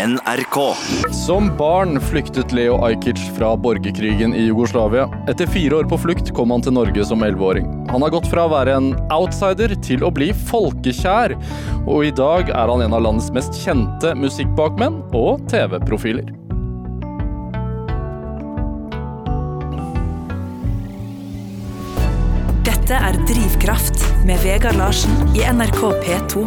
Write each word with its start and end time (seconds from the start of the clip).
NRK. 0.00 0.74
Som 1.26 1.56
barn 1.56 2.00
flyktet 2.00 2.52
Leo 2.52 2.84
Ajkic 2.84 3.18
fra 3.38 3.56
borgerkrigen 3.56 4.34
i 4.34 4.42
Jugoslavia. 4.46 5.08
Etter 5.28 5.46
fire 5.46 5.76
år 5.76 5.84
på 5.84 5.98
flukt 5.98 6.30
kom 6.34 6.54
han 6.54 6.62
til 6.64 6.72
Norge 6.72 7.04
som 7.04 7.20
elleveåring. 7.22 7.66
Han 7.90 8.00
har 8.00 8.12
gått 8.14 8.28
fra 8.32 8.46
å 8.46 8.52
være 8.52 8.78
en 8.78 8.94
outsider 9.12 9.74
til 9.84 10.04
å 10.06 10.08
bli 10.14 10.30
folkekjær, 10.48 11.34
og 11.84 12.06
i 12.08 12.12
dag 12.16 12.48
er 12.48 12.72
han 12.72 12.84
en 12.84 12.96
av 12.96 13.04
landets 13.04 13.28
mest 13.36 13.58
kjente 13.60 14.14
musikkbakmenn 14.16 15.02
og 15.12 15.42
TV-profiler. 15.52 16.30
Dette 22.70 23.02
er 23.10 23.20
Drivkraft 23.28 24.00
med 24.24 24.40
Vegard 24.46 24.80
Larsen 24.80 25.36
i 25.36 25.44
NRK 25.44 25.84
P2. 26.06 26.46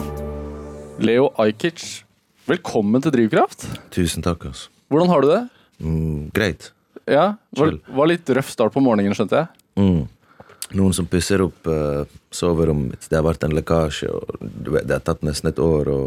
Leo 1.04 1.30
Ajkic, 1.38 2.04
velkommen 2.50 3.04
til 3.04 3.14
Drivkraft. 3.16 3.68
Tusen 3.94 4.23
takk, 4.26 4.48
altså. 4.50 4.71
Hvordan 4.91 5.12
har 5.12 5.23
du 5.23 5.30
det? 5.30 5.41
Mm, 5.84 6.18
greit. 6.36 6.72
Ja, 7.09 7.34
var, 7.58 7.77
var 7.88 8.09
litt 8.12 8.30
røff 8.35 8.52
start 8.54 8.76
på 8.76 8.84
morgenen, 8.84 9.16
skjønte 9.18 9.41
jeg. 9.41 9.63
Mm. 9.80 10.04
Noen 10.77 10.94
som 10.95 11.08
pusser 11.09 11.44
opp 11.44 11.68
uh, 11.70 12.04
soverommet 12.34 12.94
mitt. 12.94 13.08
Det 13.09 13.20
har 13.20 13.26
vært 13.26 13.44
en 13.45 13.55
lekkasje, 13.55 14.12
vet, 14.70 14.85
det 14.88 14.95
har 14.95 15.04
tatt 15.05 15.26
nesten 15.26 15.52
et 15.52 15.59
år 15.62 15.91
å 15.91 15.99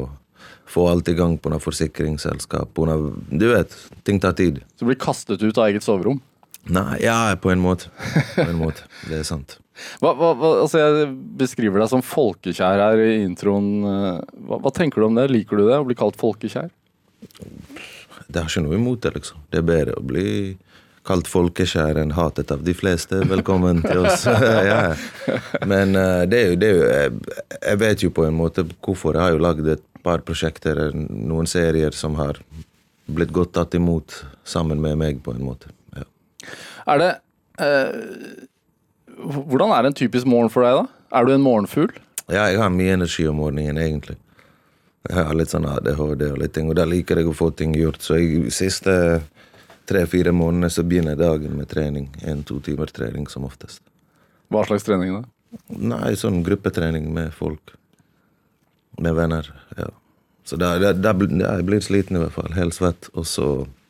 få 0.67 0.89
alt 0.91 1.09
i 1.13 1.17
gang 1.19 1.37
på 1.39 1.53
noe 1.53 1.63
forsikringsselskap. 1.63 2.73
På 2.75 2.87
noe, 2.89 3.13
du 3.31 3.47
vet, 3.53 3.75
ting 4.07 4.19
tar 4.23 4.35
tid. 4.39 4.63
Så 4.75 4.85
du 4.85 4.91
blir 4.91 5.01
kastet 5.01 5.45
ut 5.45 5.59
av 5.59 5.69
eget 5.69 5.87
soverom. 5.87 6.21
Nei, 6.67 6.99
ja, 7.05 7.37
på 7.39 7.53
en 7.53 7.63
måte. 7.63 7.93
På 8.35 8.49
en 8.49 8.59
måte. 8.59 8.89
Det 9.07 9.21
er 9.21 9.29
sant. 9.29 9.61
Hva, 10.01 10.13
hva, 10.17 10.31
altså 10.63 10.81
jeg 10.81 11.09
beskriver 11.41 11.83
deg 11.83 11.91
som 11.93 12.05
folkekjær 12.05 12.83
her 12.85 13.03
i 13.05 13.17
introen. 13.25 13.71
eh, 13.85 14.21
Hva, 14.49 14.61
hva 14.65 14.73
tenker 14.75 15.03
du 15.03 15.09
om 15.11 15.19
det? 15.19 15.29
Liker 15.33 15.61
du 15.61 15.67
det, 15.69 15.79
å 15.79 15.87
bli 15.89 15.97
kalt 15.99 16.17
folkekjær? 16.21 16.71
Det 18.27 18.41
har 18.41 18.49
ikke 18.49 18.65
noe 18.65 18.79
imot 18.79 19.03
det, 19.05 19.13
liksom. 19.19 19.43
Det 19.53 19.61
er 19.61 19.67
bedre 19.69 19.99
å 19.99 20.05
bli 20.07 20.29
kalt 21.07 21.29
folkekjær 21.31 22.01
enn 22.03 22.15
hatet 22.17 22.51
av 22.51 22.65
de 22.67 22.75
fleste. 22.75 23.21
Velkommen 23.31 23.83
til 23.85 24.03
oss. 24.07 24.25
ja. 24.71 24.95
Men 25.69 25.95
eh, 25.99 26.23
det 26.31 26.41
er 26.41 26.49
jo, 26.51 26.57
det 26.63 26.71
er 26.71 26.79
jo 26.81 26.89
jeg, 26.89 27.37
jeg 27.61 27.83
vet 27.85 28.07
jo 28.07 28.11
på 28.17 28.25
en 28.27 28.39
måte 28.39 28.65
hvorfor. 28.83 29.15
Jeg 29.15 29.23
har 29.29 29.37
jo 29.37 29.45
lagd 29.45 29.71
et 29.77 29.85
par 30.07 30.25
prosjekter, 30.27 30.81
noen 30.95 31.47
serier 31.51 31.95
som 31.95 32.17
har 32.19 32.41
blitt 33.07 33.31
godt 33.35 33.53
tatt 33.55 33.75
imot 33.79 34.21
sammen 34.47 34.81
med 34.83 34.99
meg, 34.99 35.23
på 35.23 35.35
en 35.35 35.45
måte. 35.47 35.71
Ja. 35.95 36.07
Er 36.95 37.03
det 37.03 37.13
eh, 37.63 38.46
Hvordan 39.17 39.73
er 39.73 39.89
en 39.89 39.97
typisk 39.97 40.27
morgen 40.29 40.51
for 40.53 40.67
deg, 40.67 40.83
da? 40.83 41.19
Er 41.19 41.25
du 41.27 41.33
en 41.35 41.45
morgenfugl? 41.45 41.95
ja, 42.27 42.49
jeg 42.51 42.59
har 42.59 42.71
mye 42.75 42.93
energi 42.97 43.27
om 43.31 43.37
morgenen, 43.39 43.79
egentlig. 43.79 44.17
Jeg 45.07 45.23
har 45.29 45.37
litt 45.39 45.53
sånn 45.53 45.69
ADHD 45.71 46.25
og 46.33 46.41
litt 46.43 46.53
ting, 46.57 46.67
og 46.69 46.75
da 46.75 46.85
liker 46.85 47.21
jeg 47.21 47.29
å 47.31 47.35
få 47.37 47.53
ting 47.55 47.75
gjort. 47.79 48.03
Så 48.03 48.17
i 48.19 48.41
de 48.43 48.51
siste 48.51 48.93
tre-fire 49.87 50.33
månedene 50.35 50.71
så 50.75 50.83
begynner 50.83 51.15
dagen 51.17 51.55
med 51.55 51.69
trening. 51.71 52.09
En-to 52.27 52.59
timer 52.67 52.91
trening 52.91 53.29
som 53.31 53.47
oftest. 53.47 53.81
Hva 54.51 54.65
slags 54.67 54.83
trening, 54.87 55.15
da? 55.15 55.23
Nei, 55.71 56.17
sånn 56.19 56.43
gruppetrening 56.47 57.07
med 57.15 57.31
folk. 57.35 57.77
Med 58.99 59.15
venner. 59.15 59.53
ja. 59.79 59.93
Så 60.47 60.59
da, 60.59 60.77
da, 60.79 60.93
da, 60.95 61.11
da 61.13 61.57
jeg 61.59 61.65
blir 61.67 61.81
sliten 61.83 62.19
i 62.19 62.21
hvert 62.23 62.35
fall. 62.35 62.53
Helt 62.55 62.75
svett. 62.75 63.09
Og 63.15 63.27
så 63.27 63.47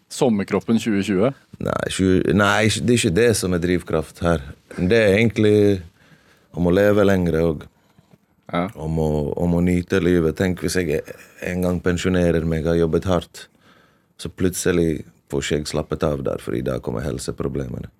Sommerkroppen 0.08 0.78
2020? 0.78 1.32
Nei, 1.58 1.88
tjue- 1.90 2.34
nei, 2.34 2.68
det 2.68 2.94
er 2.94 2.98
ikke 3.00 3.14
det 3.16 3.30
som 3.36 3.54
er 3.56 3.58
drivkraft 3.62 4.20
her. 4.22 4.42
Det 4.78 4.92
er 5.00 5.16
egentlig 5.18 5.82
om 6.56 6.68
å 6.70 6.72
leve 6.74 7.04
lenger 7.04 7.40
og 7.42 7.64
Ja. 8.52 8.68
om 8.76 8.98
om 8.98 9.54
å 9.58 9.60
nyte 9.64 9.98
livet. 10.00 10.36
Tenk 10.36 10.60
hvis 10.62 10.76
jeg 10.76 11.02
en 11.42 11.62
gang 11.62 11.80
pensjonerer 11.80 12.44
meg, 12.46 12.64
har 12.64 12.76
jobbet 12.78 13.04
hardt, 13.04 13.48
så 14.18 14.28
plutselig 14.30 15.04
får 15.28 15.40
ikke 15.42 15.56
jeg 15.58 15.66
slappet 15.66 16.02
av 16.04 16.22
der, 16.22 16.38
for 16.38 16.54
i 16.54 16.60
dag 16.62 16.80
kommer 16.82 17.02
helseproblemene. 17.02 17.90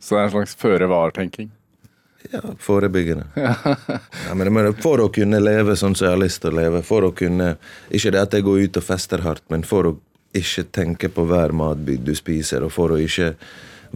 Så 0.00 0.14
det 0.14 0.18
er 0.20 0.24
en 0.26 0.30
slags 0.34 0.54
føre-var-tenking? 0.60 1.50
Ja, 2.32 2.40
forebyggende. 2.58 3.24
ja, 4.26 4.34
men, 4.34 4.52
men 4.52 4.72
for 4.82 4.98
å 4.98 5.08
kunne 5.14 5.38
leve 5.40 5.76
sånn 5.78 5.94
som 5.96 6.08
jeg 6.08 6.14
har 6.16 6.20
lyst 6.22 6.42
til 6.42 6.50
å 6.52 6.58
leve, 6.60 6.82
for 6.84 7.06
å 7.06 7.12
kunne 7.14 7.56
Ikke 7.94 8.10
det 8.12 8.20
at 8.20 8.32
jeg 8.36 8.44
går 8.44 8.64
ut 8.66 8.76
og 8.76 8.84
fester 8.84 9.22
hardt, 9.24 9.44
men 9.48 9.62
for 9.62 9.84
å 9.88 9.96
ikke 10.36 10.64
tenke 10.74 11.08
på 11.12 11.24
hver 11.28 11.54
matbit 11.56 12.04
du 12.04 12.14
spiser, 12.16 12.64
og 12.64 12.72
for 12.74 12.94
å 12.94 13.00
ikke 13.00 13.32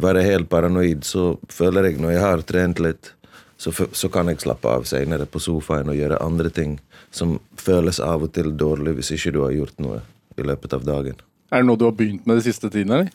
være 0.01 0.25
helt 0.25 0.49
paranoid, 0.49 1.05
så 1.05 1.35
føler 1.53 1.91
jeg 1.91 2.01
når 2.01 2.15
jeg 2.15 2.25
har 2.25 2.45
trent 2.49 2.81
litt, 2.81 3.13
så, 3.61 3.71
så 3.71 4.09
kan 4.11 4.31
jeg 4.31 4.41
slappe 4.43 4.71
av 4.71 4.87
senere 4.89 5.27
på 5.29 5.41
sofaen 5.43 5.93
og 5.93 5.99
gjøre 5.99 6.23
andre 6.25 6.51
ting 6.51 6.79
som 7.15 7.37
føles 7.61 8.01
av 8.03 8.25
og 8.27 8.33
til 8.35 8.51
dårlig 8.59 8.97
hvis 8.97 9.13
ikke 9.15 9.35
du 9.37 9.43
har 9.45 9.53
gjort 9.55 9.83
noe 9.85 10.01
i 10.41 10.47
løpet 10.47 10.75
av 10.75 10.87
dagen. 10.87 11.21
Er 11.53 11.61
det 11.61 11.69
noe 11.69 11.79
du 11.79 11.85
har 11.87 11.95
begynt 11.95 12.25
med 12.27 12.41
de 12.41 12.47
siste 12.47 12.71
tiden, 12.73 12.97
eller? 12.97 13.13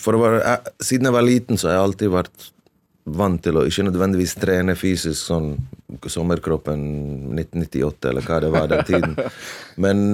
For 0.00 0.16
å 0.16 0.22
være, 0.22 0.40
jeg, 0.40 0.74
siden 0.88 1.06
jeg 1.10 1.16
var 1.18 1.26
liten, 1.26 1.60
så 1.60 1.68
har 1.68 1.76
jeg 1.76 1.86
alltid 1.90 2.12
vært 2.16 2.48
vant 3.04 3.40
til 3.42 3.56
å 3.56 3.64
ikke 3.66 3.86
nødvendigvis 3.86 4.36
trene 4.40 4.76
fysisk 4.78 5.18
sånn 5.30 5.54
sommerkroppen 6.06 6.82
1998, 7.34 8.10
eller 8.10 8.26
hva 8.26 8.38
det 8.42 8.50
var 8.52 8.68
den 8.70 8.84
tiden. 8.86 9.16
Men 9.84 10.04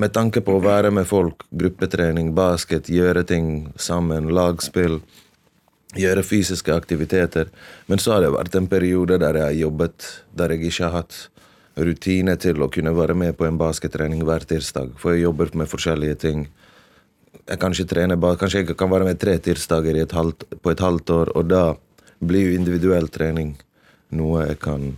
med 0.00 0.12
tanke 0.16 0.42
på 0.44 0.58
å 0.58 0.64
være 0.64 0.90
med 0.94 1.08
folk, 1.08 1.46
gruppetrening, 1.50 2.34
basket, 2.36 2.90
gjøre 2.92 3.24
ting 3.28 3.70
sammen, 3.80 4.28
lagspill, 4.34 5.00
gjøre 5.96 6.26
fysiske 6.26 6.74
aktiviteter. 6.74 7.48
Men 7.88 8.02
så 8.02 8.16
har 8.16 8.26
det 8.26 8.34
vært 8.36 8.58
en 8.58 8.68
periode 8.68 9.20
der 9.22 9.40
jeg 9.40 9.48
har 9.48 9.58
jobbet, 9.62 10.12
der 10.36 10.54
jeg 10.54 10.68
ikke 10.68 10.88
har 10.90 11.00
hatt 11.00 11.24
rutine 11.78 12.34
til 12.42 12.60
å 12.60 12.70
kunne 12.74 12.92
være 12.92 13.14
med 13.14 13.36
på 13.38 13.46
en 13.46 13.58
baskettrening 13.58 14.24
hver 14.26 14.44
tirsdag, 14.50 14.96
for 14.98 15.14
jeg 15.14 15.28
jobber 15.28 15.54
med 15.56 15.70
forskjellige 15.70 16.22
ting 16.26 16.48
jeg 17.48 17.60
kan 17.60 17.72
ikke 17.72 17.88
trene 17.88 18.16
Kanskje 18.40 18.60
jeg 18.60 18.76
kan 18.76 18.90
være 18.90 19.06
med 19.08 19.20
tre 19.20 19.38
tirsdager 19.40 19.96
i 19.96 20.02
et 20.04 20.12
halvt, 20.12 20.44
på 20.60 20.72
et 20.72 20.80
halvt 20.80 21.10
år, 21.14 21.30
og 21.36 21.46
da 21.48 21.62
blir 22.20 22.48
jo 22.48 22.56
individuell 22.58 23.08
trening 23.12 23.54
noe 24.16 24.46
jeg 24.48 24.58
kan 24.64 24.90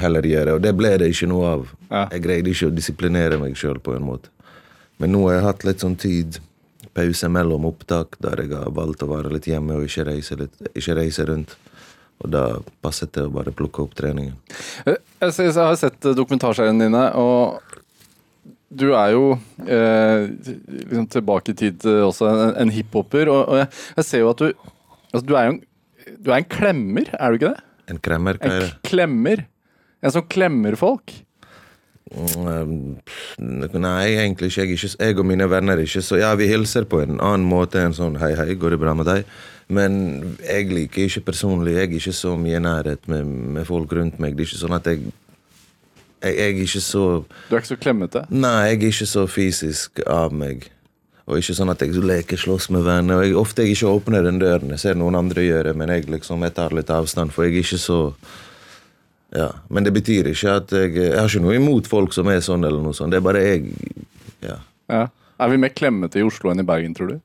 heller 0.00 0.26
gjøre. 0.26 0.56
Og 0.56 0.62
det 0.64 0.74
ble 0.76 0.94
det 1.00 1.10
ikke 1.12 1.28
noe 1.30 1.50
av. 1.56 1.68
Ja. 1.90 2.06
Jeg 2.14 2.24
greide 2.24 2.52
ikke 2.52 2.70
å 2.70 2.74
disiplinere 2.74 3.38
meg 3.40 3.56
sjøl 3.58 3.80
på 3.82 3.94
en 3.96 4.06
måte. 4.06 4.30
Men 5.02 5.14
nå 5.14 5.24
har 5.26 5.38
jeg 5.38 5.46
hatt 5.48 5.64
litt 5.66 5.82
sånn 5.82 5.96
tid, 5.98 6.38
pause 6.94 7.28
mellom 7.32 7.66
opptak, 7.66 8.18
der 8.22 8.44
jeg 8.44 8.52
har 8.54 8.70
valgt 8.74 9.02
å 9.02 9.10
være 9.10 9.32
litt 9.34 9.48
hjemme 9.50 9.78
og 9.78 9.88
ikke 9.88 10.06
reise, 10.06 10.36
litt, 10.38 10.54
ikke 10.74 10.98
reise 11.00 11.26
rundt. 11.26 11.56
Og 12.22 12.30
da 12.30 12.44
passet 12.84 13.10
det 13.16 13.24
å 13.26 13.32
bare 13.34 13.52
plukke 13.54 13.82
opp 13.82 13.96
treningen. 13.98 14.36
Eh, 14.86 15.00
Jeg, 15.24 15.32
jeg 15.40 15.56
har 15.56 15.74
sett 15.80 16.06
dokumentarseriene 16.14 16.86
dine, 16.86 17.02
og 17.18 17.58
du 18.74 18.90
er 18.94 19.14
jo 19.14 19.34
eh, 19.66 20.30
liksom 20.90 21.08
tilbake 21.10 21.54
i 21.54 21.58
tid 21.58 21.84
eh, 21.90 22.02
også 22.06 22.28
en, 22.30 22.54
en 22.62 22.72
hiphoper. 22.74 23.30
Og, 23.32 23.40
og 23.48 23.60
jeg, 23.62 23.68
jeg 23.98 24.08
ser 24.08 24.24
jo 24.24 24.30
at 24.30 24.42
du 24.42 24.48
altså 25.14 25.26
Du 25.26 25.34
er 25.38 25.46
jo 25.46 25.52
en, 25.54 25.60
du 26.20 26.30
er 26.30 26.40
en 26.40 26.48
klemmer, 26.50 27.10
er 27.18 27.30
du 27.30 27.38
ikke 27.38 27.52
det? 27.54 27.68
En 27.92 28.00
klemmer, 28.00 28.40
hva 28.40 28.50
er 28.50 28.64
det? 28.64 28.72
En 28.72 28.88
klemmer. 28.88 29.44
En 30.04 30.12
som 30.12 30.26
klemmer 30.28 30.76
folk. 30.80 31.14
Mm, 32.14 33.00
Nei, 33.40 34.04
egentlig 34.12 34.50
ikke. 34.52 34.60
Jeg, 34.60 34.76
ikke. 34.76 34.90
jeg 35.00 35.18
og 35.18 35.26
mine 35.26 35.48
venner 35.50 35.80
er 35.80 35.86
ikke 35.88 36.02
så 36.04 36.18
Ja, 36.20 36.34
vi 36.38 36.46
hilser 36.46 36.84
på 36.86 37.00
en 37.02 37.16
annen 37.16 37.46
måte 37.48 37.80
enn 37.80 37.96
sånn 37.96 38.18
hei, 38.20 38.34
hei, 38.38 38.52
går 38.60 38.76
det 38.76 38.80
bra 38.82 38.92
med 38.94 39.08
deg? 39.08 39.24
Men 39.72 39.96
jeg 40.44 40.68
liker 40.68 41.06
ikke 41.08 41.24
personlig 41.30 41.72
Jeg 41.78 41.88
er 41.88 41.96
ikke 41.96 42.12
så 42.14 42.34
mye 42.38 42.60
nærhet 42.60 43.08
med, 43.08 43.24
med 43.56 43.66
folk 43.66 43.92
rundt 43.96 44.20
meg. 44.22 44.36
Det 44.36 44.44
er 44.44 44.50
ikke 44.52 44.62
sånn 44.66 44.76
at 44.76 44.90
jeg 44.92 45.06
jeg, 46.24 46.36
jeg 46.36 46.44
er 46.44 46.62
ikke 46.64 46.84
så 46.84 47.04
Du 47.48 47.56
er 47.56 47.60
ikke 47.60 47.72
så 47.72 47.80
klemmete. 47.80 48.24
Nei, 48.30 48.54
jeg 48.68 48.78
er 48.78 48.86
ikke 48.92 49.08
så 49.10 49.26
fysisk 49.28 50.00
av 50.08 50.32
meg. 50.36 50.68
Og 51.24 51.40
ikke 51.40 51.54
sånn 51.56 51.72
at 51.72 51.80
jeg 51.80 51.96
leker 52.04 52.36
slåss 52.40 52.68
med 52.74 52.84
venner. 52.84 53.20
Og 53.20 53.24
jeg, 53.24 53.36
ofte 53.40 53.64
jeg 53.64 53.78
ikke 53.78 53.92
åpner 53.96 54.26
den 54.26 54.40
døren. 54.42 54.72
Jeg 54.74 54.82
ser 54.82 54.98
noen 55.00 55.16
andre 55.16 55.46
gjøre 55.46 55.70
det, 55.70 55.76
men 55.80 55.92
jeg 55.94 56.08
liksom, 56.12 56.44
jeg 56.44 56.52
tar 56.58 56.74
litt 56.76 56.92
avstand, 56.92 57.32
for 57.32 57.46
jeg 57.46 57.54
er 57.56 57.64
ikke 57.64 57.80
så 57.80 58.00
ja. 59.34 59.48
Men 59.72 59.86
det 59.86 59.90
betyr 59.96 60.28
ikke 60.30 60.52
at 60.60 60.72
jeg 60.76 60.92
Jeg 60.94 61.16
har 61.18 61.26
ikke 61.26 61.42
noe 61.42 61.56
imot 61.58 61.88
folk 61.90 62.12
som 62.14 62.28
er 62.30 62.42
sånn, 62.44 62.62
eller 62.66 62.84
noe 62.84 62.94
sånt. 62.94 63.10
Det 63.14 63.18
er 63.18 63.28
bare 63.28 63.44
jeg 63.44 63.70
Ja. 64.44 64.58
Ja. 64.92 65.06
Er 65.40 65.50
vi 65.50 65.56
mer 65.58 65.72
klemmete 65.74 66.20
i 66.20 66.22
Oslo 66.22 66.52
enn 66.52 66.62
i 66.62 66.66
Bergen, 66.66 66.94
tror 66.94 67.08
du? 67.10 67.16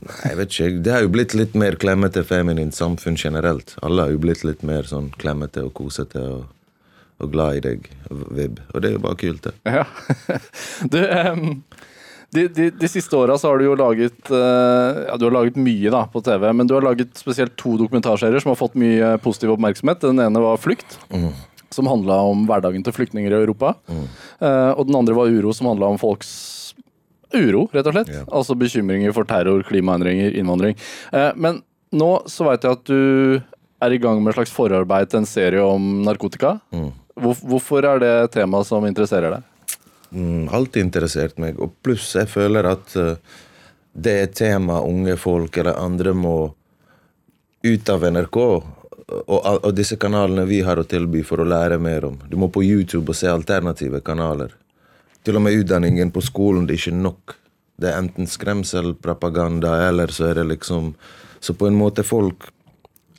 Nei, 0.00 0.30
Jeg 0.30 0.36
vet 0.38 0.54
ikke. 0.54 0.82
Det 0.86 0.94
har 0.94 1.02
jo 1.04 1.12
blitt 1.12 1.34
litt 1.36 1.58
mer 1.58 1.76
klemmete 1.76 2.22
feminint 2.24 2.74
samfunn 2.74 3.18
generelt. 3.20 3.74
Alle 3.82 4.06
har 4.06 4.14
jo 4.14 4.22
blitt 4.22 4.44
litt 4.46 4.62
mer 4.62 4.88
sånn 4.88 5.10
klemmete 5.20 5.66
og 5.66 5.74
kosete 5.76 6.22
og, 6.22 6.46
og 7.20 7.32
glad 7.34 7.58
i 7.58 7.64
deg, 7.66 7.90
Vib. 8.08 8.62
Og 8.72 8.80
det 8.80 8.88
er 8.90 8.96
jo 8.96 9.04
bare 9.04 9.20
kult, 9.20 9.44
det. 9.44 9.54
Ja. 9.68 9.84
Du, 10.92 10.98
de, 12.34 12.46
de, 12.54 12.68
de 12.70 12.88
siste 12.90 13.16
åra 13.16 13.34
har 13.42 13.58
du 13.58 13.64
jo 13.66 13.76
laget 13.78 14.30
eh, 14.30 15.00
Ja, 15.08 15.16
du 15.18 15.26
har 15.26 15.34
laget 15.34 15.58
mye 15.58 15.90
da 15.92 16.04
på 16.10 16.22
TV, 16.22 16.46
men 16.54 16.68
du 16.70 16.76
har 16.76 16.86
laget 16.86 17.18
spesielt 17.18 17.56
to 17.58 17.76
dokumentarserier 17.80 18.42
som 18.42 18.52
har 18.52 18.60
fått 18.60 18.78
mye 18.78 19.16
positiv 19.24 19.56
oppmerksomhet. 19.56 20.04
Den 20.04 20.22
ene 20.22 20.42
var 20.42 20.60
Flukt, 20.62 20.98
som 21.74 21.90
handla 21.90 22.20
om 22.30 22.46
hverdagen 22.48 22.86
til 22.86 22.94
flyktninger 22.94 23.34
i 23.34 23.42
Europa. 23.42 23.74
Mm. 23.90 24.06
og 24.78 24.86
den 24.88 24.96
andre 24.98 25.14
var 25.14 25.30
Uro, 25.30 25.52
som 25.54 25.68
handla 25.70 25.90
om 25.90 25.98
folks 26.00 26.30
uro, 27.34 27.66
rett 27.72 27.86
og 27.86 27.94
slett. 27.94 28.10
Yeah. 28.12 28.26
Altså 28.34 28.56
bekymringer 28.58 29.14
for 29.16 29.28
terror, 29.28 29.62
klimaendringer, 29.66 30.34
innvandring. 30.38 30.76
Eh, 31.12 31.30
men 31.36 31.62
nå 31.94 32.10
så 32.30 32.46
veit 32.48 32.66
jeg 32.66 32.78
at 32.78 32.90
du 32.90 33.40
er 33.80 33.94
i 33.94 34.00
gang 34.02 34.20
med 34.20 34.32
et 34.32 34.40
slags 34.40 34.54
forarbeid 34.54 35.10
til 35.10 35.22
en 35.22 35.28
serie 35.28 35.62
om 35.64 36.02
narkotika. 36.06 36.58
Mm. 36.74 36.90
hvorfor 37.20 37.84
er 37.84 38.00
det 38.00 38.10
et 38.24 38.34
tema 38.38 38.62
som 38.64 38.84
interesserer 38.86 39.36
deg? 39.36 39.46
Mm, 40.10 40.48
alltid 40.48 40.88
interessert 40.88 41.38
meg. 41.38 41.60
Og 41.62 41.76
pluss 41.84 42.08
jeg 42.18 42.30
føler 42.30 42.66
at 42.70 42.96
eh, 42.98 43.38
det 43.92 44.12
er 44.16 44.26
et 44.26 44.36
tema 44.38 44.80
unge 44.86 45.16
folk 45.18 45.56
eller 45.58 45.78
andre 45.78 46.14
må 46.14 46.36
ut 47.62 47.90
av 47.92 48.06
NRK 48.08 48.38
og, 49.10 49.40
og 49.66 49.72
disse 49.74 49.98
kanalene 50.00 50.46
vi 50.48 50.60
har 50.64 50.78
å 50.78 50.86
tilby 50.88 51.22
for 51.26 51.42
å 51.42 51.48
lære 51.48 51.80
mer 51.82 52.06
om. 52.06 52.18
Du 52.30 52.36
må 52.38 52.48
på 52.52 52.62
YouTube 52.64 53.10
og 53.10 53.18
se 53.18 53.30
alternative 53.30 54.02
kanaler. 54.06 54.54
Til 55.26 55.36
og 55.36 55.44
med 55.44 55.58
utdanningen 55.58 56.12
på 56.14 56.22
skolen 56.24 56.68
det 56.68 56.76
er 56.76 56.84
ikke 56.84 57.02
nok. 57.02 57.34
Det 57.80 57.90
er 57.90 57.98
enten 57.98 58.28
skremselpropaganda, 58.28 59.74
eller 59.88 60.12
så 60.12 60.30
er 60.30 60.40
det 60.40 60.50
liksom 60.54 60.94
Så 61.40 61.54
på 61.54 61.66
en 61.66 61.74
måte 61.74 62.02
folk 62.04 62.50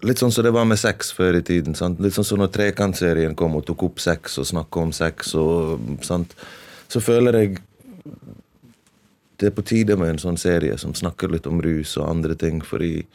Litt 0.05 0.17
sånn 0.17 0.31
som 0.33 0.43
det 0.43 0.51
var 0.53 0.65
med 0.65 0.79
sex 0.81 1.11
før 1.13 1.35
i 1.37 1.43
tiden. 1.45 1.75
Sant? 1.77 1.99
Litt 2.01 2.15
sånn 2.15 2.25
som 2.25 2.39
når 2.41 2.49
Trekantserien 2.55 3.35
kom 3.37 3.53
og 3.59 3.67
tok 3.67 3.83
opp 3.85 3.99
sex 4.01 4.39
og 4.41 4.47
snakka 4.49 4.79
om 4.81 4.91
sex. 4.97 5.35
Og, 5.37 5.77
sant? 6.01 6.33
Så 6.91 6.99
føler 7.03 7.39
jeg 7.39 7.59
det 9.41 9.49
er 9.49 9.57
på 9.57 9.63
tide 9.65 9.97
med 9.97 10.13
en 10.13 10.21
sånn 10.21 10.37
serie 10.37 10.77
som 10.77 10.93
snakker 10.93 11.31
litt 11.33 11.47
om 11.49 11.61
rus 11.63 11.95
og 11.97 12.09
andre 12.09 12.35
ting. 12.37 12.59
fordi 12.61 13.07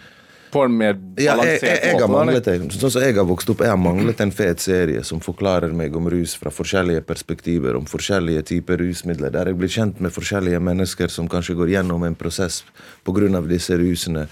På 0.50 0.64
en 0.67 0.75
mer 0.75 0.96
ja, 1.20 1.23
jeg, 1.23 1.37
balansert 1.37 1.69
jeg, 1.69 1.82
jeg 1.84 2.00
har 2.00 2.11
manglet 2.11 2.49
sånn 2.75 2.90
som 2.96 3.05
jeg 3.05 3.14
har 3.19 3.28
vokst 3.28 3.52
opp, 3.52 3.62
jeg 3.62 3.70
har 3.70 3.78
manglet 3.78 4.23
en 4.25 4.34
fet 4.34 4.62
serie 4.64 5.05
som 5.06 5.23
forklarer 5.23 5.75
meg 5.76 5.94
om 5.96 6.11
rus 6.11 6.34
fra 6.40 6.50
forskjellige 6.50 7.05
perspektiver, 7.06 7.78
om 7.78 7.87
forskjellige 7.87 8.43
typer 8.50 8.82
rusmidler, 8.82 9.31
der 9.34 9.52
jeg 9.52 9.61
blir 9.61 9.70
kjent 9.76 10.02
med 10.02 10.14
forskjellige 10.14 10.62
mennesker 10.70 11.12
som 11.12 11.31
kanskje 11.31 11.58
går 11.61 11.76
gjennom 11.76 12.08
en 12.08 12.19
prosess 12.19 12.64
pga. 13.06 13.40
disse 13.46 13.78
rusene. 13.78 14.26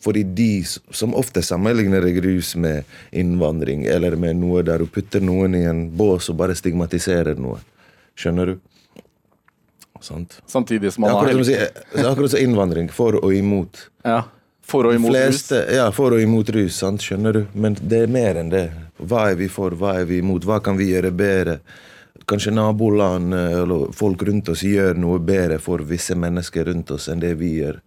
Fordi 0.00 0.22
de 0.24 0.64
som 0.64 1.14
ofte 1.14 1.42
sammenligner 1.44 2.04
jeg 2.08 2.24
rus 2.24 2.54
med 2.56 2.84
innvandring, 3.12 3.84
eller 3.84 4.16
med 4.16 4.36
noe 4.36 4.62
der 4.64 4.80
du 4.80 4.86
putter 4.86 5.20
noen 5.20 5.54
i 5.54 5.64
en 5.68 5.90
bås 5.90 6.28
og 6.28 6.36
bare 6.40 6.56
stigmatiserer 6.56 7.36
noe. 7.36 7.60
Skjønner 8.20 8.52
du? 8.52 8.58
Sant? 10.00 10.38
Samtidig 10.48 10.92
som 10.92 11.02
man 11.04 11.10
har 11.10 11.44
si- 11.44 11.52
det 11.56 11.72
er 11.94 12.10
akkurat 12.10 12.30
som 12.30 12.40
innvandring. 12.40 12.90
For 12.92 13.16
og 13.16 13.32
imot. 13.34 13.88
ja, 14.04 14.22
For 14.62 14.86
og 14.86 14.94
imot 14.94 15.14
rus. 15.14 15.50
Ja, 15.50 15.90
for 15.90 16.12
og 16.14 16.20
imot 16.22 16.48
rus, 16.54 16.74
sant? 16.76 17.00
skjønner 17.02 17.32
du? 17.32 17.46
Men 17.54 17.74
det 17.74 18.02
er 18.04 18.06
mer 18.06 18.34
enn 18.36 18.50
det. 18.50 18.70
Hva 19.02 19.30
er 19.32 19.34
vi 19.36 19.48
for, 19.48 19.70
hva 19.70 19.96
er 20.00 20.04
vi 20.04 20.18
imot? 20.20 20.44
Hva 20.44 20.60
kan 20.62 20.76
vi 20.76 20.92
gjøre 20.92 21.10
bedre? 21.10 21.58
Kanskje 22.26 22.52
naboland 22.54 23.34
eh, 23.34 23.62
eller 23.62 23.90
folk 23.92 24.22
rundt 24.22 24.48
oss 24.52 24.62
gjør 24.62 24.94
noe 24.96 25.18
bedre 25.18 25.58
for 25.58 25.78
visse 25.78 26.14
mennesker 26.14 26.64
rundt 26.70 26.90
oss 26.94 27.08
enn 27.08 27.18
det 27.20 27.34
vi 27.40 27.56
gjør 27.58 27.80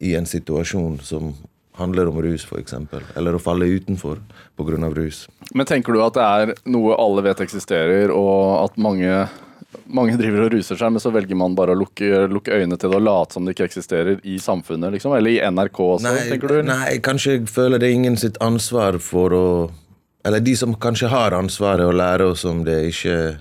i 0.00 0.14
en 0.14 0.26
situasjon 0.26 1.00
som 1.02 1.32
handler 1.78 2.08
om 2.10 2.20
rus, 2.22 2.44
f.eks. 2.44 2.74
Eller 3.16 3.34
å 3.34 3.40
falle 3.42 3.66
utenfor 3.66 4.18
pga. 4.58 4.90
rus. 4.94 5.26
Men 5.54 5.66
tenker 5.66 5.92
du 5.94 6.02
at 6.02 6.14
det 6.14 6.22
er 6.26 6.54
noe 6.70 6.94
alle 6.98 7.22
vet 7.22 7.40
eksisterer, 7.40 8.10
og 8.14 8.64
at 8.64 8.78
mange, 8.78 9.28
mange 9.88 10.16
driver 10.20 10.44
og 10.46 10.52
ruser 10.52 10.76
seg, 10.76 10.92
men 10.92 11.00
så 11.02 11.10
velger 11.14 11.36
man 11.38 11.54
bare 11.56 11.72
å 11.72 11.78
lukke, 11.80 12.26
lukke 12.28 12.52
øynene 12.58 12.76
til 12.78 12.90
det 12.92 12.98
og 13.00 13.04
late 13.06 13.36
som 13.36 13.44
det 13.46 13.54
ikke 13.56 13.68
eksisterer 13.70 14.20
i 14.28 14.36
samfunnet, 14.42 14.92
liksom? 14.96 15.14
Eller 15.16 15.30
i 15.36 15.40
NRK 15.50 15.80
også, 15.80 16.04
Nei, 16.06 16.28
tenker 16.28 16.52
du? 16.54 16.62
nei, 16.68 16.98
kanskje 17.04 17.38
jeg 17.38 17.48
føler 17.48 17.80
det 17.80 17.88
er 17.88 17.96
ingen 17.98 18.16
sitt 18.20 18.36
ansvar 18.44 18.98
for 19.02 19.34
å 19.36 19.44
Eller 20.26 20.40
de 20.44 20.52
som 20.58 20.74
kanskje 20.74 21.08
har 21.08 21.32
ansvaret 21.32 21.86
å 21.88 21.92
lære 21.94 22.24
oss 22.32 22.42
om 22.44 22.64
det, 22.66 22.74
ikke 22.90 23.38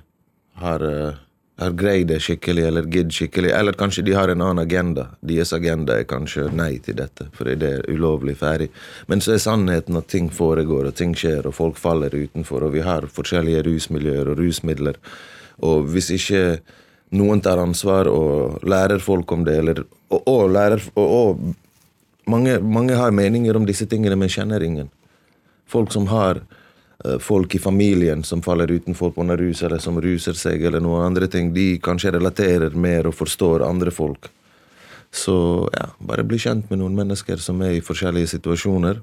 har, 0.62 0.84
eh, 0.86 1.16
har 1.60 1.72
greid 1.74 2.08
det 2.08 2.20
skikkelig 2.22 2.64
eller 2.68 2.86
gidd 2.94 3.10
skikkelig. 3.12 3.50
Eller 3.52 3.74
kanskje 3.74 4.06
de 4.06 4.14
har 4.14 4.30
en 4.30 4.42
annen 4.46 4.62
agenda. 4.64 5.08
Deres 5.26 5.52
agenda 5.58 5.98
er 5.98 6.06
kanskje 6.08 6.46
nei 6.54 6.78
til 6.78 6.96
dette, 6.96 7.28
fordi 7.34 7.56
det 7.60 7.72
er 7.80 7.90
ulovlig 7.92 8.38
ferdig. 8.38 8.70
Men 9.10 9.20
så 9.20 9.34
er 9.34 9.42
sannheten 9.44 9.98
at 9.98 10.08
ting 10.08 10.30
foregår, 10.30 10.88
og 10.88 10.96
ting 10.96 11.14
skjer, 11.18 11.46
og 11.50 11.58
folk 11.58 11.76
faller 11.82 12.14
utenfor, 12.14 12.64
og 12.64 12.74
vi 12.78 12.86
har 12.86 13.02
forskjellige 13.02 13.66
rusmiljøer 13.68 14.32
og 14.32 14.38
rusmidler. 14.38 14.96
Og 15.66 15.88
hvis 15.94 16.12
ikke 16.14 16.60
noen 17.18 17.42
tar 17.42 17.62
ansvar 17.62 18.10
og 18.12 18.64
lærer 18.68 19.00
folk 19.04 19.32
om 19.32 19.46
det, 19.48 19.56
eller 19.62 19.84
og, 20.12 20.22
og 20.28 20.52
lærer 20.52 20.84
og, 20.96 21.08
og 21.08 22.30
mange, 22.30 22.60
mange 22.60 22.96
har 22.96 23.16
meninger 23.16 23.56
om 23.56 23.66
disse 23.68 23.88
tingene, 23.88 24.18
men 24.20 24.32
kjenner 24.32 24.64
ingen. 24.64 24.90
Folk 25.68 25.92
som 25.96 26.08
har 26.12 26.42
uh, 27.06 27.18
folk 27.24 27.56
i 27.56 27.62
familien 27.64 28.24
som 28.24 28.44
faller 28.44 28.72
utenfor 28.72 29.14
på 29.16 29.26
noe 29.28 29.40
rus, 29.40 29.64
eller 29.64 29.82
som 29.84 30.00
ruser 30.04 30.36
seg, 30.38 30.64
eller 30.64 30.84
noen 30.84 31.06
andre 31.10 31.30
ting, 31.32 31.54
de 31.56 31.76
kanskje 31.84 32.16
relaterer 32.18 32.76
mer 32.76 33.08
og 33.08 33.16
forstår 33.16 33.66
andre 33.68 33.92
folk. 33.92 34.30
Så 35.12 35.38
ja, 35.74 35.88
bare 36.04 36.28
bli 36.28 36.40
kjent 36.40 36.68
med 36.70 36.82
noen 36.82 36.96
mennesker 36.98 37.40
som 37.40 37.62
er 37.64 37.78
i 37.78 37.84
forskjellige 37.84 38.36
situasjoner, 38.36 39.00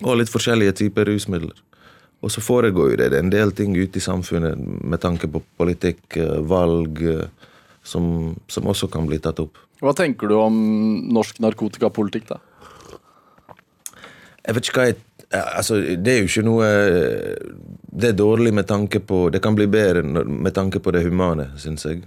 og 0.00 0.16
litt 0.16 0.30
forskjellige 0.32 0.78
typer 0.84 1.10
rusmidler. 1.10 1.58
Og 2.20 2.32
så 2.32 2.42
foregår 2.44 2.92
jo 2.92 2.98
det 3.00 3.10
det 3.12 3.18
er 3.18 3.24
en 3.24 3.32
del 3.32 3.52
ting 3.56 3.76
ute 3.76 3.96
i 3.96 4.04
samfunnet 4.04 4.58
med 4.60 5.00
tanke 5.00 5.28
på 5.30 5.42
politikk, 5.60 6.04
eh, 6.20 6.40
valg, 6.44 7.00
eh, 7.00 7.50
som, 7.82 8.36
som 8.48 8.68
også 8.68 8.90
kan 8.92 9.08
bli 9.08 9.18
tatt 9.22 9.40
opp. 9.40 9.56
Hva 9.80 9.94
tenker 9.96 10.28
du 10.28 10.36
om 10.36 10.56
norsk 11.08 11.40
narkotikapolitikk, 11.40 12.28
da? 12.28 12.40
Jeg 14.44 14.56
vet 14.56 14.68
ikke 14.68 14.80
hva 14.80 14.90
jeg 14.90 15.00
Altså, 15.30 15.76
det 15.78 16.10
er 16.10 16.16
jo 16.18 16.26
ikke 16.26 16.42
noe 16.42 16.68
Det 17.86 18.08
er 18.08 18.16
dårlig 18.18 18.50
med 18.50 18.66
tanke 18.66 18.98
på 18.98 19.28
Det 19.30 19.38
kan 19.44 19.54
bli 19.54 19.68
bedre 19.70 20.02
med 20.02 20.50
tanke 20.56 20.80
på 20.82 20.90
det 20.90 21.04
humane, 21.04 21.52
syns 21.60 21.86
jeg. 21.86 22.02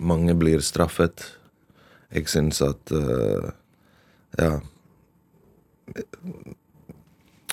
Mange 0.00 0.32
blir 0.34 0.64
straffet. 0.64 1.26
Jeg 2.14 2.28
syns 2.32 2.62
at 2.64 2.94
eh, 2.96 3.50
Ja. 4.40 4.54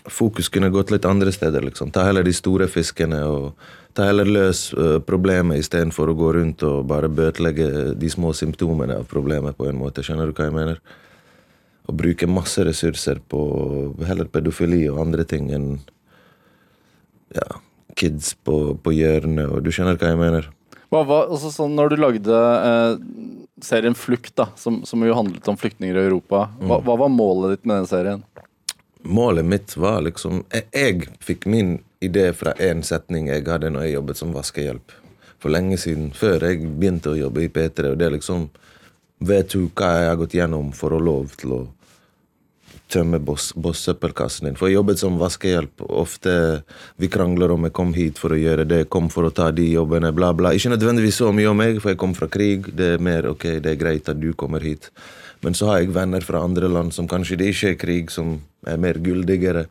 Fokus 0.10 0.50
kunne 0.50 0.72
gått 0.74 0.92
litt 0.94 1.06
andre 1.06 1.32
steder, 1.34 1.64
liksom. 1.66 1.92
Ta 1.94 2.04
heller 2.08 2.26
de 2.26 2.34
store 2.36 2.68
fiskene 2.72 3.22
og 3.28 3.60
ta 3.98 4.08
heller 4.10 4.30
løs 4.30 4.70
uh, 4.78 4.98
problemet 5.06 5.62
istedenfor 5.62 6.12
å 6.12 6.18
gå 6.18 6.34
rundt 6.38 6.66
og 6.68 6.88
bare 6.90 7.12
bøtelegge 7.12 7.94
de 8.00 8.12
små 8.12 8.34
symptomene 8.38 9.00
av 9.02 9.08
problemet, 9.12 9.58
på 9.58 9.70
en 9.70 9.80
måte. 9.80 10.06
Skjønner 10.06 10.30
du 10.30 10.36
hva 10.38 10.50
jeg 10.50 10.58
mener? 10.58 10.82
Å 11.90 11.96
bruke 11.96 12.30
masse 12.30 12.64
ressurser 12.66 13.22
på 13.32 13.42
heller 14.06 14.30
pedofili 14.30 14.84
og 14.92 15.02
andre 15.08 15.26
ting 15.30 15.50
enn 15.56 15.72
ja, 17.36 17.60
kids 17.98 18.36
på, 18.46 18.78
på 18.82 18.94
hjørnet, 18.96 19.50
og 19.50 19.66
du 19.66 19.74
skjønner 19.74 19.98
hva 20.00 20.14
jeg 20.14 20.22
mener? 20.22 20.50
Hva 20.90 21.04
hva, 21.06 21.24
altså, 21.28 21.52
sånn, 21.54 21.76
når 21.78 21.92
du 21.92 22.00
lagde 22.02 22.38
eh, 22.38 22.94
serien 23.62 23.98
Flukt, 23.98 24.34
da, 24.40 24.50
som, 24.58 24.82
som 24.90 25.04
jo 25.06 25.18
handlet 25.18 25.46
om 25.52 25.58
flyktninger 25.60 25.98
i 25.98 26.06
Europa, 26.08 26.48
hva, 26.64 26.80
hva 26.86 26.96
var 27.04 27.12
målet 27.14 27.58
ditt 27.58 27.70
med 27.70 27.82
den 27.82 27.90
serien? 27.90 28.24
Målet 29.04 29.46
mitt 29.46 29.78
var 29.78 30.02
liksom 30.02 30.44
Jeg, 30.74 31.08
fikk 31.24 31.46
min 31.46 31.80
idé 32.04 32.34
fra 32.34 32.54
én 32.60 32.84
setning 32.84 33.28
jeg 33.28 33.48
hadde 33.48 33.72
når 33.72 33.88
jeg 33.88 33.96
jobbet 33.98 34.20
som 34.20 34.34
vaskehjelp. 34.36 34.96
For 35.40 35.52
lenge 35.52 35.78
siden, 35.80 36.12
før 36.16 36.44
jeg 36.50 36.64
begynte 36.68 37.14
å 37.14 37.20
jobbe 37.20 37.46
i 37.46 37.52
P3. 37.52 37.94
Og 37.94 38.00
det 38.00 38.10
er 38.10 38.18
liksom 38.18 38.50
Vet 39.20 39.52
du 39.52 39.66
hva 39.76 39.88
jeg 40.00 40.08
har 40.08 40.16
gått 40.16 40.34
gjennom 40.38 40.70
for 40.72 40.96
å 40.96 41.00
lov 41.04 41.34
til 41.36 41.52
å 41.52 41.58
tømme 42.88 43.20
boss- 43.20 43.52
boss-søppelkassen 43.52 44.48
din? 44.48 44.56
For 44.56 44.70
jeg 44.70 44.78
jobbet 44.78 45.02
som 45.02 45.18
vaskehjelp. 45.20 45.84
Ofte 45.92 46.64
vi 46.96 47.10
krangler 47.12 47.52
om 47.52 47.68
jeg 47.68 47.76
kom 47.76 47.92
hit 47.98 48.22
for 48.22 48.32
å 48.32 48.40
gjøre 48.40 48.64
det, 48.64 48.86
kom 48.88 49.10
for 49.12 49.28
å 49.28 49.34
ta 49.36 49.50
de 49.52 49.66
jobbene, 49.74 50.14
bla, 50.16 50.32
bla. 50.32 50.54
Ikke 50.56 50.72
nødvendigvis 50.72 51.20
så 51.20 51.34
mye 51.36 51.52
om 51.52 51.60
meg, 51.60 51.82
for 51.84 51.92
jeg 51.92 52.00
kom 52.00 52.16
fra 52.16 52.32
krig. 52.32 52.72
Det 52.80 52.94
er 52.96 53.04
mer 53.04 53.28
ok, 53.34 53.60
det 53.60 53.74
er 53.74 53.82
greit 53.82 54.08
at 54.08 54.22
du 54.24 54.32
kommer 54.40 54.64
hit. 54.64 54.88
Men 55.46 55.56
så 55.56 55.70
har 55.70 55.80
jeg 55.80 55.94
venner 55.96 56.24
fra 56.26 56.44
andre 56.44 56.68
land 56.72 56.94
som 56.96 57.08
kanskje 57.08 57.40
det 57.40 57.54
ikke 57.54 57.72
er 57.74 57.80
krig, 57.80 58.12
som 58.12 58.38
er 58.68 58.82
mer 58.82 59.00
guldigere. 59.00 59.66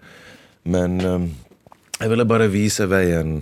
Men 0.68 0.98
um, 1.04 1.28
jeg 1.98 2.12
ville 2.12 2.28
bare 2.28 2.48
vise 2.52 2.86
veien 2.88 3.40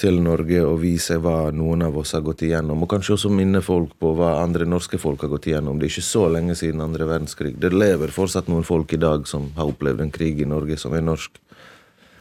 til 0.00 0.18
Norge 0.22 0.58
og 0.66 0.80
vise 0.82 1.16
hva 1.22 1.52
noen 1.54 1.84
av 1.86 1.96
oss 2.00 2.14
har 2.16 2.24
gått 2.26 2.42
igjennom. 2.46 2.82
Og 2.82 2.90
kanskje 2.90 3.14
også 3.14 3.30
minne 3.30 3.62
folk 3.62 3.92
på 4.02 4.14
hva 4.18 4.40
andre 4.42 4.66
norske 4.66 4.98
folk 4.98 5.22
har 5.22 5.30
gått 5.36 5.48
igjennom. 5.50 5.78
Det 5.78 5.86
er 5.86 5.94
ikke 5.94 6.06
så 6.08 6.24
lenge 6.32 6.56
siden 6.58 6.82
andre 6.82 7.06
verdenskrig. 7.08 7.54
Det 7.60 7.70
lever 7.74 8.14
fortsatt 8.14 8.50
noen 8.50 8.66
folk 8.66 8.96
i 8.96 9.00
dag 9.00 9.28
som 9.30 9.52
har 9.58 9.70
opplevd 9.70 10.02
en 10.02 10.14
krig 10.14 10.42
i 10.42 10.48
Norge, 10.50 10.78
som 10.80 10.96
er 10.96 11.04
norsk. 11.06 11.38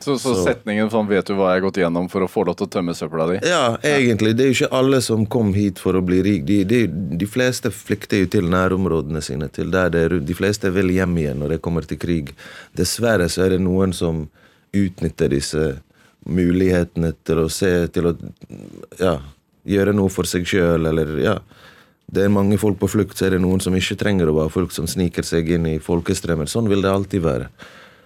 Så, 0.03 0.17
så, 0.19 0.33
setningen 0.43 0.89
sånn 0.91 1.07
'vet 1.07 1.29
du 1.29 1.33
hva 1.38 1.53
jeg 1.53 1.62
har 1.62 1.63
gått 1.63 1.77
igjennom 1.79 2.10
for 2.12 2.25
å 2.25 2.27
få 2.27 2.43
lov 2.48 2.57
til 2.60 2.67
å 2.67 2.74
tømme 2.75 2.95
søpla 2.98 3.27
di'? 3.29 3.39
Ja, 3.48 3.77
egentlig. 3.88 4.36
Det 4.36 4.43
er 4.43 4.51
jo 4.51 4.57
ikke 4.57 4.79
alle 4.79 5.00
som 5.01 5.25
kom 5.25 5.53
hit 5.55 5.79
for 5.79 5.95
å 5.95 6.03
bli 6.03 6.19
rik. 6.25 6.45
De, 6.45 6.63
de, 6.67 6.81
de 6.88 7.27
fleste 7.29 7.72
flykter 7.72 8.25
jo 8.25 8.31
til 8.36 8.50
nærområdene 8.51 9.22
sine. 9.24 9.48
til 9.48 9.72
der 9.72 9.89
det 9.89 10.01
er. 10.03 10.19
De 10.19 10.36
fleste 10.36 10.69
vil 10.75 10.91
hjem 10.91 11.17
igjen 11.17 11.39
når 11.39 11.55
det 11.55 11.62
kommer 11.62 11.88
til 11.88 11.98
krig. 11.98 12.33
Dessverre 12.75 13.29
så 13.29 13.45
er 13.45 13.55
det 13.55 13.62
noen 13.63 13.93
som 13.93 14.27
utnytter 14.74 15.29
disse 15.29 15.77
mulighetene 16.25 17.13
til 17.24 17.43
å 17.43 17.50
se 17.51 17.88
Til 17.93 18.07
å 18.07 18.15
ja, 19.00 19.17
gjøre 19.63 19.93
noe 19.93 20.10
for 20.10 20.27
seg 20.27 20.48
sjøl, 20.48 20.86
eller 20.89 21.17
ja. 21.24 21.38
Det 22.13 22.25
er 22.25 22.33
mange 22.33 22.60
folk 22.62 22.77
på 22.81 22.89
flukt, 22.91 23.17
så 23.17 23.25
er 23.25 23.38
det 23.38 23.41
noen 23.41 23.62
som 23.63 23.74
ikke 23.75 23.98
trenger 23.98 24.29
å 24.29 24.36
være 24.36 24.51
folk 24.53 24.74
som 24.75 24.88
sniker 24.89 25.25
seg 25.25 25.48
inn 25.55 25.65
i 25.65 25.79
folkestrømmer. 25.81 26.50
Sånn 26.51 26.67
vil 26.69 26.83
det 26.83 26.91
alltid 26.91 27.24
være. 27.24 27.48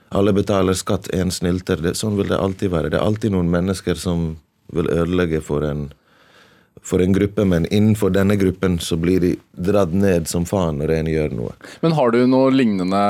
Alle 0.09 0.33
betaler 0.33 0.73
skatt, 0.77 1.09
én 1.13 1.31
snylter. 1.31 1.81
Det, 1.83 1.95
sånn 1.99 2.17
vil 2.19 2.29
det 2.31 2.39
alltid 2.39 2.71
være. 2.71 2.91
Det 2.93 2.99
er 2.99 3.05
alltid 3.05 3.33
noen 3.35 3.49
mennesker 3.51 3.99
som 3.99 4.37
vil 4.73 4.89
ødelegge 4.91 5.41
for 5.43 5.65
en, 5.67 5.89
for 6.83 7.03
en 7.03 7.15
gruppe, 7.15 7.45
men 7.47 7.67
innenfor 7.67 8.13
denne 8.15 8.37
gruppen 8.39 8.79
så 8.79 8.97
blir 8.99 9.23
de 9.23 9.33
dratt 9.51 9.93
ned 9.95 10.27
som 10.31 10.47
faen 10.47 10.79
når 10.81 10.95
en 10.99 11.11
gjør 11.11 11.35
noe. 11.35 11.55
Men 11.83 11.95
har 11.99 12.15
du 12.15 12.21
noe 12.27 12.51
lignende 12.55 13.03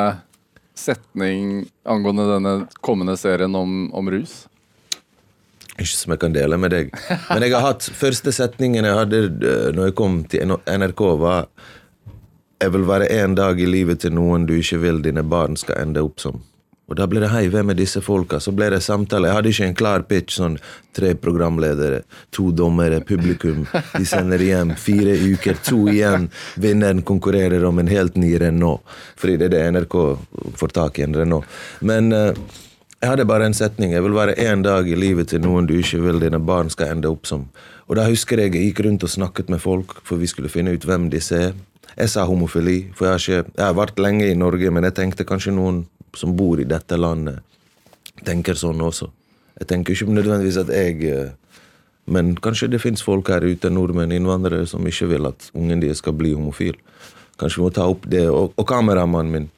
setning 0.77 1.65
angående 1.89 2.27
denne 2.33 2.53
kommende 2.85 3.17
serien 3.17 3.55
om, 3.57 3.89
om 3.93 4.11
rus? 4.13 4.45
Ikke 5.77 5.93
som 5.93 6.13
jeg 6.13 6.21
kan 6.21 6.33
dele 6.33 6.57
med 6.57 6.73
deg. 6.73 6.93
Men 7.29 7.45
jeg 7.45 7.53
har 7.53 7.65
hatt 7.67 7.85
første 7.93 8.33
setningen 8.33 8.85
jeg 8.85 8.97
hadde 8.97 9.23
eh, 9.45 9.67
når 9.77 9.91
jeg 9.91 9.97
kom 9.97 10.21
til 10.29 10.57
NRK, 10.65 11.03
var 11.21 11.49
Jeg 12.57 12.73
vil 12.73 12.87
være 12.89 13.11
en 13.21 13.35
dag 13.37 13.59
i 13.61 13.67
livet 13.69 13.99
til 14.01 14.15
noen 14.17 14.47
du 14.49 14.55
ikke 14.57 14.79
vil 14.81 15.03
dine 15.05 15.21
barn 15.21 15.53
skal 15.53 15.77
ende 15.77 16.01
opp 16.01 16.17
som. 16.23 16.39
Og 16.87 16.95
da 16.95 17.03
ble 17.09 17.19
det 17.19 17.33
hei, 17.33 17.47
hvem 17.51 17.73
er 17.73 17.75
disse 17.75 17.99
folka? 18.03 18.39
Så 18.39 18.53
ble 18.55 18.69
det 18.71 18.79
samtale. 18.85 19.27
Jeg 19.27 19.35
hadde 19.35 19.51
ikke 19.51 19.65
en 19.67 19.79
klar 19.81 20.05
pitch. 20.07 20.37
sånn 20.39 20.55
Tre 20.95 21.11
programledere, 21.19 21.99
to 22.33 22.47
dommere, 22.55 23.01
publikum. 23.05 23.65
De 23.91 24.05
sender 24.07 24.41
hjem. 24.41 24.71
Fire 24.79 25.17
uker, 25.19 25.59
to 25.67 25.83
igjen. 25.91 26.29
Vinneren 26.55 27.03
konkurrerer 27.05 27.65
om 27.67 27.83
en 27.83 27.91
helt 27.91 28.15
ny 28.15 28.31
Renault. 28.39 28.87
Fordi 29.19 29.35
det 29.41 29.49
er 29.49 29.55
det 29.57 29.65
NRK 29.75 29.97
får 30.57 30.73
tak 30.79 31.01
i, 31.01 31.05
en 31.05 31.19
Renault. 31.19 31.59
Men 31.85 32.09
uh, 32.15 32.31
jeg 32.97 33.11
hadde 33.11 33.27
bare 33.29 33.45
en 33.51 33.57
setning. 33.57 33.91
Jeg 33.93 34.07
vil 34.07 34.15
være 34.15 34.37
en 34.47 34.63
dag 34.65 34.87
i 34.87 34.95
livet 34.95 35.29
til 35.29 35.43
noen 35.43 35.67
du 35.67 35.75
ikke 35.77 35.99
vil 36.07 36.23
dine 36.23 36.39
barn 36.39 36.71
skal 36.73 36.95
ende 36.95 37.11
opp 37.11 37.27
som. 37.29 37.49
Og 37.91 37.99
da 37.99 38.07
husker 38.07 38.39
jeg 38.39 38.55
jeg 38.55 38.71
gikk 38.71 38.85
rundt 38.87 39.03
og 39.03 39.11
snakket 39.11 39.51
med 39.51 39.59
folk, 39.61 39.99
for 40.07 40.17
vi 40.17 40.27
skulle 40.31 40.49
finne 40.49 40.71
ut 40.73 40.87
hvem 40.87 41.11
disse 41.11 41.35
er. 41.49 41.53
Jeg 41.97 42.09
sa 42.13 42.25
homofili, 42.29 42.93
for 42.95 43.07
jeg 43.07 43.13
har, 43.13 43.21
ikke, 43.21 43.53
jeg 43.57 43.65
har 43.65 43.77
vært 43.77 44.01
lenge 44.01 44.25
i 44.31 44.39
Norge, 44.39 44.71
men 44.71 44.85
jeg 44.87 44.95
tenkte 44.97 45.25
kanskje 45.27 45.53
noen 45.55 45.83
som 46.17 46.35
bor 46.37 46.59
i 46.61 46.67
dette 46.67 46.97
landet, 46.99 47.43
tenker 48.25 48.57
sånn 48.57 48.81
også. 48.81 49.09
Jeg 49.57 49.69
tenker 49.71 49.95
ikke 49.95 50.13
nødvendigvis 50.13 50.61
at 50.61 50.71
jeg 50.73 51.03
eh, 51.09 51.35
Men 52.07 52.37
kanskje 52.39 52.69
det 52.71 52.79
fins 52.79 53.01
folk 53.03 53.27
her 53.27 53.43
ute, 53.43 53.67
nordmenn, 53.67 54.13
innvandrere, 54.15 54.63
som 54.63 54.85
ikke 54.87 55.09
vil 55.09 55.27
at 55.27 55.49
ungen 55.51 55.81
deres 55.81 55.99
skal 55.99 56.13
bli 56.15 56.29
homofil. 56.31 56.77
Kanskje 57.35 57.59
vi 57.59 57.65
må 57.65 57.71
ta 57.75 57.83
opp 57.83 58.05
det. 58.07 58.21
Og, 58.31 58.53
og 58.55 58.67
kameramannen 58.69 59.33
min, 59.33 59.49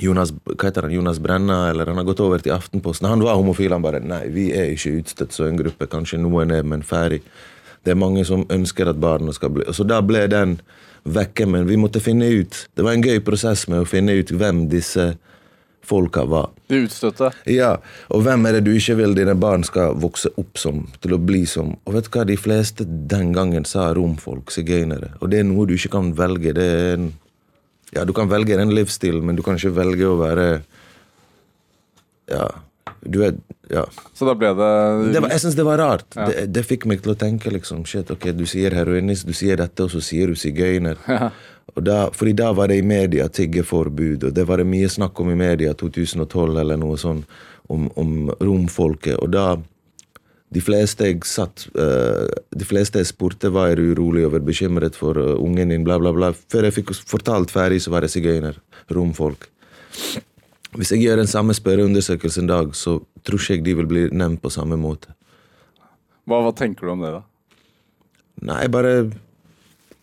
Jonas, 0.00 0.32
hva 0.46 0.70
heter 0.70 0.86
han, 0.86 0.94
Jonas 0.94 1.20
Brenna, 1.20 1.66
eller 1.68 1.90
han 1.92 2.00
har 2.00 2.06
gått 2.08 2.22
over 2.24 2.40
til 2.40 2.54
Aftenposten. 2.56 3.10
Han 3.12 3.20
var 3.20 3.36
homofil. 3.36 3.74
Han 3.76 3.84
bare 3.84 4.00
Nei, 4.00 4.22
vi 4.32 4.46
er 4.56 4.72
ikke 4.72 5.02
utstøtt 5.02 5.36
som 5.36 5.50
en 5.50 5.60
gruppe. 5.60 5.90
Kanskje 5.92 6.22
noen 6.22 6.56
er, 6.56 6.64
men 6.64 6.80
ferdig. 6.80 7.20
Det 7.84 7.92
er 7.92 8.00
mange 8.00 8.24
som 8.24 8.46
ønsker 8.48 8.88
at 8.88 9.00
barna 9.00 9.32
skal 9.32 9.52
bli 9.54 9.64
Så 9.72 9.86
da 9.88 10.00
ble 10.04 10.26
den 10.28 10.58
vekke, 11.04 11.46
men 11.48 11.68
vi 11.68 11.78
måtte 11.80 12.02
finne 12.04 12.28
ut 12.28 12.66
Det 12.76 12.84
var 12.84 12.92
en 12.92 13.04
gøy 13.04 13.22
prosess 13.24 13.66
med 13.72 13.80
å 13.80 13.88
finne 13.88 14.18
ut 14.20 14.32
hvem 14.32 14.66
disse 14.68 15.14
folka 15.86 16.24
var. 16.28 16.50
De 16.70 16.84
utstøtte. 16.84 17.30
Ja, 17.50 17.72
og 18.14 18.22
hvem 18.26 18.46
er 18.46 18.58
det 18.58 18.64
du 18.68 18.72
ikke 18.76 18.96
vil 19.00 19.14
dine 19.16 19.34
barn 19.38 19.64
skal 19.66 19.96
vokse 20.00 20.30
opp 20.40 20.60
som, 20.60 20.84
til 21.02 21.16
å 21.16 21.20
bli 21.22 21.42
som? 21.48 21.72
Og 21.88 21.96
vet 21.96 22.06
du 22.06 22.12
hva, 22.14 22.24
de 22.28 22.36
fleste 22.38 22.86
den 22.86 23.32
gangen 23.36 23.66
sa 23.68 23.88
romfolk, 23.96 24.52
sigøynere. 24.54 25.14
Og 25.20 25.32
det 25.32 25.40
er 25.42 25.48
noe 25.48 25.66
du 25.66 25.74
ikke 25.76 25.94
kan 25.96 26.12
velge. 26.18 26.54
Det 26.56 26.68
er 26.76 26.94
en 26.98 27.10
Ja, 27.90 28.04
du 28.06 28.12
kan 28.14 28.28
velge 28.30 28.54
den 28.54 28.70
livsstilen, 28.70 29.24
men 29.26 29.34
du 29.34 29.42
kan 29.42 29.56
ikke 29.58 29.74
velge 29.74 30.06
å 30.06 30.18
være 30.20 30.48
Ja, 32.30 32.46
du 33.02 33.24
er 33.26 33.34
Ja. 33.70 33.84
Så 34.14 34.26
da 34.26 34.34
ble 34.34 34.48
det, 34.58 34.70
Det 35.14 35.20
var, 35.22 35.30
jeg 35.30 35.40
syns 35.44 35.54
det 35.54 35.64
var 35.66 35.78
rart. 35.78 36.06
Ja. 36.16 36.24
Det, 36.26 36.46
det 36.54 36.64
fikk 36.66 36.86
meg 36.90 37.02
til 37.02 37.12
å 37.12 37.18
tenke 37.18 37.50
liksom, 37.54 37.84
shit, 37.86 38.10
ok, 38.10 38.32
du 38.34 38.42
sier 38.46 38.74
heroinist, 38.74 39.26
du 39.26 39.32
sier 39.32 39.56
dette, 39.60 39.84
og 39.86 39.90
så 39.92 40.02
sier 40.02 40.30
du 40.30 40.34
sigøyner. 40.38 40.98
Og 41.76 41.84
da, 41.86 41.98
fordi 42.14 42.32
da 42.38 42.50
var 42.56 42.70
det 42.70 42.80
i 42.80 42.86
media 42.86 43.28
tiggeforbud, 43.28 44.24
og 44.28 44.34
det 44.34 44.46
var 44.48 44.60
det 44.60 44.68
mye 44.70 44.88
snakk 44.90 45.20
om 45.22 45.30
i 45.30 45.38
media 45.38 45.74
2012 45.78 46.58
eller 46.62 46.80
noe 46.80 46.98
sånn, 46.98 47.22
om, 47.70 47.86
om 48.00 48.32
romfolket. 48.40 49.18
Og 49.20 49.30
da 49.34 49.52
De 50.50 50.58
fleste 50.58 51.06
jeg 51.06 51.20
satt 51.30 51.68
uh, 51.78 52.26
De 52.50 52.66
fleste 52.66 52.98
jeg 52.98 53.06
spurte, 53.06 53.52
var 53.54 53.70
er 53.70 53.78
urolig 53.78 54.24
over, 54.26 54.42
bekymret 54.42 54.96
for 54.98 55.14
uh, 55.14 55.36
ungen 55.38 55.70
din, 55.70 55.84
bla, 55.86 55.98
bla, 56.02 56.10
bla. 56.12 56.32
Før 56.34 56.66
jeg 56.66 56.80
fikk 56.80 56.90
fortalt 57.06 57.54
ferdig, 57.54 57.78
så 57.84 57.94
var 57.94 58.02
det 58.02 58.10
sigøyner. 58.10 58.58
Romfolk. 58.90 59.46
Hvis 60.74 60.90
jeg 60.90 61.04
gjør 61.04 61.22
den 61.22 61.30
samme 61.30 61.54
spørreundersøkelsen 61.54 62.48
en 62.48 62.50
dag, 62.50 62.74
så 62.74 62.98
tror 63.22 63.38
ikke 63.38 63.54
jeg 63.60 63.64
de 63.64 63.76
vil 63.78 63.90
bli 63.90 64.04
nevnt 64.10 64.42
på 64.42 64.50
samme 64.50 64.78
måte. 64.78 65.14
hva, 66.26 66.42
hva 66.42 66.52
tenker 66.54 66.86
du 66.86 66.92
om 66.92 67.02
det, 67.02 67.14
da? 67.14 67.22
Nei, 68.50 68.66
bare 68.72 68.92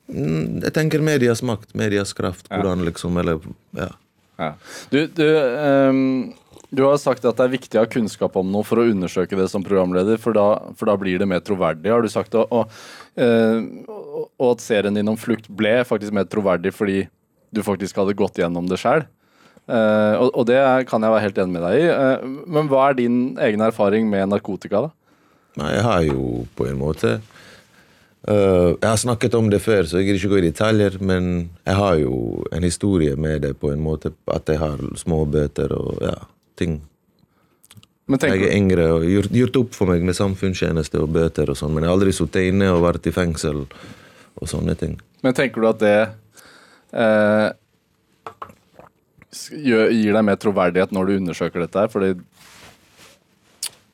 Jeg 0.08 0.74
tenker 0.76 1.04
medias 1.04 1.44
makt, 1.44 1.74
medias 1.76 2.14
kraft. 2.16 2.48
Hvordan 2.52 2.86
liksom 2.88 3.18
Eller 3.20 3.42
ja. 3.76 3.92
Ja. 4.38 4.52
Du, 4.90 5.00
du, 5.08 5.26
um, 5.34 6.34
du 6.70 6.84
har 6.86 7.00
sagt 7.02 7.26
at 7.26 7.40
det 7.40 7.46
er 7.48 7.56
viktig 7.56 7.80
å 7.80 7.84
ha 7.84 7.90
kunnskap 7.90 8.36
om 8.38 8.52
noe 8.54 8.66
for 8.68 8.80
å 8.80 8.86
undersøke 8.86 9.38
det 9.40 9.48
som 9.50 9.66
programleder, 9.66 10.20
for 10.22 10.38
da, 10.38 10.46
for 10.78 10.90
da 10.90 10.94
blir 11.00 11.18
det 11.18 11.28
mer 11.30 11.42
troverdig, 11.42 11.90
har 11.90 12.06
du 12.06 12.10
sagt. 12.14 12.38
Og, 12.38 12.54
og, 12.54 12.78
uh, 13.18 14.28
og 14.38 14.52
at 14.52 14.64
serien 14.64 14.94
din 14.94 15.10
om 15.10 15.18
flukt 15.18 15.50
ble 15.50 15.80
faktisk 15.90 16.14
mer 16.14 16.30
troverdig 16.30 16.76
fordi 16.78 17.08
du 17.50 17.64
faktisk 17.66 17.98
hadde 17.98 18.16
gått 18.20 18.38
gjennom 18.38 18.68
det 18.70 18.78
sjøl. 18.82 19.08
og, 19.68 20.30
og 20.38 20.44
det 20.48 20.60
kan 20.88 21.04
jeg 21.04 21.12
være 21.12 21.24
helt 21.26 21.40
enig 21.42 21.56
med 21.56 21.64
deg 21.66 21.82
i. 21.82 21.88
Uh, 21.90 22.46
men 22.46 22.70
hva 22.70 22.90
er 22.90 23.00
din 23.00 23.18
egen 23.42 23.66
erfaring 23.66 24.08
med 24.12 24.30
narkotika, 24.30 24.86
da? 24.86 24.94
Nei, 25.58 25.72
jeg 25.74 25.86
har 25.88 26.04
jo 26.06 26.46
på 26.54 26.68
en 26.70 26.78
måte 26.78 27.16
Jeg 28.27 28.84
har 28.84 28.98
snakket 29.00 29.36
om 29.38 29.48
det 29.48 29.62
før, 29.63 29.86
så 29.88 30.01
jeg 30.01 30.10
gidder 30.10 30.19
ikke 30.19 30.31
gå 30.34 30.39
i 30.41 30.48
detaljer, 30.50 30.98
men 31.00 31.27
jeg 31.63 31.75
har 31.79 32.00
jo 32.01 32.17
en 32.51 32.65
historie 32.65 33.15
med 33.15 33.46
det 33.46 33.53
på 33.62 33.72
en 33.72 33.79
måte. 33.79 34.12
At 34.27 34.50
jeg 34.51 34.60
har 34.60 34.81
småbøter 35.00 35.72
og 35.72 36.01
ja, 36.03 36.17
ting. 36.60 36.81
Men 38.07 38.19
Jeg 38.24 38.43
er 38.43 38.55
yngre 38.55 38.88
og 38.98 39.05
gjort, 39.07 39.31
gjort 39.36 39.60
opp 39.62 39.74
for 39.75 39.91
meg 39.91 40.03
med 40.07 40.15
samfunnstjeneste 40.15 41.00
og 41.03 41.12
bøter 41.15 41.50
og 41.51 41.60
sånn, 41.60 41.74
men 41.75 41.84
jeg 41.84 41.91
har 41.91 41.98
aldri 41.98 42.13
sittet 42.15 42.51
inne 42.51 42.69
og 42.72 42.84
vært 42.86 43.07
i 43.07 43.15
fengsel 43.15 43.65
og 44.38 44.48
sånne 44.48 44.75
ting. 44.79 45.00
men 45.24 45.34
tenker 45.36 45.62
du 45.62 45.67
at 45.67 45.79
det 45.81 45.98
eh, 46.93 47.50
gir 49.51 50.13
deg 50.15 50.24
mer 50.24 50.39
troverdighet 50.39 50.91
når 50.96 51.07
du 51.07 51.17
undersøker 51.17 51.63
dette 51.63 51.86
her? 51.86 51.91
Fordi 51.91 52.15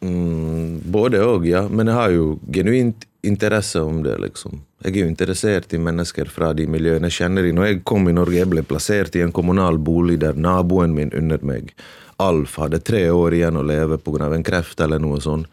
Mm, 0.03 0.81
både 0.91 1.21
òg, 1.23 1.45
ja. 1.47 1.61
Men 1.71 1.87
jeg 1.87 1.95
har 1.95 2.09
jo 2.11 2.23
genuint 2.51 3.05
interesse 3.23 3.81
om 3.81 4.03
det, 4.03 4.17
liksom. 4.19 4.61
Jeg 4.83 4.93
er 4.93 5.05
jo 5.05 5.09
interessert 5.09 5.73
i 5.73 5.79
mennesker 5.79 6.27
fra 6.27 6.51
de 6.53 6.65
miljøene 6.67 7.07
jeg 7.07 7.21
kjenner 7.21 7.45
de. 7.47 7.53
Når 7.55 7.69
jeg 7.69 7.83
kom 7.87 8.09
i 8.11 8.15
Norge, 8.15 8.35
jeg 8.35 8.49
ble 8.51 8.63
plassert 8.67 9.15
i 9.15 9.23
en 9.23 9.31
kommunal 9.31 9.79
bolig 9.79 10.19
der 10.19 10.35
naboen 10.35 10.95
min 10.95 11.13
under 11.15 11.39
meg, 11.43 11.71
Alf, 12.21 12.59
hadde 12.61 12.83
tre 12.85 13.07
år 13.09 13.33
igjen 13.33 13.57
å 13.57 13.63
leve 13.65 13.97
pga. 13.97 14.33
en 14.33 14.43
kreft 14.43 14.79
eller 14.81 14.99
noe 14.99 15.21
sånt. 15.21 15.47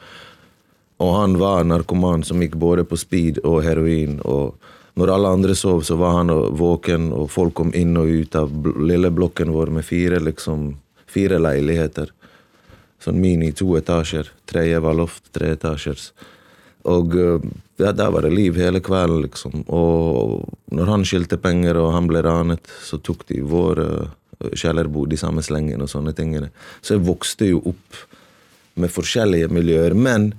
Og 1.01 1.15
han 1.17 1.39
var 1.39 1.65
narkoman 1.65 2.23
som 2.23 2.43
gikk 2.43 2.59
både 2.61 2.85
på 2.85 2.97
speed 2.97 3.39
og 3.45 3.63
heroin. 3.65 4.21
Og 4.25 4.55
når 4.95 5.15
alle 5.15 5.29
andre 5.29 5.55
sov, 5.55 5.83
så 5.83 5.97
var 5.97 6.19
han 6.19 6.29
våken, 6.29 7.13
og 7.13 7.31
folk 7.31 7.55
kom 7.55 7.73
inn 7.75 7.97
og 7.97 8.09
ut 8.09 8.37
av 8.37 8.51
lille 8.77 9.11
blokken 9.11 9.53
vår 9.55 9.71
med 9.71 9.85
fire, 9.85 10.21
liksom, 10.21 10.75
fire 11.07 11.39
leiligheter. 11.39 12.13
Sånn 13.01 13.21
mini 13.21 13.53
to 13.57 13.73
etasjer. 13.79 14.29
Tredje 14.45 14.83
var 14.85 14.99
loft, 14.99 15.33
tre 15.33 15.55
etasjers. 15.57 16.11
Og 16.85 17.15
eh, 17.17 17.49
ja, 17.81 17.93
der 17.93 18.11
var 18.11 18.23
det 18.23 18.33
liv 18.33 18.57
hele 18.57 18.81
kvelden, 18.81 19.23
liksom. 19.27 19.65
Og 19.69 20.49
når 20.73 20.87
han 20.95 21.05
skilte 21.05 21.37
penger 21.41 21.77
og 21.81 21.93
han 21.97 22.07
ble 22.11 22.23
ranet, 22.23 22.67
så 22.85 22.99
tok 23.03 23.27
de 23.29 23.41
vår 23.43 23.77
kjellerbo, 23.85 24.17
kjellerbod 24.57 25.13
i 25.13 25.19
samme 25.21 25.43
slengene 25.45 25.85
og 25.85 25.91
sånne 25.93 26.15
tingene. 26.17 26.47
Så 26.81 26.95
jeg 26.97 27.05
vokste 27.05 27.51
jo 27.51 27.59
opp 27.75 27.99
med 28.81 28.89
forskjellige 28.89 29.51
miljøer. 29.53 29.93
Men 29.93 30.31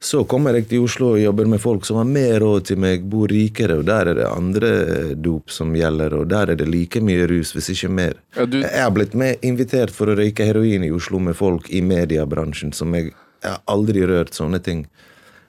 så 0.00 0.22
kommer 0.24 0.54
jeg 0.56 0.68
til 0.70 0.84
Oslo 0.86 1.10
og 1.16 1.20
jobber 1.20 1.48
med 1.50 1.60
folk 1.60 1.84
som 1.84 1.98
har 1.98 2.06
mer 2.08 2.38
råd 2.40 2.68
til 2.70 2.78
meg, 2.80 3.02
bor 3.10 3.26
rikere, 3.28 3.80
og 3.80 3.88
der 3.90 4.12
er 4.12 4.16
det 4.20 4.28
andre 4.30 4.70
dop 5.18 5.50
som 5.52 5.74
gjelder, 5.76 6.14
og 6.20 6.28
der 6.30 6.54
er 6.54 6.60
det 6.60 6.68
like 6.70 7.02
mye 7.04 7.26
rus, 7.28 7.50
hvis 7.56 7.72
ikke 7.74 7.90
mer. 7.92 8.14
Ja, 8.38 8.46
du- 8.46 8.60
Jeg 8.62 8.80
har 8.84 8.90
blitt 8.94 9.14
med 9.14 9.42
invitert 9.42 9.90
for 9.90 10.06
å 10.06 10.16
røyke 10.16 10.46
heroin 10.46 10.84
i 10.86 10.90
Oslo 10.94 11.18
med 11.18 11.34
folk 11.36 11.68
i 11.74 11.82
mediebransjen 11.82 12.72
som 12.72 12.94
jeg, 12.94 13.12
jeg 13.42 13.50
har 13.50 13.60
aldri 13.66 14.06
rørt 14.06 14.30
sånne 14.32 14.62
ting. 14.62 14.86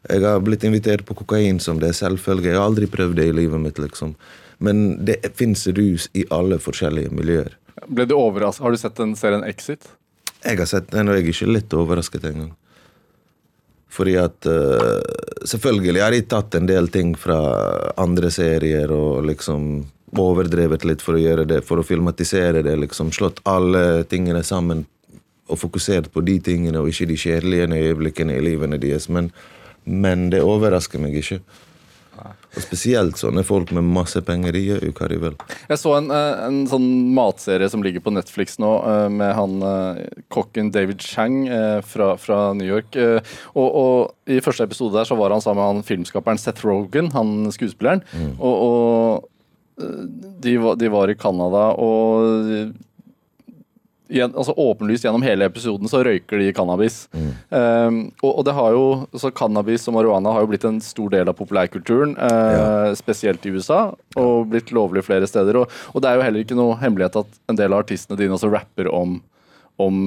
Jeg 0.10 0.24
har 0.25 0.39
blitt 0.41 0.63
invitert 0.65 1.05
på 1.05 1.13
kokain 1.13 1.60
som 1.62 1.79
det 1.81 1.91
er 1.91 1.98
selvfølge. 1.98 2.50
Jeg 2.50 2.58
har 2.58 2.65
aldri 2.65 2.88
prøvd 2.89 3.20
det 3.20 3.27
i 3.29 3.36
livet 3.38 3.62
mitt, 3.62 3.77
liksom. 3.81 4.15
Men 4.58 5.05
det 5.05 5.20
fins 5.38 5.67
rus 5.67 6.08
i 6.13 6.25
alle 6.29 6.58
forskjellige 6.62 7.13
miljøer. 7.13 7.58
ble 7.88 8.05
du 8.05 8.15
overrasket? 8.15 8.63
Har 8.63 8.72
du 8.72 8.77
sett 8.77 8.98
den 8.98 9.15
serien 9.15 9.43
Exit? 9.43 9.88
Jeg 10.43 10.58
har 10.58 10.65
sett 10.70 10.91
den, 10.91 11.10
og 11.10 11.15
jeg 11.17 11.27
er 11.27 11.34
ikke 11.34 11.53
litt 11.53 11.74
overrasket 11.74 12.25
engang. 12.25 12.51
Fordi 13.91 14.15
at 14.17 14.48
uh, 14.48 15.01
Selvfølgelig 15.46 16.01
har 16.01 16.13
de 16.13 16.22
tatt 16.29 16.55
en 16.55 16.67
del 16.70 16.88
ting 16.93 17.15
fra 17.17 17.38
andre 18.00 18.29
serier 18.31 18.91
og 18.93 19.25
liksom 19.25 19.88
overdrevet 20.17 20.86
litt 20.86 21.01
for 21.01 21.17
å 21.17 21.22
gjøre 21.22 21.48
det, 21.50 21.62
for 21.65 21.81
å 21.81 21.86
filmatisere 21.86 22.62
det. 22.65 22.75
liksom 22.77 23.10
Slått 23.15 23.41
alle 23.50 24.03
tingene 24.10 24.43
sammen 24.43 24.86
og 25.51 25.60
fokusert 25.60 26.12
på 26.13 26.22
de 26.22 26.38
tingene 26.39 26.79
og 26.79 26.91
ikke 26.91 27.10
de 27.10 27.17
kjedelige 27.20 27.67
øyeblikkene 27.67 28.38
i 28.38 28.43
livene 28.46 28.79
deres. 28.79 29.10
Men, 29.10 29.31
men 29.84 30.30
det 30.34 30.44
overrasker 30.46 31.02
meg 31.02 31.18
ikke. 31.22 31.42
Og 32.52 32.60
Spesielt 32.60 33.16
sånne 33.16 33.46
folk 33.48 33.70
med 33.72 33.88
masse 33.96 34.20
penger. 34.28 34.52
De 34.56 34.62
gjør 34.66 34.84
jo 34.90 34.94
hva 34.98 35.08
de 35.08 35.20
vil. 35.22 35.36
Jeg 35.70 35.80
så 35.80 35.94
en, 35.96 36.10
eh, 36.12 36.42
en 36.50 36.60
sånn 36.68 36.88
matserie 37.16 37.70
som 37.72 37.84
ligger 37.84 38.04
på 38.04 38.12
Netflix 38.12 38.60
nå, 38.60 38.72
eh, 38.84 39.08
med 39.10 39.32
han 39.38 39.64
eh, 39.64 40.02
kokken 40.30 40.72
David 40.76 41.00
Chang 41.00 41.48
fra, 41.88 42.18
fra 42.20 42.54
New 42.54 42.68
York. 42.68 42.98
Og, 43.56 43.68
og 43.72 44.32
I 44.32 44.42
første 44.44 44.68
episode 44.68 44.98
der 45.00 45.08
så 45.08 45.16
var 45.16 45.32
han 45.32 45.44
sammen 45.44 45.64
med 45.64 45.80
han 45.80 45.88
filmskaperen 45.88 46.42
Seth 46.42 46.66
Rogan, 46.68 47.12
han 47.16 47.52
skuespilleren. 47.56 48.04
Og, 48.38 48.56
og 48.68 49.30
eh, 49.80 50.06
de, 50.44 50.58
var, 50.60 50.76
de 50.76 50.92
var 50.92 51.10
i 51.12 51.16
Canada, 51.16 51.70
og 51.80 52.76
altså 54.20 54.53
åpenlyst 54.60 55.06
gjennom 55.06 55.24
hele 55.24 55.48
episoden 55.48 55.89
så 55.89 56.01
røyker 56.03 56.41
de 56.41 56.51
cannabis. 56.56 57.06
Um, 57.50 58.01
og, 58.22 58.32
og 58.32 58.46
det 58.48 58.56
har 58.58 58.75
jo, 58.75 58.86
så 59.15 59.32
Cannabis 59.36 59.88
og 59.88 59.96
marihuana 59.96 60.34
har 60.36 60.44
jo 60.44 60.51
blitt 60.51 60.68
en 60.68 60.82
stor 60.84 61.12
del 61.13 61.32
av 61.32 61.38
populærkulturen, 61.39 62.15
eh, 62.20 62.94
spesielt 63.00 63.46
i 63.48 63.53
USA, 63.56 63.82
og 64.20 64.50
blitt 64.51 64.74
lovlig 64.75 65.06
flere 65.08 65.30
steder. 65.30 65.62
Og, 65.62 65.77
og 65.94 66.03
det 66.03 66.12
er 66.12 66.20
jo 66.20 66.25
heller 66.27 66.46
ikke 66.46 66.60
noe 66.60 66.80
hemmelighet 66.82 67.22
at 67.24 67.39
en 67.51 67.60
del 67.60 67.72
av 67.72 67.86
artistene 67.86 68.20
dine 68.20 68.36
også 68.36 68.51
rapper 68.51 68.91
om, 68.91 69.20
om 69.82 70.01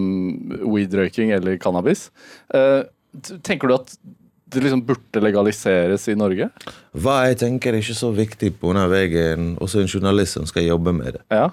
weed-røyking 0.60 1.32
eller 1.36 1.56
cannabis. 1.62 2.10
Uh, 2.54 2.84
tenker 3.46 3.70
du 3.70 3.78
at 3.78 3.96
det 4.54 4.62
liksom 4.62 4.84
burde 4.86 5.22
legaliseres 5.22 6.06
i 6.12 6.16
Norge? 6.18 6.48
Hva 6.94 7.20
jeg 7.28 7.40
tenker 7.42 7.74
er 7.74 7.82
ikke 7.82 7.96
så 7.96 8.10
viktig 8.14 8.52
på 8.60 8.70
denne 8.70 8.86
av 8.86 8.94
jeg 8.94 9.14
er 9.18 9.38
en, 9.38 9.54
også 9.62 9.82
en 9.82 9.90
journalist 9.90 10.38
som 10.38 10.46
skal 10.48 10.68
jobbe 10.68 10.94
med 10.94 11.16
det. 11.16 11.24
Ja. 11.32 11.48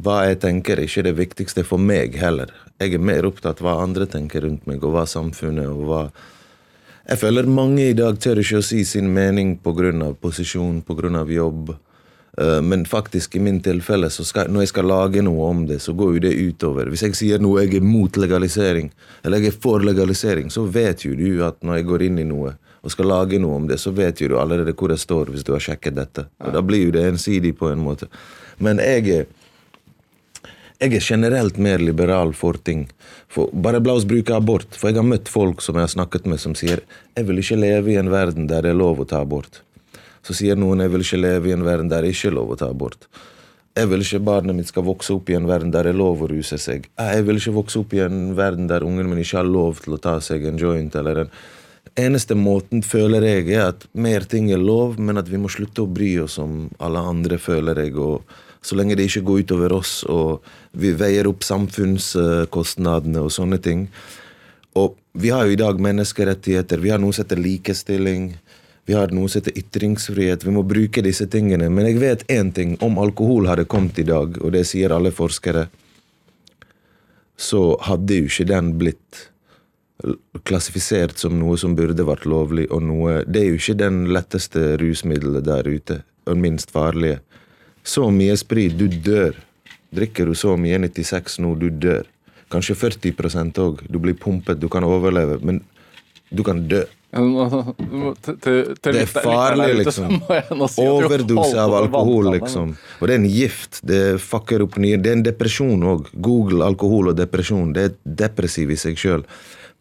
Hva 0.00 0.22
jeg 0.24 0.40
tenker 0.40 0.80
er 0.80 0.88
ikke 0.88 1.04
det 1.04 1.16
viktigste 1.18 1.64
for 1.68 1.80
meg 1.80 2.16
heller. 2.16 2.52
Jeg 2.80 2.96
er 2.96 3.02
mer 3.04 3.26
opptatt 3.28 3.60
av 3.60 3.66
hva 3.66 3.74
andre 3.82 4.06
tenker 4.08 4.46
rundt 4.46 4.66
meg, 4.66 4.82
og 4.84 4.94
hva 4.94 5.04
samfunnet 5.06 5.68
og 5.68 5.84
hva 5.88 6.04
Jeg 7.02 7.18
føler 7.18 7.48
mange 7.50 7.88
i 7.90 7.94
dag 7.98 8.18
tør 8.22 8.38
ikke 8.38 8.60
å 8.60 8.64
si 8.64 8.84
sin 8.84 9.12
mening 9.12 9.56
pga. 9.58 10.14
posisjon, 10.14 10.82
pga. 10.82 11.26
jobb. 11.28 11.76
Eh, 12.38 12.62
Men 12.62 12.84
faktisk, 12.84 13.36
i 13.36 13.40
min 13.40 13.60
tilfelle, 13.60 14.08
skal, 14.10 14.48
når 14.48 14.60
jeg 14.60 14.68
skal 14.68 14.84
lage 14.86 15.22
noe 15.22 15.50
om 15.50 15.66
det, 15.66 15.82
så 15.82 15.92
går 15.92 16.14
jo 16.14 16.20
det 16.20 16.32
utover. 16.32 16.86
Hvis 16.86 17.02
jeg 17.02 17.14
sier 17.14 17.38
noe 17.38 17.64
jeg 17.64 17.74
er 17.74 17.80
mot 17.80 18.16
legalisering, 18.16 18.90
eller 19.24 19.38
jeg 19.38 19.46
er 19.46 19.60
for 19.60 19.80
legalisering, 19.80 20.48
så 20.48 20.64
vet 20.64 21.04
jo 21.04 21.14
du 21.14 21.44
at 21.44 21.60
når 21.62 21.76
jeg 21.76 21.86
går 21.86 22.02
inn 22.02 22.18
i 22.18 22.24
noe 22.24 22.56
og 22.82 22.90
skal 22.90 23.06
lage 23.06 23.38
noe 23.38 23.56
om 23.56 23.66
det, 23.66 23.78
så 23.78 23.92
vet 23.92 24.20
jo 24.20 24.28
du 24.28 24.38
allerede 24.38 24.72
hvor 24.72 24.88
det 24.88 24.98
står, 24.98 25.26
hvis 25.30 25.44
du 25.44 25.52
har 25.52 25.60
sjekket 25.60 25.94
dette. 25.94 26.26
Og 26.40 26.52
da 26.52 26.62
blir 26.62 26.86
jo 26.86 26.90
det 26.90 27.04
ensidig 27.12 27.56
på 27.58 27.68
en 27.70 27.78
måte. 27.78 28.08
Men 28.58 28.78
jeg 28.78 29.08
er 29.08 29.26
jeg 30.82 30.96
er 30.98 31.04
generelt 31.04 31.58
mer 31.62 31.78
liberal 31.78 32.32
for 32.34 32.58
ting. 32.58 32.88
For, 33.30 33.50
bare 33.54 33.78
la 33.78 33.94
oss 33.94 34.06
bruke 34.08 34.34
abort. 34.34 34.74
For 34.74 34.90
jeg 34.90 34.98
har 34.98 35.06
møtt 35.06 35.30
folk 35.30 35.62
som 35.62 35.78
jeg 35.78 35.86
har 35.86 35.92
snakket 35.94 36.26
med, 36.26 36.40
som 36.42 36.56
sier 36.58 36.82
jeg 37.14 37.28
vil 37.28 37.38
ikke 37.38 37.60
leve 37.60 37.94
i 37.94 38.00
en 38.00 38.10
verden 38.10 38.48
der 38.50 38.66
det 38.66 38.72
er 38.72 38.80
lov 38.80 39.02
å 39.02 39.06
ta 39.08 39.22
abort. 39.22 39.62
Så 40.26 40.34
sier 40.38 40.58
noen 40.58 40.82
jeg 40.82 40.92
vil 40.92 41.04
ikke 41.06 41.22
leve 41.22 41.50
i 41.50 41.54
en 41.54 41.66
verden 41.66 41.90
der 41.90 42.02
det 42.02 42.14
ikke 42.16 42.32
er 42.32 42.38
lov 42.40 42.54
å 42.54 42.58
ta 42.58 42.72
abort. 42.74 43.06
Jeg 43.78 43.88
vil 43.88 44.04
ikke 44.04 44.24
barnet 44.26 44.58
mitt 44.58 44.68
skal 44.68 44.84
vokse 44.84 45.14
opp 45.14 45.30
i 45.32 45.38
en 45.38 45.48
verden 45.48 45.70
der 45.72 45.86
det 45.86 45.94
er 45.94 46.02
lov 46.02 46.26
å 46.26 46.28
ruse 46.28 46.58
seg. 46.60 46.90
Jeg 46.98 47.24
vil 47.24 47.40
ikke 47.40 47.56
vokse 47.56 47.80
opp 47.80 47.94
i 47.96 48.02
en 48.04 48.34
verden 48.36 48.68
der 48.68 48.84
ungen 48.84 49.08
min 49.08 49.22
ikke 49.22 49.38
har 49.38 49.48
lov 49.48 49.80
til 49.84 49.96
å 49.96 50.02
ta 50.02 50.18
seg 50.20 50.44
en 50.50 50.60
joint 50.60 50.98
eller 50.98 51.24
en 51.24 51.36
Eneste 51.98 52.32
måten 52.38 52.80
føler 52.86 53.24
jeg 53.26 53.48
er 53.52 53.66
at 53.66 53.82
mer 53.92 54.24
ting 54.24 54.46
er 54.54 54.60
lov, 54.62 54.94
men 55.02 55.18
at 55.20 55.26
vi 55.28 55.36
må 55.36 55.50
slutte 55.52 55.82
å 55.82 55.90
bry 55.90 56.14
oss 56.22 56.38
om 56.40 56.70
alle 56.80 57.02
andre, 57.04 57.36
føler 57.42 57.82
jeg. 57.82 57.98
og 58.00 58.22
så 58.62 58.78
lenge 58.78 58.96
det 58.96 59.08
ikke 59.08 59.24
går 59.26 59.44
utover 59.44 59.74
oss, 59.74 60.00
og 60.06 60.44
vi 60.78 60.92
veier 60.94 61.26
opp 61.26 61.42
samfunnskostnadene 61.46 63.24
og 63.24 63.32
sånne 63.34 63.58
ting. 63.62 63.88
Og 64.78 64.96
vi 65.18 65.32
har 65.34 65.46
jo 65.46 65.56
i 65.56 65.60
dag 65.60 65.80
menneskerettigheter, 65.82 66.80
vi 66.80 66.92
har 66.94 67.02
noe 67.02 67.12
som 67.12 67.26
heter 67.26 67.42
likestilling. 67.42 68.32
Vi 68.86 68.94
har 68.96 69.12
noe 69.14 69.30
som 69.30 69.42
heter 69.42 69.58
ytringsfrihet. 69.60 70.46
Vi 70.46 70.54
må 70.54 70.64
bruke 70.66 71.04
disse 71.04 71.28
tingene. 71.30 71.68
Men 71.70 71.86
jeg 71.86 72.00
vet 72.02 72.24
én 72.32 72.50
ting. 72.54 72.74
Om 72.82 72.98
alkohol 72.98 73.46
hadde 73.50 73.68
kommet 73.70 74.00
i 74.02 74.06
dag, 74.08 74.38
og 74.42 74.54
det 74.56 74.64
sier 74.66 74.94
alle 74.94 75.12
forskere, 75.14 75.68
så 77.38 77.60
hadde 77.86 78.22
jo 78.22 78.30
ikke 78.30 78.48
den 78.50 78.72
blitt 78.80 79.26
klassifisert 80.48 81.20
som 81.20 81.36
noe 81.38 81.54
som 81.60 81.76
burde 81.78 82.06
vært 82.06 82.26
lovlig, 82.26 82.66
og 82.74 82.82
noe 82.82 83.20
Det 83.22 83.42
er 83.42 83.48
jo 83.52 83.60
ikke 83.60 83.78
den 83.78 84.06
letteste 84.10 84.76
rusmiddelet 84.80 85.46
der 85.46 85.68
ute, 85.68 86.02
og 86.26 86.38
minst 86.38 86.74
farlige. 86.74 87.20
Så 87.84 88.08
mye 88.14 88.36
sprit, 88.38 88.76
du 88.78 88.86
dør. 88.88 89.36
Drikker 89.92 90.30
du 90.30 90.34
så 90.38 90.56
mye 90.56 90.78
96 90.80 91.38
nå, 91.42 91.54
du 91.60 91.68
dør. 91.70 92.06
Kanskje 92.52 92.76
40% 92.78 93.60
òg. 93.60 93.84
Du 93.88 93.98
blir 94.02 94.16
pumpet, 94.18 94.60
du 94.60 94.68
kan 94.72 94.84
overleve, 94.84 95.38
men 95.44 95.60
du 96.32 96.42
kan 96.46 96.62
dø. 96.68 96.84
Det 97.12 98.92
er 98.96 99.08
farlig, 99.10 99.74
liksom. 99.82 100.14
Overdose 100.80 101.58
av 101.60 101.74
alkohol, 101.82 102.30
liksom. 102.38 102.72
Og 103.00 103.08
det 103.08 103.16
er 103.16 103.20
en 103.20 103.28
gift. 103.28 103.82
Det 103.84 104.02
fucker 104.22 104.64
opp 104.64 104.78
nye 104.80 104.96
Det 104.96 105.10
er 105.10 105.18
en 105.18 105.26
depresjon 105.26 105.84
òg. 105.92 106.08
Google 106.14 106.64
alkohol 106.64 107.12
og 107.12 107.18
depresjon. 107.18 107.74
Det 107.76 107.84
er 107.84 107.98
depressiv 108.24 108.72
i 108.72 108.80
seg 108.80 108.96
sjøl. 109.00 109.26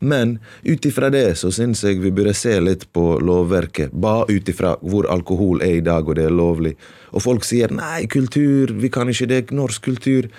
Men 0.02 0.40
ut 0.66 0.86
ifra 0.86 1.12
det 1.14 1.36
så 1.38 1.52
syns 1.54 1.84
jeg 1.86 2.00
vi 2.02 2.10
burde 2.14 2.34
se 2.34 2.56
litt 2.60 2.88
på 2.94 3.20
lovverket. 3.22 3.94
Bare 3.94 4.34
ut 4.34 4.50
ifra 4.50 4.74
hvor 4.82 5.06
alkohol 5.14 5.62
er 5.62 5.78
i 5.78 5.84
dag, 5.86 6.08
og 6.08 6.18
det 6.18 6.26
er 6.26 6.34
lovlig. 6.34 6.74
Og 7.14 7.22
folk 7.22 7.46
sier 7.46 7.70
'nei, 7.70 8.08
kultur, 8.08 8.74
vi 8.74 8.90
kan 8.90 9.10
ikke 9.10 9.30
det, 9.30 9.52
norsk 9.52 9.86
kultur'. 9.86 10.30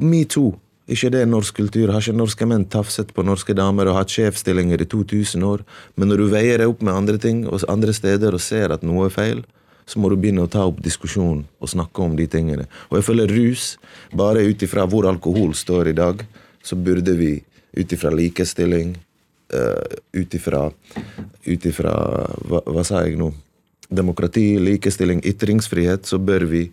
Metoo. 0.00 0.56
Ikke 0.88 1.10
det 1.12 1.20
er 1.20 1.26
norsk 1.28 1.54
kultur. 1.54 1.92
Har 1.92 2.00
ikke 2.00 2.16
norske 2.16 2.46
menn 2.48 2.64
tafset 2.64 3.12
på 3.12 3.22
norske 3.22 3.52
damer 3.52 3.90
og 3.90 3.98
hatt 3.98 4.08
sjefsstillinger 4.08 4.80
i 4.80 4.88
2000 4.88 5.44
år? 5.44 5.60
Men 5.96 6.08
når 6.08 6.16
du 6.16 6.26
veier 6.32 6.58
det 6.58 6.66
opp 6.66 6.80
med 6.80 6.94
andre 6.94 7.18
ting 7.18 7.46
og 7.46 7.60
andre 7.68 7.92
steder 7.92 8.32
og 8.32 8.40
ser 8.40 8.72
at 8.72 8.82
noe 8.82 9.06
er 9.06 9.12
feil, 9.12 9.44
så 9.84 10.00
må 10.00 10.08
du 10.08 10.16
begynne 10.16 10.44
å 10.44 10.50
ta 10.52 10.64
opp 10.64 10.80
diskusjon 10.84 11.44
og 11.60 11.68
snakke 11.68 12.00
om 12.00 12.16
de 12.16 12.26
tingene. 12.26 12.64
Og 12.88 12.98
jeg 12.98 13.04
føler 13.04 13.28
rus, 13.28 13.76
bare 14.12 14.44
ut 14.48 14.62
ifra 14.62 14.86
hvor 14.88 15.04
alkohol 15.08 15.54
står 15.56 15.92
i 15.92 15.96
dag, 15.96 16.24
så 16.64 16.76
burde 16.76 17.12
vi 17.16 17.42
ut 17.78 17.92
ifra 17.94 18.10
likestilling, 18.14 18.96
uh, 19.54 19.98
ut 20.12 20.34
ifra 20.34 20.66
ut 21.46 21.66
ifra 21.70 21.94
hva, 22.48 22.62
hva 22.66 22.84
sa 22.86 23.04
jeg 23.06 23.18
nå? 23.20 23.30
Demokrati, 23.88 24.58
likestilling, 24.60 25.22
ytringsfrihet, 25.24 26.04
så 26.04 26.18
bør 26.20 26.44
vi 26.50 26.66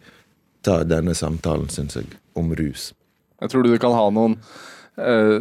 ta 0.65 0.81
denne 0.83 1.13
samtalen, 1.15 1.69
syns 1.71 1.95
jeg, 1.95 2.09
om 2.35 2.49
rus. 2.57 2.89
Jeg 3.39 3.51
tror 3.51 3.63
du 3.63 3.71
du 3.71 3.79
kan 3.79 3.95
ha 3.95 4.09
noen 4.11 4.35
uh, 4.99 5.37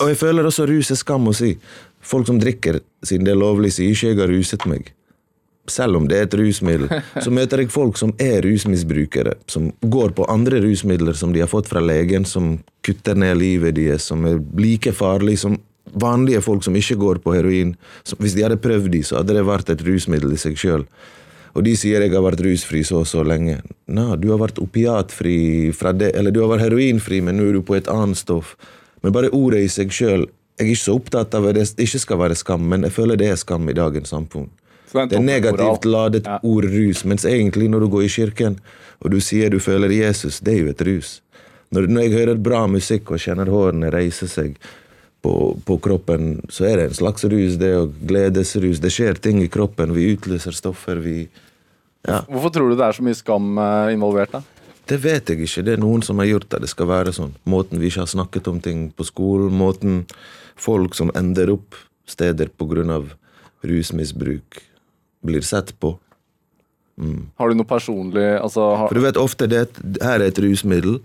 Og 0.00 0.10
jeg 0.10 0.18
føler 0.18 0.46
også 0.48 0.66
rus 0.70 0.90
er 0.94 0.98
skam 0.98 1.28
å 1.30 1.36
si. 1.36 1.54
Folk 2.02 2.26
som 2.26 2.40
drikker 2.42 2.80
siden 3.06 3.28
det 3.28 3.36
er 3.36 3.38
lovlig, 3.38 3.70
sier 3.76 3.94
ikke 3.94 4.10
jeg 4.10 4.18
har 4.18 4.32
ruset 4.32 4.66
meg. 4.70 4.90
Selv 5.70 5.96
om 5.96 6.08
det 6.10 6.16
er 6.18 6.24
et 6.26 6.34
rusmiddel. 6.34 6.88
Så 7.22 7.30
møter 7.30 7.62
jeg 7.62 7.70
folk 7.70 7.98
som 8.00 8.10
er 8.20 8.40
rusmisbrukere, 8.42 9.36
som 9.46 9.70
går 9.80 10.14
på 10.16 10.26
andre 10.30 10.58
rusmidler 10.64 11.14
som 11.14 11.34
de 11.34 11.44
har 11.44 11.50
fått 11.50 11.70
fra 11.70 11.82
legen, 11.82 12.26
som 12.26 12.56
kutter 12.82 13.14
ned 13.18 13.38
livet 13.38 13.76
deres, 13.78 14.08
som 14.10 14.26
er 14.26 14.40
like 14.58 14.90
farlige 14.96 15.44
som 15.44 15.60
vanlige 15.92 16.42
folk 16.42 16.64
som 16.64 16.76
ikke 16.76 16.98
går 16.98 17.22
på 17.22 17.34
heroin. 17.36 17.74
Hvis 18.18 18.34
de 18.34 18.44
hadde 18.46 18.60
prøvd 18.62 18.90
de, 18.94 19.02
så 19.06 19.20
hadde 19.20 19.36
det 19.36 19.46
vært 19.46 19.72
et 19.72 19.82
rusmiddel 19.86 20.34
i 20.34 20.40
seg 20.40 20.58
sjøl. 20.58 20.86
Og 21.52 21.66
de 21.66 21.74
sier 21.76 22.00
jeg 22.00 22.14
har 22.14 22.24
vært 22.24 22.40
rusfri 22.44 22.80
så 22.86 23.02
og 23.02 23.08
så 23.08 23.24
lenge. 23.26 23.58
Nei, 23.92 24.08
du 24.16 24.30
har 24.32 24.40
vært 24.40 24.60
opiatfri 24.62 25.72
fra 25.76 25.92
det, 25.92 26.14
eller 26.16 26.32
du 26.32 26.40
har 26.40 26.54
vært 26.54 26.64
heroinfri, 26.66 27.20
men 27.24 27.36
nå 27.36 27.50
er 27.50 27.58
du 27.58 27.66
på 27.66 27.76
et 27.76 27.90
annet 27.92 28.18
stoff. 28.18 28.56
Men 29.04 29.12
bare 29.12 29.32
ordet 29.36 29.66
i 29.66 29.72
seg 29.72 29.92
sjøl 29.92 30.28
Jeg 30.60 30.68
er 30.68 30.74
ikke 30.74 30.84
så 30.84 30.94
opptatt 30.94 31.34
av 31.34 31.46
at 31.48 31.56
det 31.56 31.64
ikke 31.80 31.98
skal 31.98 32.18
være 32.20 32.34
skam, 32.36 32.66
men 32.68 32.84
jeg 32.84 32.92
føler 32.92 33.16
det 33.18 33.30
er 33.32 33.38
skam 33.40 33.64
i 33.72 33.74
dagens 33.74 34.10
samfunn. 34.12 34.50
Det 34.92 35.16
er 35.16 35.24
negativt 35.24 35.86
ladet 35.88 36.28
ord 36.28 36.68
rus, 36.68 37.04
mens 37.08 37.24
egentlig 37.28 37.70
når 37.72 37.86
du 37.86 37.92
går 37.96 38.06
i 38.06 38.12
kirken 38.12 38.58
og 39.02 39.10
du 39.10 39.18
sier 39.24 39.50
du 39.50 39.58
føler 39.62 39.90
Jesus, 39.90 40.40
det 40.44 40.54
er 40.54 40.60
jo 40.60 40.70
et 40.70 40.84
rus. 40.86 41.16
Når, 41.72 41.88
når 41.88 42.04
jeg 42.04 42.14
hører 42.14 42.40
bra 42.44 42.66
musikk 42.70 43.10
og 43.10 43.22
kjenner 43.22 43.50
hårene 43.50 43.90
reise 43.90 44.28
seg 44.30 44.58
på, 45.22 45.34
på 45.66 45.78
kroppen, 45.82 46.36
så 46.52 46.66
er 46.68 46.78
det 46.78 46.90
en 46.90 46.98
slags 46.98 47.24
rus, 47.24 47.56
det 47.58 47.72
og 47.78 47.94
gledesrus. 48.08 48.82
Det 48.82 48.92
skjer 48.92 49.18
ting 49.22 49.40
i 49.42 49.50
kroppen, 49.50 49.94
vi 49.96 50.12
utløser 50.14 50.54
stoffer, 50.56 51.02
vi 51.02 51.28
Ja. 52.02 52.24
Hvorfor 52.26 52.50
tror 52.50 52.70
du 52.70 52.74
det 52.74 52.82
er 52.82 52.96
så 52.96 53.02
mye 53.06 53.14
skam 53.14 53.58
eh, 53.62 53.92
involvert? 53.94 54.32
da? 54.34 54.40
Det 54.90 54.96
vet 54.98 55.28
jeg 55.30 55.44
ikke. 55.44 55.62
Det 55.62 55.76
er 55.76 55.82
noen 55.82 56.02
som 56.02 56.18
har 56.18 56.26
gjort 56.26 56.48
det. 56.50 56.64
det 56.64 56.70
skal 56.72 56.88
være 56.90 57.12
sånn. 57.14 57.36
Måten 57.46 57.78
vi 57.78 57.86
ikke 57.86 58.02
har 58.02 58.10
snakket 58.10 58.48
om 58.50 58.58
ting 58.60 58.88
på 58.90 59.06
skolen, 59.06 59.54
måten 59.54 60.00
folk 60.58 60.98
som 60.98 61.12
ender 61.14 61.54
opp 61.54 61.78
steder 62.10 62.50
pga. 62.58 63.04
rusmisbruk, 63.62 64.58
blir 65.22 65.44
sett 65.46 65.72
på. 65.80 65.96
Har 67.40 67.48
du 67.48 67.56
noe 67.56 67.66
personlig 67.66 68.24
altså, 68.36 68.66
har, 68.76 68.90
For 68.90 68.98
du 69.00 69.06
vet 69.06 69.18
ofte 69.18 69.48
det 69.50 69.64
her 70.02 70.20
er 70.20 70.28
et 70.28 70.38
rusmiddel, 70.44 71.00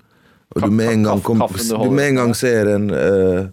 og 0.56 0.62
du 0.64 0.70
med 0.72 0.92
en 0.92 1.08
gang, 1.08 1.24
kom, 1.24 1.42
du 1.42 1.90
med 1.92 2.12
en 2.12 2.20
gang 2.22 2.34
ser 2.38 2.70
en 2.72 2.90
uh, 2.92 3.48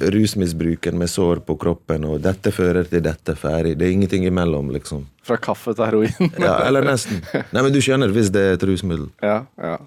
rusmisbruker 0.00 0.96
med 0.96 1.10
sår 1.10 1.42
på 1.46 1.56
kroppen, 1.60 2.04
og 2.08 2.20
dette 2.24 2.52
fører 2.54 2.88
til 2.88 3.02
dette, 3.04 3.36
ferdig. 3.38 3.76
Det 3.78 3.86
er 3.86 3.94
ingenting 3.96 4.26
imellom, 4.28 4.72
liksom. 4.74 5.06
fra 5.26 5.38
kaffe 5.40 5.74
til 5.76 5.88
heroin? 5.88 6.32
Ja, 6.44 6.58
eller 6.66 6.86
nesten. 6.86 7.22
Nei, 7.54 7.62
men 7.62 7.72
du 7.74 7.80
skjønner, 7.84 8.12
hvis 8.14 8.32
det 8.34 8.44
er 8.44 8.58
et 8.58 8.68
rusmiddel. 8.68 9.08
ja, 9.24 9.42
ja. 9.60 9.78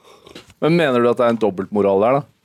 Men 0.62 0.76
mener 0.78 1.02
du 1.02 1.08
at 1.10 1.17
det 1.17 1.26
er 1.26 1.34
en 1.34 1.41
dobbeltmoral 1.41 2.04
der, 2.04 2.19
da? 2.19 2.40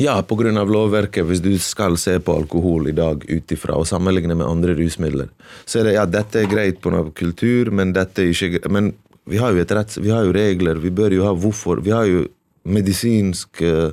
Ja, 0.00 0.14
av 0.16 0.70
lovverket, 0.70 1.26
hvis 1.28 1.42
du 1.44 1.52
skal 1.60 1.98
se 2.00 2.14
på 2.20 2.32
alkohol 2.32 2.88
i 2.88 2.94
dag 2.96 3.24
ut 3.28 3.52
ifra 3.52 3.76
og 3.76 3.84
sammenligne 3.86 4.34
med 4.34 4.48
andre 4.48 4.72
rusmidler, 4.78 5.28
så 5.66 5.80
er 5.80 5.84
det 5.84 5.92
ja, 5.98 6.06
dette 6.08 6.40
er 6.40 6.48
greit 6.48 6.84
noe 6.84 7.10
kultur, 7.12 7.68
men 7.70 7.92
dette 7.92 8.24
er 8.24 8.32
ikke. 8.32 8.70
Men 8.72 8.94
vi 9.28 9.36
har 9.36 9.52
jo 9.52 9.60
et 9.60 9.74
retts... 9.76 10.00
Vi 10.00 10.08
har 10.08 10.24
jo 10.24 10.32
regler, 10.32 10.80
vi 10.80 10.90
bør 10.90 11.12
jo 11.12 11.26
ha 11.26 11.34
hvorfor. 11.36 11.84
Vi 11.84 11.92
har 11.92 12.08
jo 12.08 12.24
medisinsk 12.64 13.60
eh, 13.60 13.92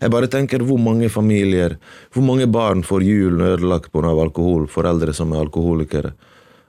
Jeg 0.00 0.10
bare 0.10 0.30
tenker 0.32 0.64
hvor 0.64 0.80
mange 0.80 1.08
familier, 1.12 1.76
hvor 2.12 2.24
mange 2.24 2.46
barn 2.48 2.82
får 2.82 3.04
julen 3.04 3.44
ødelagt 3.44 3.92
på 3.92 4.00
av 4.00 4.20
alkohol, 4.24 4.66
foreldre 4.68 5.12
som 5.12 5.32
er 5.32 5.44
alkoholikere. 5.44 6.14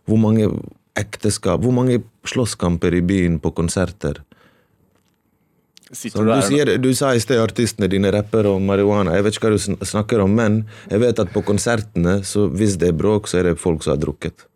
Hvor 0.05 0.19
mange 0.19 0.51
ekteskap, 0.99 1.63
hvor 1.63 1.73
mange 1.75 2.01
slåsskamper 2.27 2.93
i 2.95 3.01
byen 3.01 3.39
på 3.39 3.51
konserter. 3.55 4.21
Som 5.91 6.25
du 6.25 6.31
du, 6.31 6.41
sier, 6.41 6.71
du 6.81 6.89
sa 6.97 7.11
i 7.13 7.21
sted 7.21 7.37
artistene 7.37 7.89
dine 7.91 8.09
rapper 8.13 8.47
om 8.49 8.63
marihuana. 8.65 9.13
Jeg 9.17 9.27
vet 9.27 9.37
ikke 9.37 9.51
hva 9.51 9.59
du 9.59 9.85
snakker 9.85 10.23
om, 10.23 10.33
men 10.33 10.63
jeg 10.89 11.03
vet 11.03 11.21
at 11.21 11.33
på 11.33 11.43
konsertene, 11.45 12.17
så 12.25 12.47
hvis 12.49 12.79
det 12.81 12.89
er 12.89 12.97
bråk, 12.97 13.29
så 13.29 13.41
er 13.41 13.51
det 13.51 13.59
folk 13.61 13.85
som 13.85 13.93
har 13.93 14.01
drukket. 14.01 14.47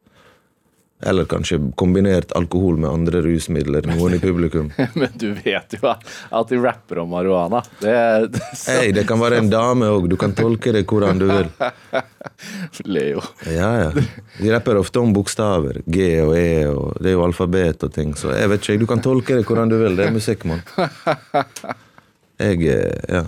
Eller 1.06 1.26
kanskje 1.26 1.60
kombinert 1.80 2.32
alkohol 2.36 2.78
med 2.78 2.90
andre 2.90 3.22
rusmidler. 3.24 3.86
Noen 3.88 4.18
i 4.18 4.20
publikum. 4.20 4.68
Men 5.00 5.14
du 5.16 5.30
vet 5.32 5.78
jo 5.78 5.94
at 5.94 6.52
de 6.52 6.60
rapper 6.60 7.00
om 7.06 7.14
marihuana. 7.14 7.62
Det, 7.80 7.96
det 8.34 8.44
så, 8.60 8.76
det 8.96 9.06
kan 9.08 9.22
være 9.22 9.40
en 9.40 9.52
dame 9.52 9.88
òg. 9.88 10.10
Du 10.12 10.18
kan 10.20 10.36
tolke 10.36 10.74
det 10.76 10.84
hvordan 10.90 11.22
du 11.22 11.28
vil. 11.30 11.52
Leo. 12.96 13.24
Ja, 13.48 13.72
ja. 13.86 14.06
De 14.42 14.52
rapper 14.52 14.82
ofte 14.82 15.00
om 15.00 15.16
bokstaver. 15.16 15.80
G 15.88 16.10
og 16.26 16.36
E, 16.36 16.50
og 16.68 17.00
det 17.00 17.14
er 17.14 17.16
jo 17.16 17.24
alfabet 17.30 17.88
og 17.88 17.96
ting. 17.96 18.12
Så 18.20 18.36
jeg 18.36 18.52
vet 18.52 18.66
ikke, 18.68 18.82
du 18.84 18.90
kan 18.90 19.04
tolke 19.04 19.40
det 19.40 19.48
hvordan 19.48 19.72
du 19.72 19.80
vil. 19.80 19.96
Det 19.96 20.10
er 20.10 20.16
musikk, 20.16 20.48
mann. 20.52 20.66
Jeg 22.40 22.66
eh, 22.68 22.98
Ja. 23.08 23.24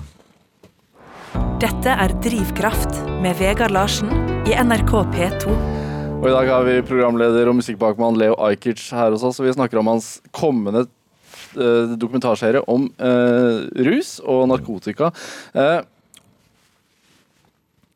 Dette 1.62 1.94
er 1.94 2.12
Drivkraft 2.26 3.06
med 3.22 3.38
Vegard 3.40 3.72
Larsen 3.72 4.10
i 4.50 4.58
NRK 4.58 4.92
P2. 5.14 5.81
Og 6.22 6.28
I 6.30 6.34
dag 6.36 6.50
har 6.54 6.66
vi 6.68 6.74
programleder 6.86 7.50
og 7.50 7.56
musikkbakmann 7.58 8.18
Leo 8.20 8.36
Ajkic 8.46 8.84
her 8.94 9.10
hos 9.16 9.24
oss. 9.26 9.40
og 9.42 9.48
Vi 9.48 9.54
snakker 9.56 9.80
om 9.82 9.88
hans 9.90 10.20
kommende 10.36 10.84
eh, 10.86 11.96
dokumentarserie 11.98 12.62
om 12.70 12.86
eh, 13.02 13.64
rus 13.88 14.20
og 14.22 14.44
narkotika. 14.52 15.10
Eh, 15.58 15.80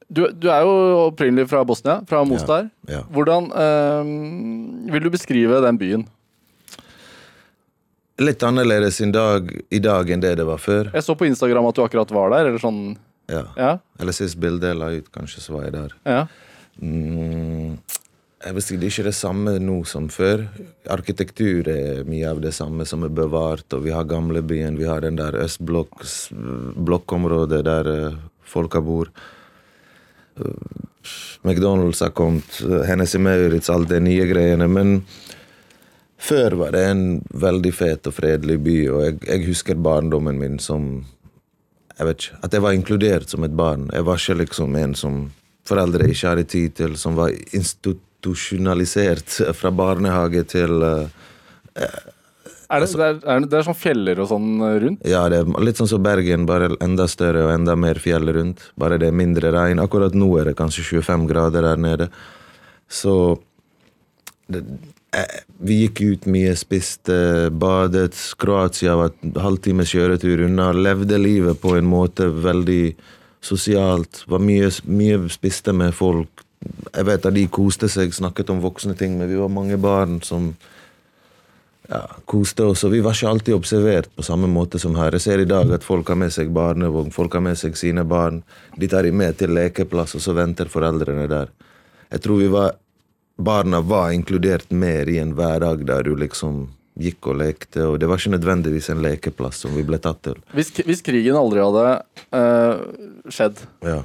du, 0.09 0.23
du 0.33 0.47
er 0.53 0.65
jo 0.65 0.73
opprinnelig 1.11 1.47
fra 1.51 1.61
Bosnia, 1.67 1.99
fra 2.09 2.23
Mostar. 2.25 2.67
ja. 2.89 3.03
Hvordan 3.13 3.51
eh, 3.53 4.09
vil 4.95 5.05
du 5.05 5.11
beskrive 5.13 5.61
den 5.65 5.77
byen? 5.81 6.07
Litt 8.25 8.41
annerledes 8.47 9.01
dag, 9.13 9.49
i 9.75 9.81
dag 9.83 10.09
enn 10.15 10.23
det 10.23 10.33
det 10.39 10.47
var 10.47 10.57
før. 10.63 10.89
Jeg 10.95 11.03
så 11.05 11.13
på 11.19 11.27
Instagram 11.29 11.67
at 11.69 11.77
du 11.77 11.83
akkurat 11.85 12.13
var 12.15 12.33
der. 12.33 12.49
eller 12.49 12.63
sånn, 12.63 12.95
Ja. 13.29 13.43
ja, 13.57 13.71
Eller 13.99 14.13
sist 14.17 14.37
bilde 14.41 14.65
jeg 14.71 14.77
la 14.81 14.89
ut, 14.97 15.11
kanskje, 15.13 15.41
så 15.45 15.53
var 15.59 15.69
jeg 15.69 15.73
der. 15.77 15.93
ja. 16.09 16.25
Mm, 16.75 17.77
jeg 18.45 18.53
vil 18.53 18.63
si 18.63 18.77
Det 18.77 18.85
er 18.85 18.91
ikke 18.93 19.09
det 19.09 19.15
samme 19.17 19.59
nå 19.59 19.83
som 19.89 20.09
før. 20.13 20.45
Arkitektur 20.93 21.67
er 21.71 22.03
mye 22.05 22.29
av 22.29 22.41
det 22.43 22.51
samme 22.53 22.85
som 22.85 23.03
er 23.03 23.09
bevart. 23.09 23.73
og 23.73 23.83
Vi 23.83 23.91
har 23.91 24.03
gamlebyen, 24.05 24.77
vi 24.77 24.85
har 24.85 25.01
den 25.01 25.15
der 25.17 25.33
østblokkområdet 25.41 27.65
der 27.65 27.87
eh, 27.89 28.13
folka 28.45 28.81
bor. 28.81 29.09
Eh, 30.37 30.43
McDonald's 31.43 32.01
har 32.01 32.09
kommet, 32.09 32.61
hennes 32.61 32.87
Hennessy 32.87 33.17
Maurits, 33.17 33.69
alt 33.69 33.89
de 33.89 33.99
nye 33.99 34.25
greiene. 34.29 34.67
Men 34.67 35.05
før 36.17 36.51
var 36.61 36.71
det 36.71 36.85
en 36.85 37.21
veldig 37.33 37.73
fet 37.73 38.07
og 38.07 38.13
fredelig 38.13 38.59
by, 38.61 38.89
og 38.89 39.05
jeg, 39.05 39.19
jeg 39.25 39.45
husker 39.49 39.75
barndommen 39.75 40.39
min 40.39 40.59
som 40.59 41.05
jeg 41.97 42.07
vet 42.07 42.21
ikke, 42.21 42.37
At 42.43 42.53
jeg 42.53 42.61
var 42.61 42.71
inkludert 42.75 43.29
som 43.29 43.43
et 43.43 43.55
barn. 43.55 43.89
Jeg 43.93 44.05
var 44.05 44.19
ikke 44.19 44.41
liksom 44.43 44.75
en 44.75 44.95
som 44.95 45.31
foreldre 45.65 46.09
ikke 46.11 46.27
hadde 46.27 46.43
tid 46.43 46.69
til, 46.75 46.97
som 46.97 47.15
var 47.15 47.31
institusjonalisert 48.25 49.55
fra 49.55 49.71
barnehage 49.71 50.43
til 50.49 50.81
eh, 50.83 51.07
Er 52.69 52.81
det, 52.81 52.89
det, 52.97 53.09
er, 53.23 53.45
det, 53.45 53.57
er 53.57 53.65
sånn 53.67 53.77
fjeller 53.77 54.19
og 54.19 54.29
sånn 54.29 54.61
rundt? 54.81 55.05
Ja, 55.05 55.27
det 55.29 55.43
er 55.43 55.61
litt 55.61 55.77
sånn 55.77 55.89
som 55.89 56.03
Bergen, 56.03 56.47
bare 56.49 56.71
enda 56.81 57.07
større 57.07 57.45
og 57.45 57.53
enda 57.53 57.75
mer 57.77 57.99
fjell 58.01 58.25
rundt. 58.33 58.71
Bare 58.75 58.97
det 58.97 59.11
er 59.11 59.15
mindre 59.15 59.51
regn. 59.53 59.79
Akkurat 59.79 60.15
nå 60.17 60.31
er 60.39 60.49
det 60.49 60.57
kanskje 60.57 60.83
25 61.01 61.27
grader 61.29 61.61
der 61.61 61.77
nede. 61.77 62.09
Så 62.89 63.37
det, 64.47 64.63
eh, 65.13 65.41
Vi 65.57 65.85
gikk 65.85 66.01
ut 66.01 66.25
mye, 66.25 66.55
spiste, 66.55 67.49
badet. 67.51 68.17
Kroatia 68.37 68.95
var 68.95 69.13
en 69.23 69.37
halvtimes 69.39 69.93
kjøretur 69.93 70.43
unna. 70.45 70.73
Levde 70.73 71.17
livet 71.17 71.61
på 71.61 71.77
en 71.77 71.85
måte 71.85 72.27
veldig 72.27 72.95
sosialt. 73.41 74.25
Var 74.27 74.41
mye, 74.41 74.71
mye 74.89 75.29
spiste 75.29 75.73
med 75.73 75.93
folk. 75.93 76.44
Jeg 76.95 77.05
vet 77.05 77.25
at 77.27 77.35
de 77.35 77.47
koste 77.51 77.89
seg, 77.91 78.13
snakket 78.15 78.49
om 78.53 78.63
voksne 78.63 78.95
ting, 78.97 79.17
men 79.19 79.29
vi 79.29 79.37
var 79.39 79.51
mange 79.51 79.77
barn 79.81 80.21
som 80.25 80.53
ja, 81.89 82.01
koste 82.25 82.65
oss. 82.71 82.85
Og 82.87 82.93
vi 82.95 83.01
var 83.05 83.17
ikke 83.17 83.29
alltid 83.33 83.57
observert 83.57 84.09
på 84.15 84.25
samme 84.25 84.47
måte 84.51 84.79
som 84.81 84.95
her. 84.99 85.17
Jeg 85.17 85.25
ser 85.25 85.43
i 85.43 85.49
dag 85.49 85.71
at 85.75 85.85
folk 85.85 86.09
har 86.09 86.19
med 86.19 86.33
seg 86.33 86.53
barnevogn, 86.55 87.11
folk 87.13 87.35
har 87.37 87.43
med 87.45 87.59
seg 87.59 87.77
sine 87.79 88.05
barn. 88.07 88.41
De 88.79 88.89
tar 88.91 89.05
de 89.05 89.11
med 89.13 89.37
til 89.39 89.53
lekeplass, 89.55 90.15
og 90.17 90.23
så 90.23 90.35
venter 90.37 90.71
foreldrene 90.71 91.27
der. 91.31 91.53
Jeg 92.13 92.25
tror 92.25 92.41
vi 92.41 92.49
var 92.53 92.73
Barna 93.35 93.81
var 93.83 94.13
inkludert 94.15 94.69
mer 94.71 95.09
i 95.11 95.17
en 95.19 95.33
hverdag 95.35 95.81
der 95.83 96.05
du 96.07 96.13
liksom 96.15 96.69
gikk 96.95 97.27
og 97.27 97.41
lekte, 97.41 97.81
og 97.83 97.97
det 97.99 98.07
var 98.07 98.21
ikke 98.21 98.31
nødvendigvis 98.37 98.87
en 98.93 99.01
lekeplass 99.03 99.65
som 99.65 99.73
vi 99.75 99.83
ble 99.83 99.99
tatt 99.99 100.21
til. 100.23 100.37
Hvis, 100.55 100.71
hvis 100.87 101.03
krigen 101.03 101.35
aldri 101.35 101.59
hadde 101.59 101.81
eh, 102.31 102.85
skjedd, 103.27 103.59
Ja. 103.83 103.97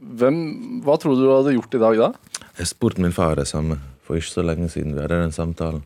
Hvem, 0.00 0.80
hva 0.84 0.96
tror 1.00 1.16
du 1.16 1.24
du 1.26 1.30
hadde 1.32 1.54
gjort 1.54 1.76
i 1.76 1.82
dag 1.82 2.00
da? 2.00 2.10
Jeg 2.58 2.72
spurte 2.72 3.02
min 3.04 3.14
far 3.14 3.36
det 3.40 3.48
samme 3.50 3.78
for 4.04 4.18
ikke 4.18 4.32
så 4.32 4.44
lenge 4.44 4.70
siden. 4.72 4.96
Vi 4.96 5.04
hadde 5.04 5.20
den 5.22 5.34
samtalen. 5.34 5.84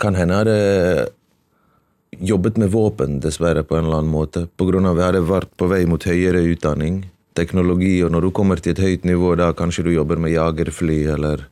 Kan 0.00 0.16
hende 0.18 0.38
hadde 0.42 0.56
jobbet 2.20 2.58
med 2.60 2.70
våpen, 2.72 3.20
dessverre, 3.24 3.64
på 3.64 3.78
en 3.78 3.86
eller 3.86 4.02
annen 4.02 4.12
måte. 4.12 4.46
Av 4.46 4.96
vi 4.96 5.02
hadde 5.02 5.24
vært 5.26 5.52
på 5.56 5.68
vei 5.70 5.84
mot 5.88 6.04
høyere 6.04 6.44
utdanning, 6.52 7.02
teknologi, 7.34 8.02
og 8.04 8.12
når 8.12 8.28
du 8.28 8.30
kommer 8.36 8.60
til 8.60 8.74
et 8.74 8.82
høyt 8.82 9.06
nivå, 9.08 9.34
da 9.40 9.52
kanskje 9.56 9.86
du 9.88 9.94
jobber 9.94 10.20
med 10.20 10.34
jagerfly 10.34 10.98
eller 11.14 11.46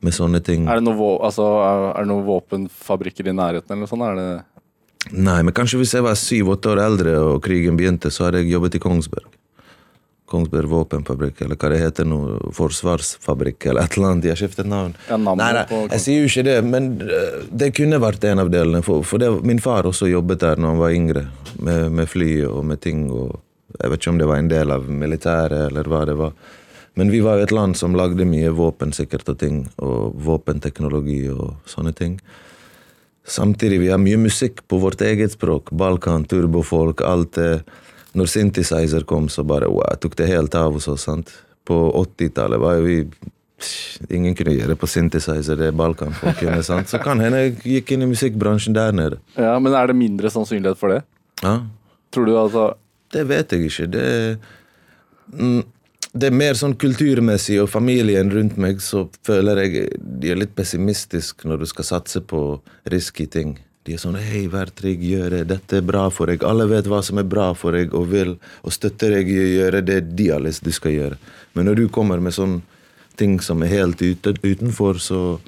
med 0.00 0.14
sånne 0.14 0.40
ting. 0.46 0.68
Er 0.70 0.78
det 0.78 0.86
noen 0.86 1.18
altså, 1.26 1.48
er, 1.64 1.88
er 1.96 2.06
det 2.06 2.12
noen 2.12 2.28
våpenfabrikker 2.28 3.26
i 3.26 3.34
nærheten? 3.34 3.74
eller 3.74 3.82
noe 3.82 3.90
sånt? 3.90 4.22
Det 4.22 4.58
Nei, 5.14 5.40
men 5.46 5.54
kanskje 5.54 5.78
hvis 5.80 5.94
jeg 5.94 6.04
var 6.04 6.18
syv-åtte 6.18 6.72
år 6.74 6.80
eldre 6.84 7.12
og 7.22 7.42
krigen 7.42 7.78
begynte, 7.78 8.10
så 8.12 8.26
hadde 8.26 8.42
jeg 8.42 8.52
jobbet 8.52 8.76
i 8.76 8.82
Kongsberg. 8.82 9.37
Kongsberg 10.28 10.68
våpenfabrikk, 10.68 11.40
eller 11.44 11.56
hva 11.56 11.70
det 11.72 11.80
heter 11.80 12.06
nå, 12.08 12.18
forsvarsfabrikk, 12.56 13.66
eller 13.70 13.86
et 13.86 13.96
eller 13.96 14.12
annet. 14.12 14.26
De 14.26 14.32
har 14.32 14.40
skiftet 14.40 14.68
navn. 14.68 14.94
Ja, 15.08 15.16
nei, 15.16 15.34
nei, 15.56 15.64
jeg 15.94 16.04
sier 16.04 16.22
jo 16.22 16.28
ikke 16.28 16.46
det, 16.48 16.56
men 16.68 16.90
eh, 17.04 17.42
det 17.62 17.72
kunne 17.78 18.00
vært 18.02 18.26
en 18.28 18.44
av 18.44 18.52
delene. 18.52 18.82
For, 18.86 19.06
for 19.08 19.22
det, 19.22 19.30
min 19.48 19.62
far 19.64 19.88
også 19.88 20.10
jobbet 20.10 20.44
der 20.44 20.60
når 20.60 20.74
han 20.74 20.82
var 20.82 20.96
yngre, 20.96 21.26
med, 21.58 21.88
med 21.98 22.10
fly 22.12 22.30
og 22.50 22.60
med 22.68 22.82
ting. 22.84 23.06
og 23.10 23.38
Jeg 23.78 23.92
vet 23.92 24.02
ikke 24.02 24.14
om 24.14 24.22
det 24.22 24.30
var 24.30 24.42
en 24.42 24.52
del 24.52 24.74
av 24.76 24.90
militæret, 25.04 25.68
eller 25.70 25.88
hva 25.90 26.04
det 26.08 26.18
var. 26.20 26.36
Men 26.98 27.12
vi 27.14 27.22
var 27.22 27.38
jo 27.38 27.46
et 27.46 27.54
land 27.54 27.76
som 27.78 27.94
lagde 27.94 28.26
mye 28.26 28.50
våpen 28.50 28.92
sikkert 28.92 29.28
og 29.30 29.38
ting, 29.38 29.62
og 29.78 30.16
våpenteknologi 30.28 31.22
og 31.30 31.70
sånne 31.70 31.92
ting. 31.94 32.18
Samtidig 33.28 33.78
vi 33.84 33.90
har 33.92 34.00
mye 34.00 34.18
musikk 34.18 34.64
på 34.68 34.80
vårt 34.82 35.04
eget 35.04 35.36
språk. 35.36 35.70
Balkan, 35.70 36.24
turbofolk, 36.24 37.04
alt 37.04 37.36
det. 37.36 37.60
Når 38.18 38.30
synthesizer 38.32 39.04
kom, 39.08 39.28
så 39.30 39.44
bare 39.46 39.70
wow, 39.70 39.94
tok 40.00 40.16
det 40.18 40.28
helt 40.30 40.54
av 40.58 40.74
hos 40.76 40.88
oss. 40.90 41.06
sant? 41.08 41.30
På 41.68 41.88
80-tallet 42.02 42.60
var 42.62 42.78
jo 42.78 42.86
vi 42.88 43.00
Ingen 44.14 44.36
kunne 44.38 44.52
gjøre 44.54 44.76
på 44.78 44.86
synthesizer 44.86 45.58
det 45.58 45.72
balkanfolk 45.74 46.36
kunne. 46.38 46.62
sant? 46.62 46.86
Så 46.90 47.00
kan 47.02 47.18
hende 47.18 47.40
jeg 47.42 47.56
gikk 47.64 47.90
inn 47.96 48.04
i 48.06 48.10
musikkbransjen 48.12 48.76
der 48.76 48.94
nede. 48.94 49.18
Ja, 49.34 49.56
Men 49.58 49.74
er 49.74 49.90
det 49.90 49.96
mindre 49.98 50.30
sannsynlighet 50.30 50.78
for 50.78 50.94
det? 50.94 51.00
Ja, 51.42 51.56
Tror 52.14 52.24
du 52.24 52.36
altså 52.38 52.68
Det 53.12 53.24
vet 53.28 53.52
jeg 53.52 53.66
ikke. 53.66 53.86
Det, 53.90 54.38
mm, 55.32 55.62
det 56.12 56.28
er 56.28 56.36
mer 56.38 56.56
sånn 56.58 56.74
kulturmessig, 56.78 57.58
og 57.62 57.70
familien 57.72 58.30
rundt 58.32 58.56
meg, 58.60 58.80
så 58.84 59.06
føler 59.26 59.62
jeg 59.64 59.88
de 59.98 60.30
er 60.32 60.40
litt 60.40 60.54
pessimistisk 60.56 61.44
når 61.48 61.62
du 61.64 61.66
skal 61.66 61.88
satse 61.88 62.20
på 62.20 62.42
risky 62.92 63.26
ting. 63.26 63.56
De 63.88 63.94
er 63.96 64.00
sånn 64.02 64.18
'hei, 64.20 64.42
vær 64.52 64.68
trygg, 64.68 65.00
gjør 65.00 65.30
det, 65.32 65.44
dette 65.48 65.78
er 65.78 65.84
bra 65.88 66.10
for 66.12 66.28
deg'. 66.28 66.42
Alle 66.44 66.66
vet 66.68 66.84
hva 66.84 66.98
som 67.02 67.16
er 67.16 67.24
bra 67.24 67.54
for 67.56 67.72
deg, 67.72 67.94
og 67.96 68.10
vil 68.12 68.34
og 68.36 68.72
støtter 68.74 69.14
deg 69.16 69.30
i 69.32 69.38
å 69.40 69.52
gjøre 69.54 69.80
det 69.80 70.00
de 70.16 70.26
har 70.28 70.42
lyst 70.44 70.60
du 70.64 70.70
skal 70.76 70.92
gjøre. 70.92 71.16
Men 71.54 71.64
når 71.64 71.74
du 71.80 71.88
kommer 71.88 72.20
med 72.20 72.36
sånn 72.36 72.60
ting 73.16 73.40
som 73.40 73.62
er 73.62 73.72
helt 73.72 74.02
utenfor, 74.02 75.00
så 75.00 75.40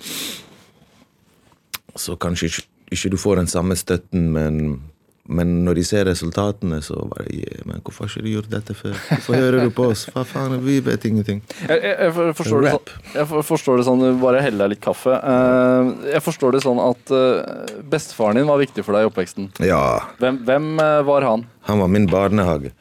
Så 1.96 2.16
kanskje 2.16 2.46
ikke, 2.46 2.62
ikke 2.92 3.10
du 3.10 3.16
får 3.16 3.36
den 3.36 3.46
samme 3.46 3.74
støtten, 3.76 4.32
men 4.32 4.80
men 5.30 5.52
når 5.64 5.78
de 5.78 5.84
ser 5.86 6.04
resultatene, 6.08 6.80
så 6.82 6.96
bare 7.10 7.26
yeah, 7.30 7.62
men 7.68 7.78
'Hvorfor 7.84 8.04
har 8.06 8.10
ikke 8.10 8.24
du 8.26 8.30
gjort 8.32 8.50
dette 8.50 8.74
før?' 8.74 8.96
'Hvorfor 8.98 9.38
hører 9.38 9.64
du 9.64 9.70
på 9.70 9.86
oss?' 9.92 10.06
Hva 10.10 10.24
faen, 10.26 10.56
vi 10.64 10.80
vet 10.84 11.04
ingenting. 11.06 11.40
Jeg, 11.68 11.78
jeg, 11.82 11.94
jeg 12.00 12.34
forstår, 12.40 12.66
det 12.66 12.72
sånn, 12.74 13.14
jeg 13.14 13.44
forstår 13.52 13.80
det 13.80 13.86
sånn 13.86 14.04
Bare 14.20 14.42
hell 14.42 14.58
deg 14.58 14.72
litt 14.74 14.82
kaffe. 14.84 15.14
Eh, 15.14 15.92
jeg 16.16 16.22
forstår 16.26 16.56
det 16.58 16.62
sånn 16.66 16.82
at 16.82 17.14
eh, 17.14 17.80
bestefaren 17.94 18.40
din 18.40 18.50
var 18.50 18.58
viktig 18.60 18.84
for 18.84 18.98
deg 18.98 19.06
i 19.06 19.10
oppveksten. 19.12 19.50
Ja, 19.64 19.82
Hvem, 20.18 20.42
hvem 20.48 20.68
eh, 20.82 21.00
var 21.06 21.22
han? 21.28 21.46
han 21.70 21.78
var 21.84 21.88
min 21.88 22.06
barnehage. 22.10 22.72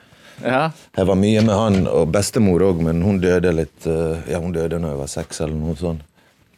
Ja, 0.44 0.72
Jeg 0.96 1.06
var 1.06 1.18
mye 1.20 1.42
med 1.44 1.56
han, 1.56 1.88
og 1.92 2.12
bestemor 2.16 2.64
òg, 2.64 2.82
men 2.82 3.02
hun 3.04 3.20
døde 3.20 3.52
litt 3.52 3.86
Ja, 3.86 4.40
hun 4.40 4.54
døde 4.56 4.80
når 4.80 4.94
jeg 4.96 5.00
var 5.02 5.10
seks, 5.12 5.42
eller 5.44 5.58
noe 5.60 5.76
sånt. 5.76 6.06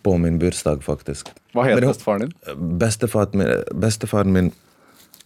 På 0.06 0.16
min 0.18 0.38
bursdag, 0.42 0.82
faktisk. 0.86 1.30
Hva 1.54 1.66
het 1.68 1.82
bestefaren 1.82 2.28
din? 2.28 2.32
Bestefaren 2.82 3.38
min, 3.38 3.50
bestefaren 3.82 4.32
min 4.34 4.52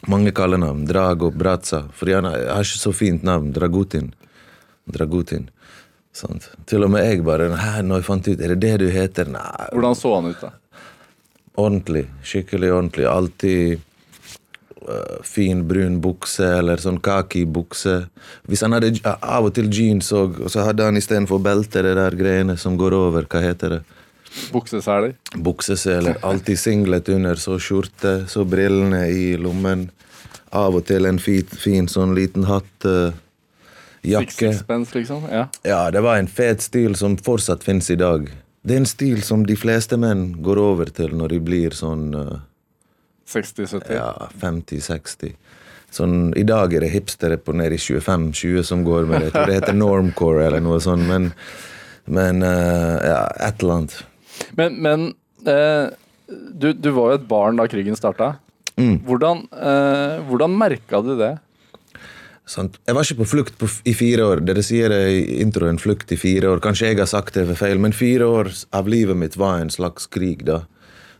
Mange 0.07 0.31
kallenavn. 0.35 0.85
Drago, 0.85 1.31
Bratza. 1.31 1.85
For 1.93 2.09
jeg 2.09 2.21
har 2.21 2.47
har 2.53 2.63
ikke 2.63 2.81
så 2.81 2.93
fint 2.93 3.23
navn. 3.23 3.51
Dragutin. 3.53 4.13
Dragutin. 4.85 5.49
Sånt. 6.15 6.49
Til 6.65 6.85
og 6.85 6.91
med 6.93 7.03
jeg 7.03 7.25
bare 7.27 7.49
Hæ, 7.59 7.81
når 7.83 7.99
jeg 7.99 8.05
fant 8.07 8.27
ut 8.27 8.39
Er 8.39 8.53
det 8.55 8.59
det 8.63 8.77
du 8.79 8.85
heter? 8.89 9.27
Nei, 9.27 9.67
Hvordan 9.73 9.95
så 9.99 10.13
han 10.15 10.29
ut, 10.31 10.39
da? 10.41 10.53
ordentlig. 11.55 12.05
Skikkelig 12.23 12.71
ordentlig. 12.73 13.05
Alltid 13.07 13.79
uh, 14.87 15.23
fin 15.23 15.67
brun 15.67 15.99
bukse 16.03 16.47
eller 16.59 16.81
sånn 16.83 16.99
kaki-bukse. 17.03 17.97
Hvis 18.49 18.63
han 18.65 18.75
hadde 18.75 18.93
uh, 19.05 19.15
av 19.19 19.49
og 19.49 19.55
til 19.55 19.71
jeans 19.71 20.11
òg, 20.15 20.41
og 20.45 20.51
så 20.51 20.65
hadde 20.67 20.87
han 20.87 20.99
istedenfor 20.99 21.39
belte 21.43 21.83
det 21.85 21.95
der 21.99 22.17
greiene 22.19 22.57
som 22.59 22.75
går 22.79 22.97
over, 22.97 23.27
hva 23.31 23.43
heter 23.43 23.77
det? 23.77 23.81
Bukseseler. 24.53 25.15
Bukseseler. 25.35 26.17
Alltid 26.21 26.59
singlet 26.59 27.09
under, 27.09 27.35
så 27.35 27.59
skjorte, 27.59 28.25
så 28.27 28.45
brillene 28.47 29.05
i 29.09 29.35
lommen. 29.37 29.89
Av 30.55 30.75
og 30.75 30.85
til 30.87 31.07
en 31.09 31.19
fin, 31.19 31.45
fin 31.45 31.87
sånn 31.91 32.15
liten 32.15 32.47
hatt. 32.49 32.87
Uh, 32.87 33.15
jakke. 34.05 34.53
Sixpence, 34.53 34.95
liksom. 34.95 35.27
Ja. 35.31 35.47
Ja, 35.67 35.81
det 35.91 36.03
var 36.05 36.19
en 36.19 36.31
fet 36.31 36.63
stil 36.63 36.95
som 36.99 37.17
fortsatt 37.17 37.65
finnes 37.65 37.89
i 37.91 37.99
dag. 37.99 38.29
Det 38.65 38.73
er 38.73 38.81
en 38.81 38.89
stil 38.89 39.21
som 39.23 39.45
de 39.45 39.57
fleste 39.59 39.97
menn 40.01 40.31
går 40.45 40.61
over 40.61 40.89
til 40.89 41.13
når 41.17 41.35
de 41.35 41.41
blir 41.49 41.75
sånn 41.77 42.07
uh, 42.17 42.39
60-70. 43.29 43.91
ja, 43.93 44.29
50-60. 44.41 45.35
Sånn, 45.95 46.33
I 46.37 46.43
dag 46.47 46.73
er 46.75 46.83
det 46.83 46.91
hipstere 46.91 47.37
på 47.39 47.53
nede 47.55 47.77
i 47.77 47.81
25-20 47.81 48.65
som 48.67 48.83
går 48.83 49.05
med 49.07 49.21
det. 49.21 49.29
Jeg 49.29 49.35
tror 49.35 49.51
det 49.51 49.59
heter 49.59 49.77
normcore 49.77 50.47
eller 50.49 50.63
noe 50.63 50.81
sånt, 50.83 51.05
men, 51.07 51.29
men 52.11 52.43
uh, 52.43 52.97
ja, 52.99 53.21
et 53.47 53.63
eller 53.63 53.79
annet. 53.79 53.95
Men, 54.59 54.79
men 54.81 55.07
eh, 55.47 55.93
du, 56.27 56.71
du 56.73 56.89
var 56.95 57.13
jo 57.13 57.19
et 57.19 57.27
barn 57.29 57.59
da 57.59 57.67
krigen 57.71 57.97
starta. 57.97 58.35
Mm. 58.75 58.99
Hvordan, 59.07 59.45
eh, 59.55 60.21
hvordan 60.27 60.55
merka 60.59 61.01
du 61.03 61.13
det? 61.19 61.35
Sant? 62.45 62.77
Jeg 62.85 62.93
var 62.93 63.07
ikke 63.07 63.23
på 63.23 63.29
flukt 63.29 63.55
på, 63.57 63.69
i 63.89 63.95
fire 63.97 64.25
år. 64.29 64.43
Dere 64.45 64.61
sier 64.65 64.91
det 64.93 65.01
i 65.15 65.39
introen 65.41 65.79
flukt 65.81 66.11
i 66.13 66.19
fire 66.19 66.51
år. 66.53 66.61
Kanskje 66.63 66.91
jeg 66.91 66.99
har 67.01 67.09
sagt 67.09 67.37
det 67.37 67.47
for 67.49 67.57
feil, 67.57 67.81
men 67.81 67.95
fire 67.95 68.27
år 68.29 68.51
av 68.75 68.89
livet 68.91 69.17
mitt 69.17 69.37
var 69.39 69.63
en 69.63 69.73
slags 69.73 70.05
krig, 70.11 70.45
da. 70.45 70.61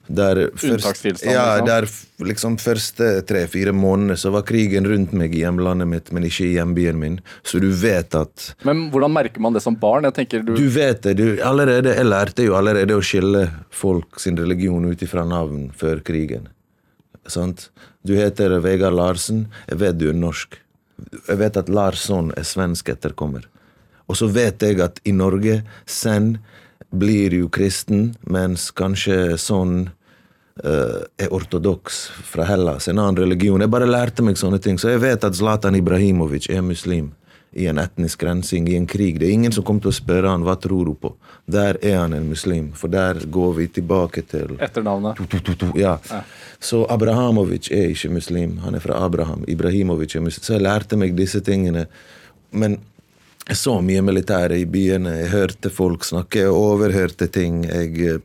Der 0.08 0.38
først, 0.54 1.06
ja, 1.26 1.58
liksom? 1.58 1.66
der 1.66 1.88
liksom 2.28 2.58
første 2.62 3.08
tre-fire 3.26 3.72
måneder 3.74 4.20
så 4.22 4.30
var 4.30 4.44
krigen 4.46 4.86
rundt 4.86 5.16
meg 5.18 5.34
i 5.34 5.42
hjemlandet 5.42 5.90
mitt, 5.90 6.12
men 6.14 6.28
ikke 6.28 6.46
i 6.46 6.52
hjembyen 6.60 7.00
min. 7.02 7.16
Så 7.42 7.58
du 7.64 7.72
vet 7.74 8.14
at 8.16 8.52
Men 8.68 8.90
hvordan 8.94 9.16
merker 9.16 9.42
man 9.42 9.58
det 9.58 9.64
som 9.66 9.78
barn? 9.82 10.06
Jeg 10.06 10.18
tenker 10.20 10.46
du, 10.46 10.54
Du 10.60 10.70
vet 10.70 11.02
det. 11.08 11.16
Du, 11.18 11.26
allerede, 11.42 11.96
jeg 11.98 12.06
lærte 12.06 12.46
jo 12.46 12.54
allerede 12.58 12.98
å 12.98 13.02
skille 13.02 13.48
folk 13.74 14.22
sin 14.22 14.38
religion 14.38 14.86
ut 14.86 15.02
ifra 15.02 15.26
navn 15.26 15.72
før 15.76 16.04
krigen. 16.06 16.52
Sant? 17.26 17.72
Du 18.06 18.14
heter 18.14 18.60
Vegard 18.62 18.94
Larsen. 18.94 19.48
Jeg 19.72 19.82
vet 19.82 19.98
du 19.98 20.10
er 20.12 20.18
norsk. 20.18 20.60
Jeg 21.28 21.42
vet 21.42 21.58
at 21.58 21.70
Larsson 21.70 22.30
er 22.38 22.46
svensk 22.46 22.94
etterkommer. 22.94 23.50
Og 24.06 24.20
så 24.20 24.30
vet 24.30 24.62
jeg 24.62 24.78
at 24.86 25.02
i 25.04 25.14
Norge, 25.16 25.64
Sen 25.90 26.38
blir 26.96 27.34
jo 27.34 27.50
kristen, 27.52 28.14
mens 28.32 28.70
kanskje 28.76 29.36
sånn 29.42 29.90
uh, 30.64 31.02
er 31.18 31.34
ortodoks 31.34 32.06
fra 32.32 32.48
Hellas, 32.50 32.88
en 32.88 33.02
annen 33.02 33.20
religion. 33.26 33.62
Jeg 33.62 33.74
bare 33.74 33.90
lærte 33.90 34.26
meg 34.26 34.40
sånne 34.40 34.62
ting. 34.64 34.80
Så 34.80 34.94
jeg 34.94 35.04
vet 35.04 35.28
at 35.28 35.38
Zlatan 35.38 35.78
Ibrahimovic 35.80 36.50
er 36.54 36.66
muslim 36.66 37.12
i 37.56 37.68
en 37.72 37.80
etnisk 37.80 38.24
rensing, 38.28 38.68
i 38.68 38.76
en 38.76 38.88
krig. 38.88 39.20
Det 39.20 39.30
er 39.30 39.32
ingen 39.32 39.54
som 39.56 39.64
kommer 39.64 39.86
til 39.86 39.94
å 39.94 39.96
spørre 39.96 40.32
han 40.34 40.44
hva 40.44 40.58
tror 40.60 40.90
du 40.90 40.96
på. 41.00 41.14
Der 41.48 41.78
er 41.80 42.02
han 42.02 42.16
en 42.18 42.28
muslim, 42.28 42.74
for 42.76 42.92
der 42.92 43.22
går 43.32 43.54
vi 43.62 43.68
tilbake 43.78 44.26
til 44.28 44.58
etternavnet. 44.60 45.22
Ja. 45.80 45.96
Så 46.60 46.84
Abrahamovic 46.92 47.70
er 47.72 47.94
ikke 47.94 48.12
muslim. 48.18 48.58
Han 48.66 48.76
er 48.76 48.84
fra 48.84 49.00
Abraham. 49.06 49.46
Ibrahimovic 49.48 50.18
er 50.18 50.26
muslim. 50.26 50.44
Så 50.44 50.58
jeg 50.58 50.66
lærte 50.68 51.00
meg 51.00 51.16
disse 51.16 51.40
tingene. 51.48 51.86
Men 52.52 52.76
så 53.54 53.82
mye 53.82 54.02
militære 54.02 54.58
i 54.58 54.66
byene. 54.66 55.20
Jeg 55.22 55.34
hørte 55.34 55.70
folk 55.74 56.06
snakke, 56.08 56.46
jeg 56.48 56.54
overhørte 56.54 57.28
ting. 57.30 57.62
Jeg, 57.70 58.22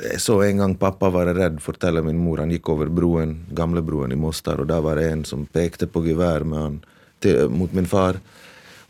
jeg 0.00 0.20
så 0.22 0.38
en 0.46 0.62
gang 0.62 0.76
pappa 0.80 1.10
var 1.12 1.28
redd, 1.36 1.60
forteller 1.62 2.04
min 2.06 2.20
mor. 2.20 2.40
Han 2.40 2.54
gikk 2.54 2.70
over 2.72 2.88
broen, 2.88 3.42
gamlebroen 3.52 4.14
i 4.14 4.20
Mostar, 4.20 4.62
og 4.62 4.70
da 4.72 4.80
var 4.84 5.00
det 5.00 5.10
en 5.10 5.26
som 5.28 5.44
pekte 5.44 5.90
på 5.90 6.04
gevær 6.06 6.46
med 6.48 6.62
han 6.62 6.80
til, 7.20 7.44
mot 7.52 7.72
min 7.76 7.88
far. 7.90 8.20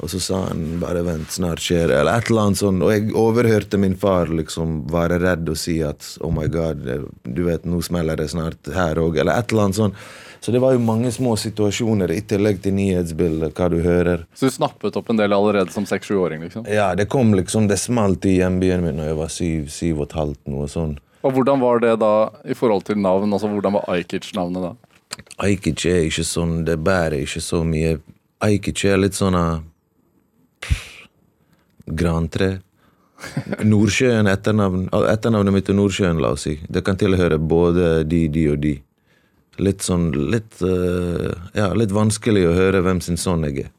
Og 0.03 0.11
så 0.11 0.19
sa 0.21 0.41
han 0.49 0.81
bare 0.83 1.05
vent, 1.07 1.31
snart 1.33 1.63
skjer 1.63 1.89
det, 1.89 1.99
eller 2.01 2.19
et 2.19 2.31
eller 2.31 2.49
annet 2.49 2.61
sånt. 2.61 2.83
Og 2.83 2.93
jeg 2.93 3.13
overhørte 3.19 3.79
min 3.81 3.95
far 3.99 4.31
liksom 4.31 4.83
være 4.91 5.21
redd 5.23 5.51
og 5.51 5.59
si 5.59 5.79
at 5.87 6.07
oh 6.21 6.33
my 6.35 6.47
god, 6.51 6.83
du 7.25 7.43
vet, 7.47 7.67
nå 7.67 7.81
smeller 7.83 8.19
det 8.19 8.29
snart 8.35 8.75
her 8.75 9.01
òg, 9.03 9.21
eller 9.23 9.39
et 9.39 9.55
eller 9.55 9.69
annet 9.69 9.79
sånt. 9.79 10.07
Så 10.45 10.53
det 10.53 10.61
var 10.61 10.75
jo 10.77 10.79
mange 10.85 11.09
små 11.13 11.39
situasjoner, 11.41 12.11
i 12.13 12.21
tillegg 12.21 12.59
til 12.61 12.75
nyhetsbildet, 12.77 13.55
hva 13.57 13.69
du 13.73 13.79
hører. 13.81 14.27
Så 14.37 14.51
du 14.51 14.53
snappet 14.53 14.99
opp 15.01 15.09
en 15.09 15.17
del 15.17 15.33
allerede 15.33 15.73
som 15.73 15.87
seks-sjuåring? 15.89 16.43
Liksom. 16.45 16.67
Ja, 16.69 16.91
det 16.95 17.07
kom 17.09 17.33
liksom, 17.33 17.65
det 17.71 17.79
smalt 17.81 18.29
i 18.29 18.35
hjembyen 18.43 18.85
min 18.85 19.01
da 19.01 19.07
jeg 19.09 19.17
var 19.17 19.33
syv, 19.33 19.71
syv 19.73 20.03
og 20.03 20.11
et 20.11 20.19
halvt, 20.19 20.43
noe 20.53 20.69
sånn. 20.69 20.93
Og 21.25 21.33
hvordan 21.33 21.65
var 21.65 21.81
det 21.81 21.95
da 22.05 22.13
i 22.45 22.59
forhold 22.61 22.85
til 22.85 23.01
navn? 23.01 23.33
Altså 23.33 23.49
Hvordan 23.49 23.79
var 23.79 23.89
Ajkic-navnet 23.97 24.69
da? 24.69 24.75
Ajkic 25.49 25.87
er 25.89 26.05
ikke 26.11 26.29
sånn, 26.29 26.59
det 26.69 26.77
bærer 26.85 27.25
ikke 27.25 27.41
så 27.41 27.65
mye. 27.65 27.97
Ajkic 28.45 28.85
er 28.85 29.01
litt 29.01 29.17
sånn 29.17 29.41
Grantre. 31.89 32.59
Nordsjøen 33.73 34.29
etternavn. 34.29 34.91
Etternavnet 35.09 35.57
mitt 35.57 35.73
er 35.73 35.81
Nordsjøen, 35.81 36.21
la 36.21 36.37
oss 36.37 36.45
si. 36.51 36.59
Det 36.69 36.85
kan 36.85 37.01
tilhøre 37.01 37.41
både 37.41 38.03
de, 38.05 38.27
de 38.29 38.51
og 38.53 38.61
de. 38.61 38.83
Litt 39.63 39.85
sånn 39.87 40.09
litt, 40.33 40.61
eh, 40.63 41.31
ja, 41.55 41.73
litt 41.75 41.95
vanskelig 41.95 42.47
å 42.49 42.55
høre 42.57 42.83
hvem 42.83 43.01
sin 43.05 43.19
sønn 43.21 43.47
jeg 43.47 43.67
er. 43.67 43.73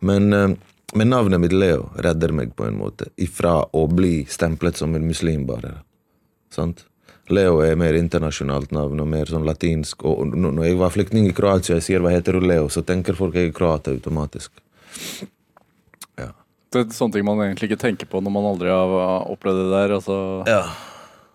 Men, 0.00 0.32
eh, 0.32 0.54
men 0.94 1.10
navnet 1.10 1.42
mitt 1.42 1.52
Leo 1.52 1.90
redder 1.96 2.32
meg 2.32 2.54
på 2.56 2.68
en 2.68 2.78
måte 2.78 3.10
ifra 3.16 3.64
å 3.72 3.88
bli 3.90 4.24
stemplet 4.24 4.76
som 4.76 4.94
en 4.94 5.06
muslim, 5.06 5.46
bare. 5.46 5.80
Sant? 6.50 6.84
Leo 7.28 7.58
er 7.60 7.76
mer 7.76 7.96
internasjonalt 7.98 8.70
navn 8.72 9.00
og 9.02 9.08
mer 9.10 9.28
sånn 9.28 9.44
latinsk. 9.44 10.04
Og 10.08 10.22
og 10.22 10.36
når 10.36 10.64
jeg 10.64 10.78
var 10.80 10.94
flyktning 10.94 11.28
i 11.28 11.34
Kroatia 11.36 11.74
og 11.74 11.80
jeg 11.80 11.88
sier 11.90 12.04
hva 12.04 12.12
heter 12.14 12.38
du 12.38 12.46
Leo, 12.46 12.68
så 12.72 12.84
tenker 12.84 13.18
folk 13.18 13.34
jeg 13.36 13.50
er 13.50 13.56
kroat 13.56 13.90
automatisk. 13.92 14.50
Ja. 16.16 16.32
Det 16.72 16.80
er 16.80 16.94
sånne 16.96 17.18
ting 17.18 17.26
man 17.28 17.42
egentlig 17.44 17.70
ikke 17.70 17.82
tenker 17.84 18.08
på 18.08 18.22
når 18.24 18.34
man 18.34 18.48
aldri 18.48 18.72
har 18.72 19.28
opplevd 19.28 19.60
det 19.60 19.68
der. 19.74 19.96
Altså, 19.98 20.16
ja. 20.48 20.62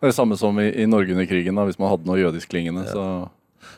Det 0.04 0.10
er 0.10 0.12
det 0.12 0.18
samme 0.18 0.36
som 0.36 0.58
i, 0.60 0.66
i 0.84 0.86
Norge 0.86 1.14
under 1.16 1.28
krigen, 1.30 1.56
da, 1.56 1.64
hvis 1.64 1.78
man 1.80 1.88
hadde 1.88 2.10
noe 2.10 2.20
jødiskklingende. 2.20 2.82
Så 2.92 3.04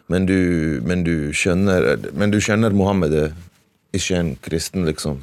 Men 0.09 0.25
du, 0.25 0.81
men 0.81 1.03
du 1.05 1.29
skjønner 1.33 2.09
Men 2.17 2.31
du 2.33 2.39
skjønner 2.41 2.73
Mohammed 2.73 3.13
er 3.13 3.35
ikke 3.93 4.17
en 4.17 4.31
kristen, 4.41 4.87
liksom. 4.89 5.19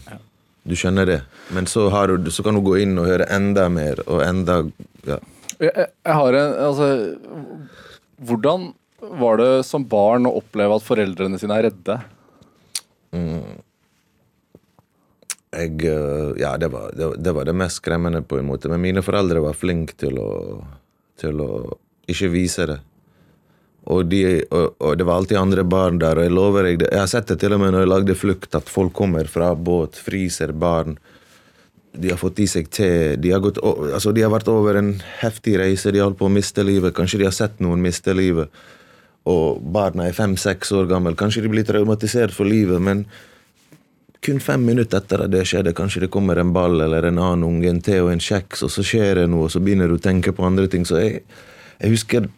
Du 0.62 0.76
skjønner 0.78 1.08
det. 1.10 1.16
Men 1.50 1.66
så, 1.66 1.88
har 1.90 2.06
du, 2.06 2.30
så 2.30 2.44
kan 2.46 2.54
du 2.54 2.62
gå 2.62 2.76
inn 2.84 2.94
og 3.02 3.08
høre 3.10 3.26
enda 3.34 3.66
mer 3.66 3.98
og 4.06 4.22
enda 4.22 4.60
ja. 5.08 5.18
jeg, 5.58 5.72
jeg 5.74 6.14
har 6.20 6.38
en 6.38 6.54
Altså 6.68 6.88
Hvordan 8.22 8.68
var 9.18 9.42
det 9.42 9.50
som 9.66 9.82
barn 9.82 10.30
å 10.30 10.36
oppleve 10.38 10.78
at 10.78 10.86
foreldrene 10.86 11.42
sine 11.42 11.58
er 11.58 11.66
redde? 11.66 11.96
Jeg, 15.52 15.82
eh, 15.84 16.28
ja, 16.38 16.54
det 16.62 16.70
var, 16.70 16.94
det, 16.94 17.10
det 17.18 17.34
var 17.34 17.50
det 17.50 17.56
mest 17.58 17.82
skremmende, 17.82 18.22
på 18.22 18.38
en 18.38 18.46
måte. 18.46 18.70
Men 18.70 18.80
mine 18.86 19.02
foreldre 19.02 19.42
var 19.42 19.58
flinke 19.58 19.98
til 19.98 20.22
å, 20.22 20.30
til 21.22 21.40
å 21.44 21.52
ikke 22.10 22.32
vise 22.32 22.66
det. 22.68 22.80
Og, 23.90 24.04
de, 24.06 24.22
og, 24.54 24.76
og 24.78 24.98
det 24.98 25.06
var 25.06 25.18
alltid 25.18 25.40
andre 25.40 25.64
barn 25.66 25.98
der, 25.98 26.18
og 26.18 26.26
jeg 26.26 26.34
lover 26.34 26.68
deg. 26.68 26.84
Jeg 26.86 27.00
har 27.02 27.10
sett 27.10 27.32
det 27.32 27.40
til 27.42 27.56
og 27.56 27.62
med 27.62 27.74
når 27.74 27.82
jeg 27.84 27.90
lagde 27.90 28.18
Flukt, 28.18 28.54
at 28.54 28.70
folk 28.70 28.94
kommer 28.94 29.26
fra 29.30 29.52
båt, 29.58 29.98
fryser 29.98 30.54
barn. 30.54 30.94
De 31.92 32.12
har 32.12 32.20
fått 32.20 32.38
i 32.40 32.46
seg 32.48 32.70
te. 32.72 32.92
De 33.20 33.32
har, 33.34 33.42
gått, 33.42 33.58
altså, 33.62 34.14
de 34.14 34.22
har 34.22 34.30
vært 34.32 34.50
over 34.52 34.78
en 34.78 34.94
heftig 35.18 35.58
reise, 35.60 35.90
de 35.92 36.02
holdt 36.02 36.20
på 36.20 36.30
å 36.30 36.32
miste 36.32 36.62
livet. 36.64 36.94
Kanskje 36.96 37.20
de 37.20 37.28
har 37.28 37.34
sett 37.36 37.58
noen 37.64 37.82
miste 37.82 38.14
livet. 38.14 38.54
Og 39.28 39.58
barna 39.74 40.06
er 40.06 40.16
fem-seks 40.16 40.72
år 40.78 40.88
gamle. 40.90 41.16
Kanskje 41.18 41.44
de 41.44 41.50
blir 41.52 41.66
traumatisert 41.66 42.34
for 42.34 42.48
livet, 42.48 42.80
men 42.82 43.04
kun 44.22 44.38
fem 44.40 44.62
minutter 44.64 45.02
etter 45.02 45.24
at 45.24 45.32
det 45.32 45.42
skjedde, 45.50 45.74
kanskje 45.74 46.04
det 46.04 46.12
kommer 46.14 46.38
en 46.38 46.52
ball 46.54 46.80
eller 46.84 47.08
en 47.08 47.18
annen 47.18 47.46
unge, 47.48 47.68
en 47.70 47.80
te 47.82 47.98
og 48.02 48.12
en 48.12 48.22
kjeks, 48.22 48.62
og 48.62 48.70
så 48.70 48.84
skjer 48.86 49.22
det 49.22 49.26
noe, 49.32 49.48
og 49.48 49.54
så 49.54 49.62
begynner 49.62 49.90
du 49.90 49.96
å 49.96 50.02
tenke 50.02 50.34
på 50.36 50.46
andre 50.46 50.68
ting. 50.70 50.86
Så 50.86 51.00
jeg, 51.02 51.24
jeg 51.80 51.94
husker 51.96 52.28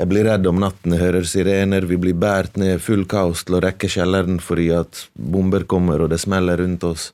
jeg 0.00 0.08
blir 0.08 0.24
redd 0.24 0.46
om 0.46 0.60
natten, 0.62 0.94
jeg 0.94 1.02
hører 1.02 1.26
sirener, 1.28 1.84
vi 1.84 1.98
blir 2.00 2.14
båret 2.16 2.54
ned, 2.60 2.78
full 2.80 3.02
kaos 3.10 3.42
til 3.44 3.58
å 3.58 3.62
rekke 3.64 3.90
kjelleren 3.90 4.38
fordi 4.40 4.70
at 4.72 5.06
bomber 5.12 5.66
kommer 5.68 6.00
og 6.00 6.12
det 6.12 6.20
smeller 6.22 6.62
rundt 6.62 6.86
oss. 6.86 7.10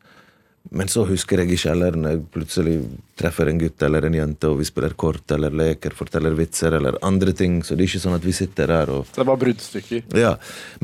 Men 0.70 0.88
så 0.90 1.04
husker 1.06 1.42
jeg 1.42 1.52
ikke 1.54 1.70
heller 1.70 1.96
når 1.98 2.14
jeg 2.14 2.22
plutselig 2.34 2.74
treffer 3.18 3.50
en 3.50 3.60
gutt 3.60 3.82
eller 3.86 4.06
en 4.08 4.16
jente, 4.16 4.48
og 4.50 4.58
vi 4.60 4.66
spiller 4.68 4.96
kort 4.98 5.30
eller 5.36 5.54
leker, 5.54 5.94
forteller 5.96 6.34
vitser 6.36 6.74
eller 6.78 6.98
andre 7.06 7.32
ting, 7.36 7.60
så 7.64 7.76
det 7.76 7.86
er 7.86 7.90
ikke 7.92 8.02
sånn 8.02 8.18
at 8.18 8.26
vi 8.26 8.34
sitter 8.36 8.72
der 8.72 8.92
og 8.92 9.06
Så 9.12 9.22
det 9.22 9.28
var 9.30 9.40
bruddstykker. 9.40 10.02
ja, 10.18 10.34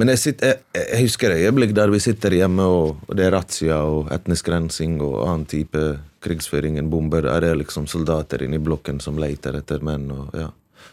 men 0.01 0.13
jeg, 0.15 0.23
sitter, 0.23 0.55
jeg, 0.73 0.87
jeg 0.95 1.09
husker 1.09 1.35
et 1.35 1.45
øyeblikk 1.49 1.75
der 1.77 1.93
vi 1.93 2.01
sitter 2.05 2.39
hjemme, 2.39 2.69
og, 2.69 3.05
og 3.09 3.19
det 3.19 3.27
er 3.27 3.37
razzia 3.37 3.83
og 3.89 4.09
etnisk 4.15 4.49
rensing 4.53 5.01
og 5.03 5.21
annen 5.27 5.47
type 5.51 5.85
krigsføring 6.23 6.79
enn 6.79 6.91
bomber. 6.93 7.27
Er 7.27 7.45
det 7.45 7.55
liksom 7.65 7.89
soldater 7.91 8.45
inne 8.47 8.61
i 8.61 8.63
blokken 8.63 9.03
som 9.03 9.19
leter 9.21 9.59
etter 9.59 9.83
menn 9.85 10.09
og, 10.15 10.33
ja, 10.39 10.49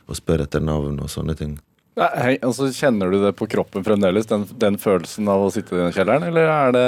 og 0.09 0.17
spør 0.17 0.47
etter 0.47 0.63
navn 0.65 0.99
og 1.03 1.11
sånne 1.11 1.37
ting? 1.37 1.57
Nei, 1.99 2.37
altså, 2.45 2.69
kjenner 2.71 3.11
du 3.11 3.19
det 3.19 3.33
på 3.35 3.47
kroppen 3.49 3.83
fremdeles, 3.83 4.27
den, 4.29 4.45
den 4.61 4.77
følelsen 4.79 5.27
av 5.31 5.43
å 5.43 5.49
sitte 5.51 5.75
i 5.75 5.81
den 5.81 5.95
kjelleren, 5.95 6.29
eller 6.29 6.47
er 6.53 6.75
det 6.75 6.87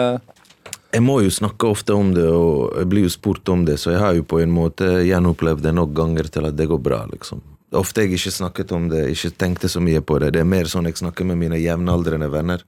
Jeg 0.92 1.04
må 1.06 1.22
jo 1.24 1.32
snakke 1.32 1.70
ofte 1.72 1.96
om 1.96 2.12
det, 2.16 2.26
og 2.28 2.74
jeg 2.76 2.90
blir 2.92 3.06
jo 3.06 3.14
spurt 3.14 3.48
om 3.54 3.64
det, 3.68 3.78
så 3.80 3.94
jeg 3.94 4.02
har 4.04 4.18
jo 4.18 4.26
på 4.28 4.42
en 4.44 4.52
måte 4.52 4.90
gjenopplevd 5.08 5.64
det 5.64 5.72
nok 5.78 5.94
ganger 5.96 6.28
til 6.28 6.50
at 6.50 6.58
det 6.60 6.68
går 6.68 6.82
bra, 6.84 7.06
liksom. 7.14 7.40
Ofte 7.80 8.04
jeg 8.04 8.18
ikke 8.18 8.34
snakket 8.36 8.74
om 8.76 8.90
det, 8.92 9.06
ikke 9.14 9.32
tenkte 9.40 9.70
så 9.72 9.80
mye 9.80 10.02
på 10.04 10.18
det. 10.20 10.34
Det 10.36 10.42
er 10.44 10.50
mer 10.52 10.68
sånn 10.68 10.90
jeg 10.90 11.00
snakker 11.00 11.28
med 11.30 11.40
mine 11.40 11.60
jevnaldrende 11.62 12.28
venner. 12.34 12.66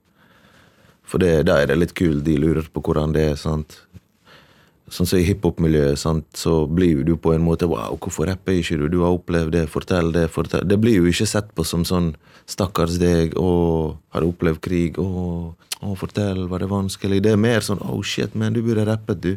For 1.04 1.20
det, 1.20 1.42
da 1.50 1.58
er 1.60 1.68
det 1.68 1.76
litt 1.76 1.92
kult, 1.92 2.24
de 2.24 2.38
lurer 2.40 2.64
på 2.72 2.80
hvordan 2.80 3.12
det 3.12 3.26
er. 3.34 3.36
sant? 3.36 3.76
Sånn 4.88 5.08
som 5.08 5.20
i 5.20 5.26
hiphop-miljøet, 5.28 6.00
så 6.36 6.54
blir 6.68 6.98
jo 6.98 7.04
du 7.04 7.14
på 7.20 7.34
en 7.34 7.44
måte 7.44 7.68
Wow, 7.68 7.98
hvorfor 8.00 8.28
rapper 8.28 8.56
ikke 8.56 8.78
du? 8.80 8.88
Du 8.92 8.98
har 9.04 9.16
opplevd 9.16 9.52
det, 9.56 9.66
fortell 9.72 10.12
det. 10.16 10.30
fortell 10.32 10.64
Det 10.68 10.80
blir 10.80 11.02
jo 11.02 11.08
ikke 11.08 11.28
sett 11.28 11.52
på 11.56 11.64
som 11.64 11.84
sånn 11.88 12.14
Stakkars 12.44 12.98
deg, 13.00 13.38
å, 13.40 13.96
har 14.12 14.24
opplevd 14.26 14.60
krig? 14.64 14.98
Å, 15.00 15.54
å, 15.82 15.94
fortell, 15.98 16.46
var 16.48 16.62
det 16.62 16.70
vanskelig? 16.70 17.22
Det 17.24 17.34
er 17.34 17.40
mer 17.40 17.64
sånn 17.64 17.82
Oh 17.82 18.02
shit, 18.02 18.34
men 18.34 18.54
du 18.54 18.62
burde 18.62 18.86
rappet, 18.88 19.20
du. 19.20 19.36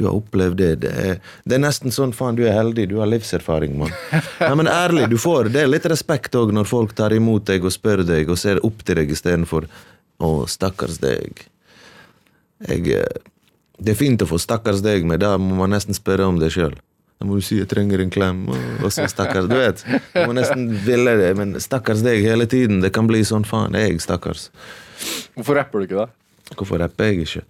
Du 0.00 0.06
har 0.06 0.16
opplevd 0.16 0.56
det. 0.56 0.70
Det 0.80 0.90
er, 0.90 1.18
det 1.44 1.56
er 1.58 1.60
nesten 1.60 1.92
sånn 1.92 2.14
faen, 2.16 2.38
du 2.38 2.46
er 2.48 2.54
heldig, 2.56 2.86
du 2.88 2.98
har 3.02 3.10
livserfaring, 3.10 3.76
mann. 3.82 3.92
Ja, 4.40 4.54
men 4.56 4.70
ærlig, 4.70 5.10
du 5.12 5.18
får 5.20 5.50
Det 5.52 5.64
er 5.64 5.68
litt 5.70 5.88
respekt 5.92 6.36
òg 6.40 6.54
når 6.56 6.70
folk 6.70 6.94
tar 6.96 7.12
imot 7.12 7.44
deg 7.50 7.66
og 7.68 7.74
spør 7.74 8.04
deg 8.08 8.30
og 8.32 8.40
ser 8.40 8.62
opp 8.66 8.80
til 8.86 8.96
deg 9.02 9.12
istedenfor 9.12 9.68
Å, 10.20 10.30
stakkars 10.48 10.98
deg. 11.04 11.44
Jeg 12.68 12.88
eh, 12.96 13.20
Det 13.80 13.94
er 13.94 14.00
fint 14.00 14.20
å 14.20 14.28
få 14.28 14.36
'stakkars 14.40 14.82
deg', 14.84 15.06
men 15.08 15.20
da 15.20 15.36
må 15.40 15.54
man 15.62 15.72
nesten 15.72 15.96
spørre 15.96 16.26
om 16.28 16.36
det 16.40 16.50
sjøl. 16.52 16.74
Da 17.20 17.28
må 17.28 17.36
du 17.36 17.44
si 17.44 17.56
'jeg 17.56 17.68
trenger 17.68 18.00
en 18.00 18.10
klem', 18.12 18.48
og 18.84 18.92
så 18.92 19.04
'stakkars'. 19.08 19.48
Du 19.48 19.56
vet. 19.56 19.84
Du 20.12 20.26
må 20.26 20.32
nesten 20.36 20.68
ville 20.84 21.16
det, 21.16 21.36
men 21.36 21.54
'stakkars 21.56 22.04
deg' 22.04 22.24
hele 22.24 22.44
tiden. 22.46 22.80
Det 22.80 22.92
kan 22.92 23.06
bli 23.08 23.20
sånn 23.20 23.44
'faen, 23.44 23.76
jeg 23.76 24.00
stakkars'? 24.00 24.48
Hvorfor 25.36 25.58
rapper 25.60 25.82
du 25.82 25.88
ikke, 25.88 26.06
da? 26.06 26.54
Hvorfor 26.56 26.80
rapper 26.82 27.10
jeg 27.10 27.26
ikke? 27.26 27.42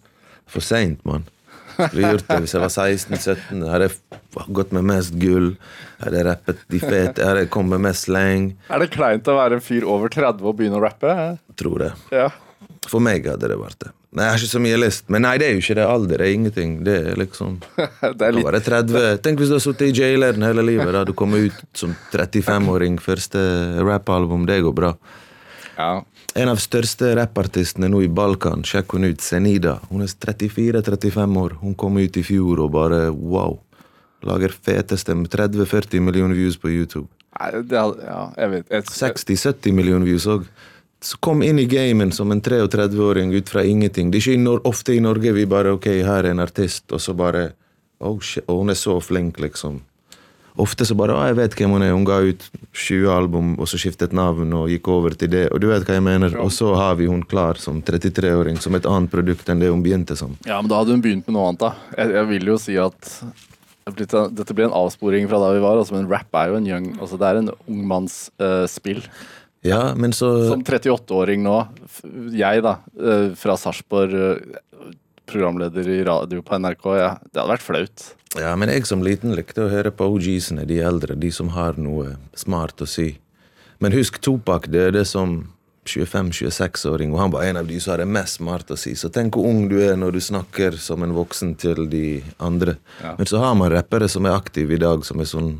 For 0.50 0.64
seint, 0.64 1.04
mann. 1.08 1.24
Skulle 1.76 2.10
gjort 2.12 2.26
det 2.28 2.38
hvis 2.44 2.54
jeg 2.56 2.62
var 2.64 2.72
16-17. 2.74 3.62
Hadde 3.70 3.86
jeg 3.88 4.50
gått 4.58 4.74
med 4.76 4.84
mest 4.90 5.14
gull. 5.22 5.52
Hadde 6.02 6.18
jeg 6.20 6.26
rappet 6.28 6.60
de 6.72 6.80
fete. 6.82 7.24
Hadde 7.24 7.46
jeg 7.46 7.50
kommet 7.54 7.76
med 7.78 7.86
mest 7.88 8.08
slang. 8.08 8.50
Er 8.68 8.82
det 8.84 8.90
kleint 8.94 9.30
å 9.30 9.38
være 9.38 9.58
en 9.60 9.64
fyr 9.64 9.86
over 9.88 10.12
30 10.12 10.44
og 10.44 10.58
begynne 10.58 10.80
å 10.80 10.84
rappe? 10.84 11.14
Tror 11.60 11.86
det. 11.86 11.90
Ja. 12.14 12.28
For 12.90 13.02
meg 13.04 13.26
hadde 13.28 13.48
det 13.50 13.58
vært 13.60 13.78
det. 13.86 13.94
Nei, 14.10 14.24
Jeg 14.26 14.32
har 14.34 14.40
ikke 14.42 14.50
så 14.50 14.60
mye 14.64 14.78
lyst. 14.82 15.04
Men 15.14 15.22
nei, 15.22 15.36
det 15.38 15.46
er 15.46 15.52
jo 15.54 15.62
ikke 15.62 15.76
det. 15.78 15.86
Alder 15.86 16.22
er 16.24 16.32
ingenting. 16.34 16.70
Det 16.86 16.96
er 17.12 17.18
liksom 17.20 17.60
Det 17.76 18.08
er 18.10 18.16
Da 18.18 18.30
litt 18.34 18.46
var 18.48 18.58
30. 18.58 19.20
Tenk 19.22 19.40
hvis 19.42 19.52
du 19.52 19.56
har 19.56 19.62
sittet 19.62 19.92
i 19.92 20.02
jaileren 20.02 20.42
hele 20.44 20.64
livet. 20.66 20.90
Da 20.96 21.04
du 21.06 21.12
kommer 21.16 21.46
ut 21.46 21.60
som 21.78 21.94
35-åring, 22.10 22.98
første 23.00 23.40
rappalbum. 23.86 24.48
Det 24.50 24.58
går 24.66 24.74
bra. 24.76 24.94
Ja. 25.78 25.92
En 26.38 26.47
av 26.47 26.61
største 26.62 27.09
rappartistene 27.19 27.88
nå 27.90 28.05
i 28.05 28.09
Balkan, 28.09 28.62
sjekk 28.66 28.95
hun 28.95 29.09
ut, 29.09 29.23
Senida. 29.25 29.81
Hun 29.90 30.05
er 30.05 30.12
34-35 30.12 31.38
år. 31.40 31.57
Hun 31.59 31.75
kom 31.75 31.99
ut 31.99 32.19
i 32.21 32.23
fjor 32.23 32.62
og 32.62 32.71
bare 32.77 33.09
wow. 33.11 33.57
Lager 34.27 34.55
feteste 34.55 35.16
med 35.16 35.33
30-40 35.33 36.05
millioner 36.07 36.38
views 36.38 36.59
på 36.61 36.71
YouTube. 36.71 37.09
Nei, 37.40 37.51
det 37.66 37.81
ja, 38.05 38.21
jeg 38.37 38.53
vet 38.53 38.75
jeg, 38.77 38.87
60-70 38.93 39.75
millioner 39.75 40.07
views 40.07 40.29
òg. 40.31 40.47
Så 41.01 41.16
kom 41.25 41.43
inn 41.43 41.59
i 41.59 41.66
gamen 41.66 42.12
som 42.12 42.31
en 42.31 42.43
33-åring 42.45 43.33
ut 43.33 43.51
fra 43.51 43.64
ingenting. 43.64 44.11
Det 44.12 44.21
er 44.21 44.35
ikke 44.37 44.59
ofte 44.69 44.95
i 44.95 45.03
Norge 45.03 45.33
vi 45.35 45.47
bare 45.49 45.73
ok, 45.79 45.88
her 46.05 46.27
er 46.27 46.35
en 46.35 46.45
artist, 46.45 46.85
og 46.93 47.01
så 47.01 47.16
bare 47.16 47.49
oh 47.99 48.21
shit, 48.21 48.45
og 48.47 48.61
hun 48.61 48.71
er 48.71 48.79
så 48.79 48.99
flink, 49.03 49.40
liksom. 49.40 49.81
Ofte 50.61 50.85
så 50.85 50.96
bare 50.99 51.16
å, 51.16 51.20
jeg 51.31 51.38
vet 51.38 51.57
hvem 51.57 51.75
hun 51.77 51.85
er. 51.87 51.94
Hun 51.96 52.07
ga 52.09 52.20
ut 52.23 52.46
20 52.77 53.11
album, 53.14 53.53
og 53.59 53.68
så 53.70 53.81
skiftet 53.81 54.14
navn 54.16 54.53
og 54.57 54.68
gikk 54.73 54.90
over 54.92 55.16
til 55.18 55.33
det. 55.33 55.46
Og 55.55 55.62
du 55.62 55.70
vet 55.70 55.87
hva 55.88 55.96
jeg 55.96 56.05
mener. 56.07 56.37
Og 56.42 56.53
så 56.55 56.75
har 56.77 56.99
vi 57.01 57.09
hun 57.11 57.23
klar 57.27 57.61
som 57.61 57.81
33-åring, 57.83 58.61
som 58.62 58.77
et 58.77 58.88
annet 58.88 59.12
produkt 59.12 59.49
enn 59.49 59.62
det 59.62 59.73
hun 59.73 59.85
begynte 59.85 60.18
som. 60.18 60.37
Ja, 60.49 60.61
men 60.61 60.70
da 60.73 60.83
hadde 60.83 60.96
hun 60.96 61.05
begynt 61.05 61.27
med 61.29 61.38
noe 61.38 61.49
annet, 61.51 61.64
da. 61.64 61.73
Jeg, 61.96 62.14
jeg 62.18 62.31
vil 62.35 62.53
jo 62.53 62.59
si 62.61 62.77
at 62.81 63.12
dette 63.90 64.55
blir 64.55 64.68
en 64.68 64.77
avsporing 64.77 65.27
fra 65.31 65.40
da 65.42 65.51
vi 65.55 65.62
var, 65.64 65.81
altså, 65.81 65.96
men 65.96 66.09
rap 66.11 66.37
er 66.38 66.53
jo 66.53 66.59
en 66.61 66.68
young 66.68 66.88
Altså 67.01 67.16
det 67.18 67.27
er 67.27 67.40
en 67.40 67.53
ungmannsspill. 67.66 69.01
Ja, 69.66 69.81
men 69.96 70.14
så 70.16 70.31
Som 70.49 70.62
38-åring 70.64 71.42
nå, 71.44 71.57
jeg 72.37 72.62
da, 72.64 72.79
eh, 72.96 73.33
fra 73.37 73.57
Sarpsborg, 73.61 74.14
eh, 74.14 74.92
programleder 75.29 75.88
i 75.88 76.01
radio 76.07 76.40
på 76.42 76.59
NRK, 76.59 76.87
ja, 76.96 77.11
det 77.29 77.40
hadde 77.40 77.53
vært 77.53 77.66
flaut. 77.66 78.07
Ja, 78.38 78.53
men 78.57 78.71
jeg 78.71 78.87
som 78.87 79.03
liten 79.03 79.35
likte 79.35 79.64
å 79.64 79.71
høre 79.73 79.90
på 79.90 80.07
OG-ene, 80.07 80.62
de 80.69 80.79
eldre, 80.87 81.16
de 81.19 81.33
som 81.35 81.51
har 81.57 81.81
noe 81.81 82.14
smart 82.38 82.79
å 82.83 82.87
si. 82.87 83.16
Men 83.83 83.97
husk, 83.97 84.21
Topak 84.23 84.69
døde 84.71 85.03
som 85.09 85.49
25-26-åring, 85.88 87.11
og 87.11 87.19
han 87.19 87.33
var 87.35 87.49
en 87.49 87.59
av 87.62 87.66
de 87.66 87.81
som 87.81 87.95
hadde 87.95 88.07
mest 88.07 88.38
smart 88.38 88.71
å 88.71 88.79
si. 88.79 88.93
Så 88.95 89.11
tenk 89.11 89.35
hvor 89.35 89.49
ung 89.49 89.64
du 89.71 89.81
er 89.83 89.97
når 89.99 90.14
du 90.14 90.21
snakker 90.23 90.77
som 90.79 91.03
en 91.03 91.16
voksen 91.16 91.57
til 91.59 91.88
de 91.90 92.21
andre. 92.38 92.77
Ja. 93.01 93.16
Men 93.19 93.27
så 93.27 93.40
har 93.43 93.57
man 93.59 93.73
rappere 93.73 94.09
som 94.12 94.29
er 94.29 94.37
aktive 94.37 94.77
i 94.77 94.81
dag, 94.81 95.05
som 95.07 95.25
sånn 95.25 95.59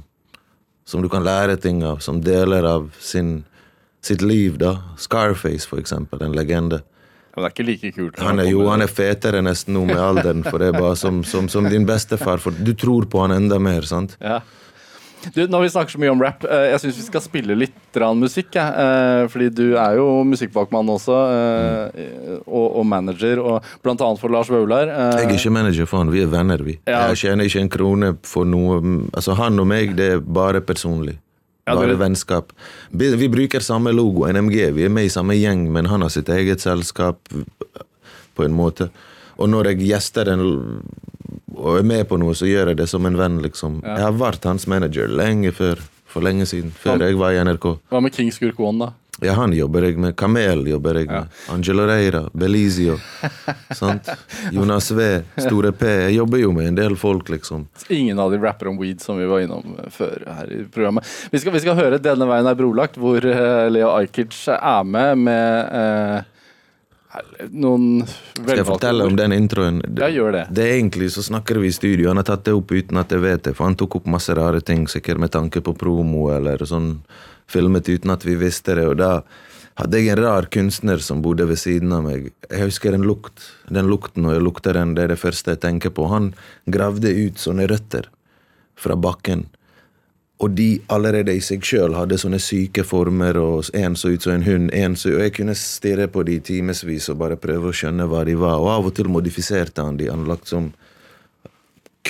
Som 0.91 1.03
du 1.03 1.09
kan 1.09 1.23
lære 1.23 1.55
ting 1.57 1.85
av, 1.85 2.01
som 2.03 2.19
deler 2.21 2.65
av 2.67 2.89
sin, 2.99 3.45
sitt 4.03 4.23
liv, 4.23 4.57
da. 4.59 4.73
Scarface, 4.99 5.69
for 5.69 5.79
eksempel, 5.79 6.19
en 6.25 6.35
legende. 6.35 6.81
Men 7.35 7.45
det 7.45 7.49
er 7.49 7.55
ikke 7.55 7.69
like 7.69 7.93
kult. 7.97 8.23
Han 8.25 8.43
er 8.43 8.49
jo 8.51 8.65
han 8.69 8.83
er 8.83 8.91
fetere 8.91 9.43
nesten 9.45 9.77
nå 9.77 9.85
med 9.89 10.01
alderen, 10.03 10.43
for 10.47 10.59
det 10.63 10.73
er 10.73 10.81
bare 10.81 10.97
som, 10.99 11.23
som, 11.27 11.49
som 11.53 11.69
din 11.71 11.87
bestefar, 11.89 12.43
for 12.43 12.55
du 12.55 12.73
tror 12.75 13.07
på 13.11 13.23
han 13.23 13.37
enda 13.37 13.61
mer, 13.63 13.87
sant? 13.87 14.17
Ja. 14.19 14.41
Du, 15.35 15.43
når 15.47 15.67
vi 15.67 15.71
snakker 15.71 15.93
så 15.93 16.01
mye 16.01 16.11
om 16.15 16.23
rap, 16.23 16.45
eh, 16.49 16.71
jeg 16.73 16.81
syns 16.85 16.99
vi 17.01 17.05
skal 17.05 17.23
spille 17.25 17.57
litt 17.59 17.99
musikk. 18.17 18.55
jeg. 18.55 18.73
Eh, 18.73 19.29
fordi 19.29 19.49
du 19.53 19.77
er 19.77 19.97
jo 19.99 20.25
musikkbakmann 20.25 20.89
også, 20.89 21.17
eh, 21.37 22.41
og, 22.47 22.77
og 22.81 22.87
manager, 22.87 23.39
og 23.39 23.65
blant 23.83 24.01
annet 24.01 24.21
for 24.21 24.33
Lars 24.33 24.49
Vaular. 24.49 24.89
Jeg 24.89 25.27
er 25.29 25.37
ikke 25.37 25.53
manager 25.53 25.87
for 25.87 25.99
han, 25.99 26.11
vi 26.11 26.23
er 26.23 26.31
venner, 26.33 26.63
vi. 26.65 26.79
Ja. 26.89 27.11
Jeg 27.13 27.21
tjener 27.27 27.45
ikke 27.45 27.61
en 27.61 27.73
krone 27.73 28.15
for 28.25 28.49
noe 28.49 28.81
Altså, 29.15 29.35
han 29.35 29.59
og 29.61 29.67
meg, 29.69 29.95
det 29.97 30.07
er 30.15 30.21
bare 30.21 30.61
personlig. 30.65 31.19
Bare 31.79 31.99
vennskap. 32.01 32.53
Vi, 32.91 33.29
bruker 33.29 33.63
samme 33.65 33.93
logo, 33.95 34.27
NMG, 34.27 34.59
vi 34.77 34.89
er 34.89 34.93
med 34.93 35.07
i 35.09 35.13
samme 35.13 35.37
gjeng, 35.39 35.69
men 35.73 35.87
han 35.91 36.03
har 36.03 36.13
sitt 36.13 36.29
eget 36.33 36.65
selskap, 36.65 37.21
på 38.35 38.45
en 38.47 38.57
måte. 38.57 38.91
Og 39.41 39.49
når 39.53 39.73
jeg 39.73 39.87
gjester 39.91 40.33
en 40.33 40.45
og 41.61 41.79
er 41.79 41.85
med 41.85 42.07
på 42.09 42.17
noe, 42.21 42.33
så 42.37 42.49
gjør 42.49 42.73
jeg 42.73 42.79
det 42.81 42.89
som 42.89 43.05
en 43.07 43.19
venn, 43.19 43.41
liksom. 43.45 43.81
Jeg 43.85 44.05
har 44.05 44.15
vært 44.17 44.47
hans 44.49 44.67
manager 44.71 45.11
lenge 45.11 45.53
før. 45.53 45.81
For 46.11 46.25
lenge 46.27 46.43
siden. 46.51 46.73
Før 46.75 47.05
jeg 47.05 47.15
var 47.21 47.37
i 47.37 47.43
NRK. 47.47 47.67
Hva 47.93 48.01
med 48.03 48.15
King 48.17 48.33
Skurk 48.35 48.59
One, 48.59 48.83
da? 48.83 48.89
Ja, 49.21 49.35
han 49.37 49.53
jobber 49.53 49.85
jeg 49.89 49.99
med. 50.01 50.17
Kamel 50.17 50.65
jobber 50.71 51.01
jeg 51.01 51.11
med. 51.11 51.29
Angelo 51.53 51.87
Reira, 51.89 52.23
Belizio. 52.33 52.97
sant? 53.81 54.09
Jonas 54.53 54.91
V, 54.91 55.11
Store 55.37 55.73
P. 55.73 55.87
Jeg 56.07 56.17
jobber 56.17 56.41
jo 56.41 56.53
med 56.57 56.71
en 56.73 56.81
del 56.81 56.97
folk, 57.01 57.29
liksom. 57.29 57.67
Ingen 57.89 58.19
av 58.19 58.33
de 58.33 58.41
rapper 58.41 58.73
om 58.73 58.81
weed 58.81 59.05
som 59.05 59.21
vi 59.21 59.29
var 59.29 59.45
innom 59.45 59.77
eh, 59.79 59.93
før 59.93 60.25
her 60.39 60.53
i 60.57 60.65
programmet. 60.73 61.09
Vi 61.31 61.43
skal, 61.43 61.53
vi 61.53 61.63
skal 61.67 61.79
høre 61.79 62.01
'Denne 62.01 62.29
veien 62.31 62.49
er 62.49 62.59
brolagt', 62.59 62.99
hvor 63.01 63.25
eh, 63.25 63.69
Leo 63.71 63.93
Ajkic 63.93 64.37
er 64.57 64.85
med 64.85 65.19
med 65.21 65.75
eh, 65.81 66.29
noen 67.51 68.05
Skal 68.07 68.61
jeg 68.61 68.67
fortelle 68.69 69.07
om 69.09 69.17
den 69.19 69.35
introen? 69.35 69.81
Ja, 69.99 70.09
gjør 70.13 70.35
det. 70.37 70.45
Det 70.55 70.67
er 70.67 70.77
Egentlig 70.77 71.11
så 71.13 71.25
snakker 71.27 71.59
vi 71.59 71.71
i 71.71 71.75
studio. 71.75 72.09
Han 72.09 72.21
har 72.21 72.29
tatt 72.29 72.45
det 72.47 72.55
opp 72.55 72.71
uten 72.71 73.01
at 73.01 73.11
jeg 73.11 73.23
vet 73.25 73.43
det. 73.49 73.55
For 73.59 73.67
han 73.67 73.77
tok 73.79 73.99
opp 74.01 74.07
masse 74.11 74.35
rare 74.37 74.63
ting, 74.63 74.87
sikkert 74.89 75.19
med 75.19 75.33
tanke 75.35 75.63
på 75.65 75.75
promo 75.75 76.29
eller 76.33 76.63
sånn. 76.67 76.93
Filmet 77.51 77.89
uten 77.91 78.13
at 78.15 78.27
vi 78.27 78.37
visste 78.39 78.77
det. 78.79 78.87
Og 78.87 78.99
da 79.01 79.21
hadde 79.81 80.01
jeg 80.01 80.13
en 80.13 80.23
rar 80.23 80.49
kunstner 80.53 81.03
som 81.03 81.23
bodde 81.25 81.47
ved 81.51 81.59
siden 81.61 81.93
av 81.97 82.05
meg. 82.07 82.31
Jeg 82.49 82.69
husker 82.69 82.95
en 82.95 83.07
lukt. 83.07 83.47
Den 83.69 83.91
lukten, 83.91 84.27
og 84.29 84.37
jeg 84.37 84.45
lukter 84.45 84.77
den, 84.77 84.95
det 84.97 85.07
er 85.07 85.15
det 85.15 85.23
første 85.23 85.55
jeg 85.55 85.63
tenker 85.65 85.95
på. 85.95 86.09
Han 86.13 86.33
gravde 86.71 87.11
ut 87.11 87.41
sånne 87.41 87.69
røtter 87.71 88.11
fra 88.81 88.97
bakken. 88.97 89.49
Og 90.41 90.55
de 90.57 90.81
allerede 90.89 91.35
i 91.37 91.41
seg 91.45 91.65
sjøl 91.67 91.95
hadde 91.99 92.17
sånne 92.21 92.39
syke 92.41 92.85
former, 92.87 93.37
og 93.37 93.69
en 93.77 93.97
så 93.99 94.15
ut 94.15 94.25
som 94.25 94.39
en 94.39 94.47
hund, 94.47 94.71
en 94.73 94.97
så 94.97 95.13
Og 95.13 95.25
jeg 95.27 95.35
kunne 95.37 95.57
stirre 95.59 96.07
på 96.09 96.25
de 96.25 96.39
i 96.39 96.45
timevis 96.45 97.11
og 97.13 97.19
bare 97.21 97.37
prøve 97.37 97.69
å 97.69 97.77
skjønne 97.77 98.09
hva 98.09 98.25
de 98.25 98.39
var. 98.41 98.57
Og 98.57 98.71
av 98.73 98.89
og 98.89 98.95
til 98.97 99.11
modifiserte 99.13 99.85
han 99.85 100.01
de. 100.01 100.09
Han 100.09 100.25
lagt 100.29 100.49
som 100.49 100.73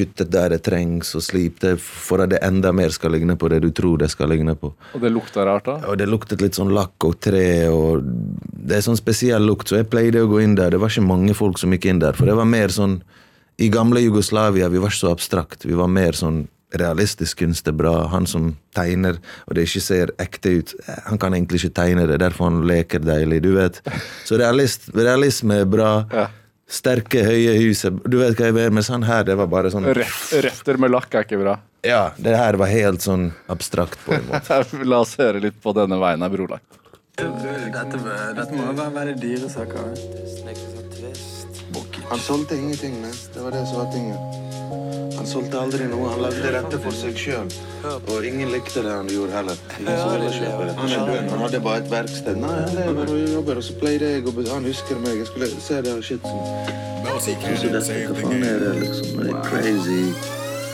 kuttet 0.00 0.32
der 0.32 0.54
det 0.54 0.62
trengs, 0.66 1.12
og 1.18 1.24
slipte 1.24 1.76
for 1.80 2.24
at 2.24 2.32
det 2.34 2.42
enda 2.46 2.72
mer 2.76 2.92
skal 2.94 3.14
ligne 3.14 3.36
på 3.38 3.50
det 3.52 3.60
du 3.64 3.70
tror 3.76 4.00
det 4.02 4.10
skal 4.12 4.32
ligne 4.32 4.56
på. 4.58 4.72
Og 4.96 5.04
det 5.04 5.12
lukta 5.14 5.46
rart, 5.46 5.68
da? 5.68 5.78
Og 5.92 6.00
det 6.00 6.08
luktet 6.10 6.42
litt 6.44 6.58
sånn 6.58 6.74
lakk 6.74 7.08
og 7.08 7.18
tre, 7.22 7.46
og 7.70 8.04
det 8.04 8.78
er 8.78 8.86
sånn 8.86 8.98
spesiell 8.98 9.44
lukt, 9.46 9.70
så 9.70 9.80
jeg 9.80 9.90
pleide 9.92 10.24
å 10.24 10.30
gå 10.30 10.42
inn 10.44 10.56
der. 10.58 10.74
Det 10.74 10.80
var 10.82 10.92
ikke 10.92 11.08
mange 11.08 11.36
folk 11.38 11.60
som 11.60 11.72
gikk 11.76 11.90
inn 11.92 12.02
der, 12.02 12.18
for 12.18 12.30
det 12.30 12.38
var 12.38 12.48
mer 12.48 12.74
sånn 12.74 13.00
I 13.60 13.68
gamle 13.68 14.00
Jugoslavia, 14.00 14.70
vi 14.72 14.80
var 14.80 14.88
ikke 14.88 15.02
så 15.02 15.10
abstrakt. 15.12 15.66
Vi 15.68 15.76
var 15.76 15.90
mer 15.92 16.16
sånn 16.16 16.46
realistisk 16.80 17.42
kunst 17.42 17.68
er 17.68 17.74
bra. 17.76 18.06
Han 18.12 18.26
som 18.30 18.54
tegner, 18.76 19.18
og 19.46 19.56
det 19.56 19.66
ikke 19.68 19.82
ser 19.84 20.12
ekte 20.22 20.54
ut, 20.60 20.74
han 21.06 21.20
kan 21.20 21.34
egentlig 21.34 21.60
ikke 21.60 21.76
tegne 21.80 22.06
det, 22.08 22.20
derfor 22.22 22.50
han 22.50 22.62
leker 22.68 23.02
deilig, 23.04 23.42
du 23.44 23.52
vet. 23.56 23.80
Så 24.28 24.38
realist, 24.40 24.90
realisme 24.96 25.60
er 25.64 25.70
bra. 25.70 25.90
Ja. 26.14 26.28
Sterke, 26.70 27.24
høye 27.26 27.56
hus 27.64 27.84
er- 27.84 27.96
Du 28.06 28.18
vet 28.20 28.36
hva 28.38 28.46
jeg 28.46 28.54
mener, 28.54 28.70
med 28.70 28.84
sånn 28.86 29.04
her, 29.04 29.24
det 29.26 29.36
var 29.36 29.48
bare 29.50 29.70
sånn 29.74 29.88
Rett, 29.94 30.20
retter 30.44 30.78
med 30.78 30.92
lakk 30.94 31.14
er 31.14 31.24
ikke 31.26 31.40
bra. 31.42 31.56
Ja, 31.82 32.12
det 32.16 32.36
her 32.36 32.58
var 32.60 32.70
helt 32.70 33.00
sånn 33.02 33.32
abstrakt 33.48 33.98
på 34.06 34.14
en 34.14 34.26
måte. 34.30 34.62
La 34.90 35.00
oss 35.00 35.16
høre 35.18 35.40
litt 35.42 35.60
på 35.62 35.74
'Denne 35.74 35.98
veien 35.98 36.22
her, 36.22 36.30
brolagt'. 36.30 36.78
Dette, 37.20 37.98
dette 38.36 38.52
må 38.54 38.70
jo 38.70 38.90
være 38.94 39.18
dyre 39.18 39.50
saker. 39.50 41.39
Han 42.10 42.18
solgte 42.18 42.56
ingenting, 42.56 43.02
ne? 43.02 43.10
Det 43.34 43.40
var 43.40 43.50
det 43.50 43.66
som 43.66 43.76
var 43.76 43.92
tingen. 43.92 44.16
Han 45.16 45.26
solgte 45.26 45.60
aldri 45.60 45.84
noe. 45.86 46.08
Han 46.10 46.22
lagde 46.24 46.50
dette 46.56 46.78
for 46.82 46.96
seg 46.96 47.18
sjøl. 47.22 47.50
Og 47.84 48.26
ingen 48.26 48.50
likte 48.50 48.82
det 48.82 48.94
han 48.96 49.10
gjorde 49.12 49.32
heller. 49.36 49.56
Han, 49.86 51.38
hadde 51.44 51.60
bare 51.62 51.84
et 51.84 51.90
verksted. 51.92 52.40
Nei, 52.42 52.56
jobber, 53.34 53.60
og 53.60 53.64
så 53.64 53.76
pleide 53.78 54.10
jeg 54.16 54.26
å 54.26 54.34
Han 54.50 54.66
husker 54.66 54.98
meg. 55.04 55.20
Jeg 55.22 55.30
skulle 55.30 55.50
se 55.68 55.82
det 55.86 55.94
og 55.94 56.02
shit. 56.04 56.30
Så, 57.20 57.36
så 57.62 57.74
dette, 57.74 58.00
hva 58.08 58.16
faen 58.16 58.42
er 58.48 58.64
det, 58.64 58.72
liksom? 58.82 59.20
Det 59.20 59.30
er 59.30 59.44
crazy. 59.46 60.02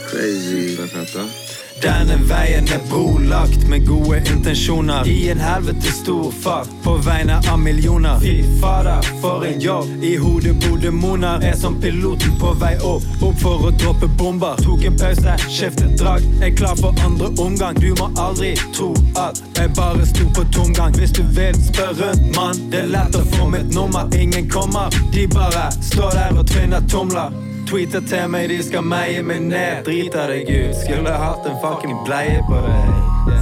Crazy. 0.08 1.45
Denne 1.82 2.16
veien 2.24 2.68
er 2.72 2.80
brolagt 2.88 3.66
med 3.68 3.84
gode 3.86 4.22
intensjoner 4.32 5.06
i 5.08 5.28
en 5.28 5.40
helvete 5.40 5.92
stor 5.92 6.30
fart 6.32 6.70
på 6.84 6.94
vegne 7.04 7.36
av 7.52 7.58
millioner. 7.60 8.20
Fy 8.20 8.44
fader, 8.60 9.02
for 9.20 9.44
en 9.44 9.60
jobb. 9.60 9.90
I 10.02 10.16
hodet 10.16 10.54
bor 10.64 10.90
moner. 10.90 11.42
Er 11.44 11.56
som 11.56 11.80
piloten 11.80 12.38
på 12.40 12.52
vei 12.60 12.76
opp, 12.80 13.04
opp 13.22 13.40
for 13.40 13.68
å 13.68 13.70
droppe 13.70 14.08
bomber. 14.18 14.56
Tok 14.64 14.84
en 14.88 14.96
pause, 14.96 15.36
skiftet 15.48 15.98
drag. 16.00 16.24
Er 16.40 16.54
klar 16.56 16.76
for 16.80 16.94
andre 17.04 17.28
omgang. 17.44 17.76
Du 17.80 17.92
må 18.00 18.08
aldri 18.20 18.54
tro 18.76 18.94
at 19.20 19.42
jeg 19.58 19.74
bare 19.76 20.06
sto 20.06 20.28
på 20.32 20.46
tomgang. 20.56 20.96
Hvis 20.96 21.12
du 21.12 21.24
vil, 21.36 21.58
spør 21.68 21.92
rundt, 22.00 22.30
mann. 22.36 22.62
Det 22.70 22.86
er 22.86 22.94
lett 22.94 23.20
å 23.20 23.24
få 23.36 23.50
mitt 23.52 23.68
nummer. 23.74 24.08
Ingen 24.16 24.48
kommer, 24.50 24.88
de 25.12 25.28
bare 25.28 25.68
står 25.80 26.16
der 26.16 26.40
og 26.40 26.48
tvinner 26.48 26.88
tomler. 26.88 27.55
Tweeter 27.66 28.00
til 28.00 28.28
meg, 28.30 28.48
de 28.48 28.62
skal 28.62 28.84
meie 28.86 29.22
meg 29.26 29.40
ned. 29.42 29.84
Driter 29.86 30.30
deg 30.30 30.50
ut. 30.50 30.76
Skulle 30.84 31.10
hatt 31.10 31.46
en 31.50 31.56
fucking 31.64 31.96
bleie 32.06 32.42
på 32.46 32.60
deg. 32.62 32.92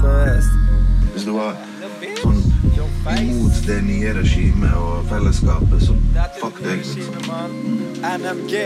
Seriøst. 0.00 0.54
Hvis 1.12 1.26
du 1.28 1.32
var 1.36 1.58
sånn 2.22 2.40
imot 3.20 3.58
det 3.66 3.80
nye 3.84 4.14
regimet 4.16 4.72
og 4.80 5.04
fellesskapet, 5.10 5.84
så 5.84 5.96
fuck 6.40 6.62
deg, 6.64 6.80
liksom. 6.80 7.12
NMG. 8.00 8.64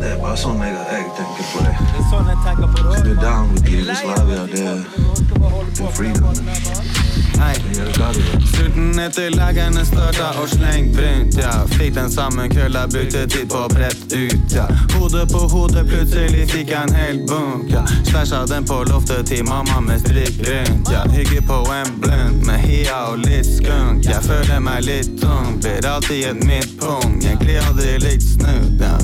Det 0.00 0.10
er 0.10 0.18
bare 0.24 0.36
sånn 0.40 0.58
jeg, 0.64 0.74
jeg 0.74 1.12
tenker 1.20 1.50
på 1.52 1.62
det. 1.68 1.76
Det 1.78 2.00
er 2.02 2.08
sånn 2.10 2.32
jeg 2.32 2.42
tenker 2.48 2.74
på 2.74 2.88
det. 2.88 2.98
er 3.12 3.22
down 3.22 3.54
with 3.54 3.70
Yugoslavia. 3.70 4.42
det 4.50 4.66
er 4.66 5.94
freedom. 6.00 7.15
Vil. 7.36 8.46
Sulten 8.56 8.98
etter 8.98 9.30
legene 9.34 9.84
starta 9.84 10.30
og 10.40 10.48
slengt 10.48 10.96
rundt 11.00 11.36
ja. 11.40 11.52
Fikk 11.76 11.94
den 11.94 12.10
samme 12.10 12.48
kølla, 12.48 12.86
brukte 12.88 13.26
tid 13.28 13.48
på 13.52 13.62
å 13.66 13.68
brett 13.72 14.12
ut, 14.12 14.54
ja. 14.54 14.66
Hode 14.94 15.26
på 15.30 15.42
hode, 15.52 15.84
plutselig 15.88 16.46
fikk 16.52 16.72
jeg 16.72 16.88
en 16.88 16.96
hel 16.96 17.20
bunk, 17.28 17.68
ja. 17.72 17.84
Stæsja 18.08 18.44
den 18.48 18.66
på 18.68 18.80
loftet 18.88 19.28
til 19.30 19.44
mamma 19.48 19.80
med 19.84 20.00
strikk 20.04 20.40
rundt, 20.48 20.92
ja. 20.92 21.04
Hygge 21.12 21.42
på 21.46 21.60
en 21.74 21.92
blunt 22.00 22.46
med 22.48 22.64
hia 22.64 23.02
og 23.10 23.22
litt 23.26 23.48
skunk, 23.48 24.06
jeg 24.08 24.22
føler 24.24 24.62
meg 24.64 24.84
litt 24.88 25.12
tung. 25.20 25.56
Blir 25.60 25.86
alltid 25.90 26.30
et 26.32 26.44
midtpunkt, 26.48 27.24
egentlig 27.24 27.60
aldri 27.66 27.96
litt 28.06 28.24
snudd, 28.24 28.80
ja. 28.80 28.96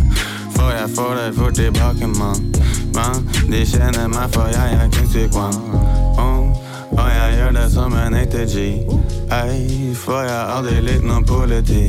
For 0.57 0.73
jeg 0.73 0.93
får 0.97 1.17
det 1.21 1.31
fort 1.37 1.59
tilbake, 1.61 2.13
mann. 2.19 2.53
Man, 2.97 3.25
de 3.49 3.65
kjenner 3.67 4.09
meg 4.13 4.33
for 4.35 4.53
jeg 4.53 4.79
er 4.79 4.93
Kingsvik 4.93 5.37
One. 5.37 5.92
Det 7.63 7.71
som 7.71 7.95
en 7.95 8.15
ekte 8.15 8.45
G. 8.47 8.59
Ei, 9.33 9.95
for 9.95 10.23
jeg 10.25 10.35
har 10.35 10.51
aldri 10.57 10.81
likt 10.83 11.05
noe 11.07 11.23
politi. 11.27 11.85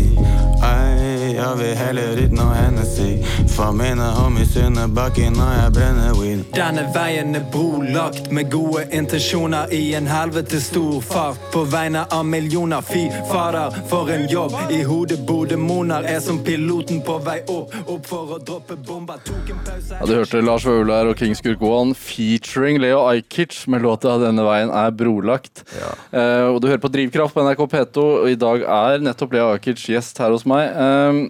Ei, 0.64 1.34
jeg 1.34 1.58
vil 1.60 1.74
heller 1.76 2.20
ut 2.22 2.36
noe 2.38 2.54
Hennessy. 2.56 3.16
For 3.54 3.74
mine 3.76 4.06
homies 4.16 4.54
under 4.62 4.88
bakken 4.88 5.34
når 5.38 5.52
jeg 5.58 5.74
brenner 5.78 6.14
weed. 6.20 6.44
Denne 6.54 6.86
veien 6.94 7.34
er 7.36 7.46
brolagt 7.54 8.30
med 8.32 8.52
gode 8.54 8.86
intensjoner 8.94 9.74
i 9.74 9.82
en 9.98 10.08
helvete 10.10 10.62
stor 10.62 11.02
fart 11.04 11.42
på 11.54 11.66
vegne 11.74 12.06
av 12.14 12.26
millioner. 12.26 12.86
Fy 12.86 13.08
fader, 13.32 13.74
for 13.90 14.14
en 14.14 14.28
jobb. 14.30 14.56
I 14.72 14.84
hodet 14.88 15.20
bor 15.28 15.50
demoner, 15.50 16.06
Er 16.14 16.20
som 16.20 16.40
piloten 16.44 17.02
på 17.02 17.18
vei 17.26 17.40
opp, 17.48 17.74
opp 17.88 18.06
for 18.08 18.38
å 18.38 18.40
droppe 18.40 18.78
bomba, 18.78 19.18
Tok 19.26 19.50
en 19.50 19.62
pause. 19.66 19.98
Ja, 20.00 20.06
Du 20.06 20.14
hørte 20.14 20.42
Lars 20.42 20.66
Vaular 20.66 21.10
og 21.10 21.18
King 21.18 21.36
Skurk 21.36 21.62
One 21.62 21.96
featuring 21.96 22.80
Leo 22.82 23.08
Ajkic 23.10 23.68
med 23.68 23.82
låta 23.82 24.18
'Denne 24.18 24.44
veien 24.46 24.70
er 24.70 24.92
brolagt'. 24.92 25.63
Eh, 26.12 26.46
og 26.50 26.62
Du 26.62 26.68
hører 26.70 26.82
på 26.84 26.92
Drivkraft 26.94 27.36
på 27.36 27.46
NRK 27.46 27.64
P2, 27.72 28.06
og 28.24 28.30
i 28.32 28.40
dag 28.40 28.66
er 28.66 29.04
nettopp 29.04 29.36
Lea 29.36 29.54
Ajkic 29.56 29.86
gjest 29.90 30.20
her 30.22 30.34
hos 30.36 30.46
meg. 30.50 30.70
Eh, 30.70 31.22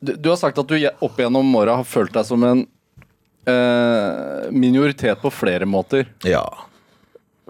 du, 0.00 0.14
du 0.16 0.30
har 0.32 0.40
sagt 0.40 0.58
at 0.60 0.68
du 0.68 0.76
opp 0.78 1.20
gjennom 1.20 1.54
åra 1.60 1.80
har 1.80 1.88
følt 1.88 2.14
deg 2.16 2.26
som 2.28 2.44
en 2.46 2.64
eh, 3.50 4.50
minoritet 4.50 5.20
på 5.22 5.32
flere 5.34 5.68
måter. 5.68 6.08
Ja. 6.24 6.44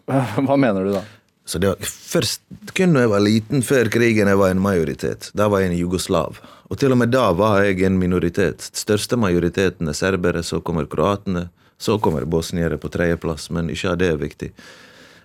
Hva 0.46 0.56
mener 0.58 0.84
du 0.84 0.94
da? 0.98 1.04
Så 1.50 1.58
det 1.58 1.72
var 1.72 1.82
først 1.82 2.42
kun 2.78 2.94
da 2.94 3.02
jeg 3.02 3.10
var 3.10 3.22
liten, 3.24 3.62
før 3.66 3.88
krigen, 3.90 4.28
jeg 4.30 4.38
var 4.38 4.52
en 4.52 4.62
majoritet. 4.62 5.30
Da 5.34 5.48
var 5.50 5.64
jeg 5.64 5.72
en 5.72 5.80
jugoslav. 5.80 6.38
Og 6.70 6.78
til 6.78 6.94
og 6.94 7.00
med 7.00 7.10
da 7.10 7.24
var 7.34 7.64
jeg 7.64 7.82
en 7.88 7.96
minoritet. 7.98 8.62
Største 8.78 9.18
majoriteten 9.18 9.90
er 9.90 9.96
serbere, 9.98 10.44
så 10.46 10.60
kommer 10.62 10.86
kroatene. 10.90 11.48
Så 11.80 11.96
kommer 11.98 12.26
bosniere 12.28 12.76
på 12.78 12.90
tredjeplass, 12.92 13.48
men 13.50 13.72
ikke 13.72 13.94
av 13.94 13.98
det 13.98 14.12
er 14.12 14.20
viktig. 14.20 14.50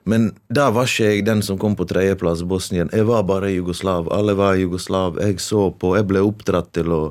Men 0.05 0.27
da 0.53 0.67
var 0.69 0.85
ikke 0.85 1.07
jeg 1.09 1.23
den 1.25 1.41
som 1.45 1.57
kom 1.57 1.73
på 1.77 1.87
tredjeplass, 1.89 2.43
Bosnien. 2.45 2.91
Jeg 2.93 3.07
var 3.09 3.23
bare 3.25 3.49
jugoslav. 3.49 4.11
Alle 4.13 4.35
var 4.37 4.59
jugoslav. 4.59 5.17
Jeg 5.17 5.41
så 5.41 5.71
på. 5.73 5.95
Jeg 5.97 6.05
ble 6.11 6.21
oppdratt 6.25 6.73
til 6.77 6.93
å 6.93 7.01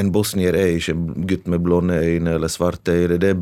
En 0.00 0.08
bosnier 0.08 0.56
er 0.56 0.70
ikke 0.72 0.94
en 0.96 1.26
gutt 1.28 1.48
med 1.52 1.60
blonde 1.60 1.94
øyne 2.00 2.32
eller 2.38 2.48
svarte 2.48 2.94
øyne. 2.96 3.34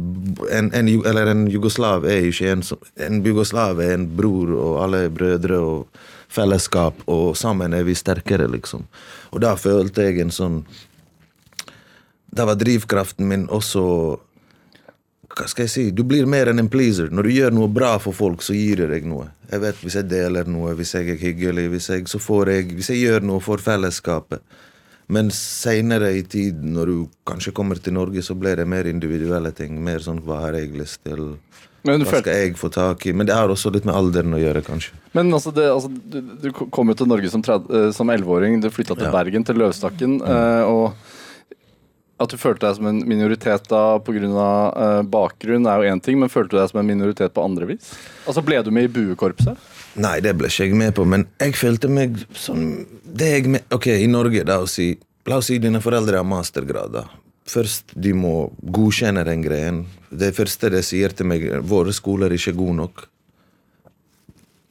En, 0.51 0.73
en, 0.75 0.89
eller 1.07 1.29
en 1.31 1.45
jugoslav 1.49 2.03
er 2.05 2.27
ikke 2.27 2.51
en 2.51 2.65
som 2.67 2.81
En 2.99 3.21
jugoslav 3.23 3.79
er 3.81 3.95
en 3.95 4.09
bror, 4.19 4.51
og 4.59 4.81
alle 4.83 5.05
er 5.07 5.15
brødre 5.15 5.61
og 5.63 6.01
fellesskap, 6.29 6.99
og 7.07 7.37
sammen 7.39 7.73
er 7.73 7.87
vi 7.87 7.95
sterkere, 7.95 8.49
liksom. 8.51 8.83
Og 9.31 9.41
da 9.47 9.55
følte 9.55 10.09
jeg 10.09 10.19
en 10.25 10.35
sånn 10.35 10.65
Da 12.35 12.49
var 12.51 12.59
drivkraften 12.59 13.31
min 13.31 13.47
også 13.47 14.19
hva 15.37 15.47
skal 15.49 15.65
jeg 15.67 15.71
si, 15.71 15.85
Du 15.95 16.03
blir 16.05 16.27
mer 16.27 16.49
enn 16.51 16.59
en 16.59 16.69
pleaser. 16.69 17.11
Når 17.15 17.23
du 17.29 17.31
gjør 17.31 17.53
noe 17.55 17.69
bra 17.71 17.93
for 18.03 18.13
folk, 18.17 18.43
så 18.43 18.55
gir 18.57 18.83
det 18.83 18.89
deg 18.91 19.07
noe. 19.07 19.29
Jeg 19.51 19.61
vet 19.63 19.77
Hvis 19.85 19.95
jeg 20.01 20.09
deler 20.11 20.45
noe, 20.51 20.75
hvis 20.79 20.95
jeg 20.95 21.09
er 21.15 21.21
hyggelig, 21.23 21.69
hvis 21.71 21.89
jeg, 21.93 22.09
så 22.11 22.19
får 22.23 22.51
jeg, 22.55 22.67
hvis 22.79 22.91
jeg 22.91 23.05
gjør 23.05 23.23
noe 23.31 23.41
for 23.41 23.63
fellesskapet. 23.63 24.43
Men 25.11 25.31
seinere 25.35 26.13
i 26.15 26.23
tid, 26.23 26.61
når 26.63 26.87
du 26.87 26.99
kanskje 27.27 27.53
kommer 27.53 27.75
til 27.83 27.95
Norge, 27.97 28.23
så 28.23 28.35
blir 28.39 28.57
det 28.61 28.67
mer 28.71 28.87
individuelle 28.87 29.51
ting. 29.53 29.79
Mer 29.83 29.99
sånn 30.05 30.21
hva 30.23 30.41
har 30.47 30.55
jeg 30.59 30.71
lyst 30.79 31.01
til? 31.07 31.33
Hva 31.83 31.97
skal 32.05 32.29
jeg 32.37 32.55
få 32.61 32.69
tak 32.71 33.07
i? 33.09 33.13
Men 33.17 33.27
det 33.27 33.35
har 33.35 33.49
også 33.51 33.73
litt 33.75 33.87
med 33.89 33.97
alderen 33.97 34.35
å 34.37 34.39
gjøre, 34.39 34.61
kanskje. 34.67 34.93
men 35.17 35.33
altså, 35.33 35.51
det, 35.57 35.65
altså 35.73 35.89
du, 35.89 36.21
du 36.43 36.51
kom 36.53 36.93
jo 36.93 36.95
til 37.01 37.09
Norge 37.11 37.31
som, 37.33 37.43
tred- 37.43 37.71
eh, 37.73 37.89
som 37.97 38.11
11-åring. 38.13 38.61
Du 38.61 38.69
flytta 38.71 38.95
til 38.99 39.09
Ja. 39.09 39.15
Bergen, 39.15 39.43
til 39.49 39.57
Løvstakken. 39.59 40.19
Mm. 40.21 40.69
og 40.69 40.93
at 42.21 42.33
du 42.33 42.37
følte 42.41 42.67
deg 42.67 42.77
som 42.79 42.89
en 42.91 43.01
minoritet 43.09 43.69
da 43.71 43.83
pga. 44.05 44.21
Uh, 44.21 45.03
bakgrunn, 45.09 45.67
er 45.67 45.81
jo 45.81 45.93
én 45.95 46.03
ting, 46.05 46.19
men 46.21 46.33
følte 46.33 46.57
du 46.57 46.61
deg 46.61 46.71
som 46.73 46.83
en 46.83 46.89
minoritet 46.89 47.35
på 47.37 47.45
andre 47.45 47.73
vis? 47.73 47.93
Altså 48.27 48.45
Ble 48.45 48.61
du 48.65 48.71
med 48.75 48.91
i 48.91 48.93
buekorpset? 48.93 49.59
Nei, 50.01 50.19
det 50.23 50.37
ble 50.39 50.51
ikke 50.51 50.69
jeg 50.69 50.77
med 50.79 50.95
på, 50.95 51.07
men 51.09 51.27
jeg 51.41 51.57
følte 51.59 51.91
meg 51.91 52.21
sånn 52.39 52.85
det 53.05 53.31
jeg 53.33 53.51
med, 53.57 53.65
Ok, 53.75 53.89
i 53.91 54.07
Norge, 54.11 54.45
da, 54.47 54.61
å 54.63 54.69
si 54.71 54.93
La 55.29 55.37
oss 55.37 55.51
si 55.51 55.59
dine 55.61 55.83
foreldre 55.85 56.17
har 56.17 56.25
mastergrad. 56.27 56.95
da. 56.95 57.03
Først 57.47 57.93
de 57.95 58.15
må 58.17 58.51
godkjenne 58.63 59.25
den 59.29 59.43
greien. 59.45 59.83
Det 60.11 60.33
første 60.35 60.71
de 60.73 60.81
sier 60.87 61.13
til 61.15 61.29
meg, 61.29 61.45
våre 61.67 61.93
skoler 61.95 62.31
er 62.31 62.39
ikke 62.39 62.57
gode 62.57 62.77
nok. 62.79 63.05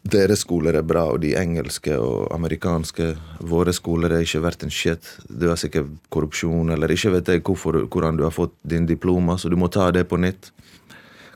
Deres 0.04 0.46
skoler 0.46 0.78
er 0.80 0.86
bra, 0.88 1.04
og 1.12 1.20
de 1.22 1.34
engelske 1.36 1.92
og 2.00 2.30
amerikanske 2.34 3.10
Våre 3.50 3.74
skoler 3.76 4.14
er 4.16 4.24
ikke 4.24 4.42
verdt 4.46 4.64
en 4.64 4.72
shit. 4.72 5.04
Du 5.28 5.50
har 5.50 5.60
sikkert 5.60 5.90
korrupsjon, 6.10 6.72
eller 6.72 6.88
ikke 6.94 7.12
vet 7.18 7.28
jeg 7.34 7.44
hvorfor, 7.44 7.82
hvordan 7.92 8.18
du 8.18 8.24
har 8.24 8.32
fått 8.36 8.56
din 8.64 8.88
diploma, 8.88 9.36
så 9.38 9.50
du 9.52 9.58
må 9.60 9.68
ta 9.72 9.90
det 9.92 10.06
på 10.10 10.18
nytt. 10.18 10.52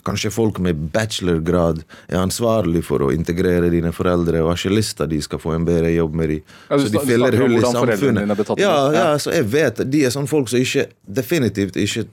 Kanskje 0.03 0.31
folk 0.35 0.57
med 0.59 0.75
bachelorgrad 0.91 1.83
er 2.09 2.17
ansvarlig 2.19 2.81
for 2.83 3.05
å 3.05 3.11
integrere 3.15 3.69
dine 3.71 3.93
foreldre 3.95 4.41
og 4.43 4.49
har 4.51 4.59
ikke 4.59 4.75
lyst 4.75 4.97
til 4.97 5.05
at 5.05 5.13
de 5.13 5.19
skal 5.23 5.39
få 5.39 5.53
en 5.55 5.63
bedre 5.67 5.93
jobb 5.93 6.17
med 6.19 6.29
de. 6.33 6.39
Ja, 6.69 6.79
så 6.79 6.89
de 6.91 7.03
fyller 7.07 7.37
hull 7.39 7.55
i 7.55 7.61
samfunnet. 7.63 8.59
ja, 8.59 8.73
Ja. 8.91 9.05
så 9.17 9.31
jeg 9.31 9.45
vet 9.53 9.79
de 9.89 10.03
er 10.03 10.11
sånne 10.11 10.27
folk 10.27 10.49
som 10.51 10.59
ikke 10.59 10.89
definitivt 11.07 11.75
ikke 11.79 12.05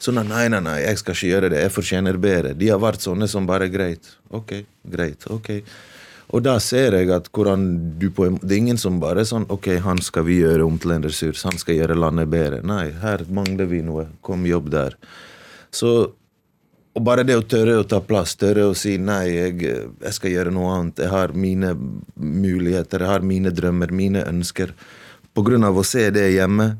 Sånn 0.00 0.20
at 0.22 0.28
nei, 0.30 0.46
nei, 0.48 0.62
nei, 0.64 0.78
jeg 0.80 1.00
skal 1.00 1.16
ikke 1.16 1.30
gjøre 1.30 1.48
det, 1.52 1.62
jeg 1.64 1.72
fortjener 1.74 2.18
bedre. 2.20 2.54
De 2.56 2.70
har 2.72 2.80
vært 2.80 3.04
sånne 3.04 3.28
som 3.28 3.48
bare 3.48 3.68
greit. 3.72 4.14
Ok, 4.32 4.54
greit, 4.88 5.26
ok. 5.28 5.50
Og 6.30 6.44
da 6.46 6.54
ser 6.62 6.94
jeg 6.94 7.10
at 7.10 7.26
hvordan 7.34 7.64
du 7.98 8.06
på 8.14 8.28
Det 8.38 8.54
er 8.54 8.60
ingen 8.60 8.78
som 8.78 9.00
bare 9.02 9.24
er 9.24 9.26
sånn 9.26 9.48
Ok, 9.50 9.66
han 9.82 9.98
skal 9.98 10.22
vi 10.28 10.36
gjøre 10.44 10.62
om 10.62 10.76
til 10.78 10.92
en 10.94 11.02
ressurs, 11.02 11.42
han 11.42 11.58
skal 11.58 11.80
gjøre 11.80 11.98
landet 11.98 12.30
bedre. 12.30 12.62
Nei, 12.62 12.92
her 13.02 13.26
mangler 13.28 13.66
vi 13.70 13.82
noe. 13.82 14.06
Kom, 14.22 14.46
jobb 14.46 14.70
der. 14.72 14.96
Så 15.74 16.14
og 16.90 17.04
bare 17.06 17.22
det 17.22 17.36
å 17.38 17.44
tørre 17.46 17.76
å 17.78 17.86
ta 17.86 18.00
plass, 18.02 18.32
tørre 18.34 18.64
å 18.66 18.74
si 18.74 18.96
nei, 18.98 19.22
jeg, 19.30 19.60
jeg 20.02 20.14
skal 20.16 20.32
gjøre 20.32 20.52
noe 20.54 20.72
annet. 20.74 21.04
Jeg 21.04 21.12
har 21.12 21.32
mine 21.38 21.70
muligheter, 22.18 23.04
jeg 23.04 23.12
har 23.12 23.26
mine 23.26 23.52
drømmer, 23.54 23.92
mine 23.94 24.24
ønsker. 24.26 24.72
På 25.30 25.44
grunn 25.46 25.64
av 25.68 25.78
å 25.78 25.84
se 25.86 26.08
det 26.10 26.26
hjemme, 26.34 26.72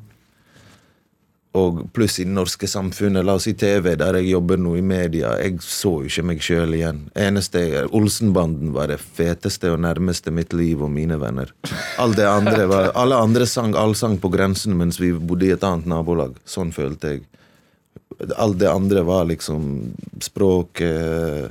Og 1.58 1.80
pluss 1.90 2.20
i 2.22 2.24
det 2.24 2.30
norske 2.30 2.68
samfunnet, 2.70 3.24
la 3.26 3.34
oss 3.34 3.48
si 3.48 3.56
TV, 3.58 3.96
der 3.98 4.20
jeg 4.20 4.28
jobber 4.30 4.60
nå 4.60 4.76
i 4.78 4.84
media. 4.86 5.32
Jeg 5.42 5.56
så 5.66 5.96
ikke 6.06 6.22
meg 6.28 6.44
sjøl 6.46 6.76
igjen. 6.78 7.00
Eneste 7.18 7.88
Olsenbanden 7.90 8.70
var 8.76 8.92
det 8.92 9.00
feteste 9.02 9.72
og 9.74 9.80
nærmeste 9.82 10.30
mitt 10.30 10.54
liv 10.54 10.84
og 10.86 10.92
mine 10.94 11.18
venner. 11.18 11.50
All 11.98 12.14
det 12.14 12.28
andre 12.30 12.68
var, 12.70 12.92
alle 12.94 13.18
andre 13.18 13.48
sang 13.50 13.74
allsang 13.74 14.20
på 14.22 14.30
grensen 14.30 14.78
mens 14.78 15.00
vi 15.02 15.10
bodde 15.10 15.48
i 15.48 15.52
et 15.56 15.66
annet 15.66 15.90
nabolag. 15.90 16.38
Sånn 16.46 16.70
følte 16.76 17.16
jeg. 17.16 17.26
Alt 18.38 18.60
det 18.62 18.70
andre 18.70 19.02
var 19.08 19.26
liksom 19.30 19.62
språk 20.22 20.82
eh, 20.84 21.46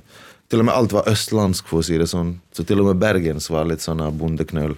Til 0.49 0.61
og 0.61 0.67
med 0.67 0.75
alt 0.75 0.93
var 0.93 1.07
østlandsk, 1.09 1.67
for 1.67 1.81
å 1.81 1.85
si 1.85 1.99
det 1.99 2.07
sånn. 2.09 2.37
Så 2.55 2.63
til 2.65 2.79
og 2.81 2.87
med 2.87 3.01
Bergens 3.03 3.51
var 3.51 3.67
litt 3.69 3.83
sånn 3.83 3.99
av 4.01 4.15
bondeknøll, 4.17 4.77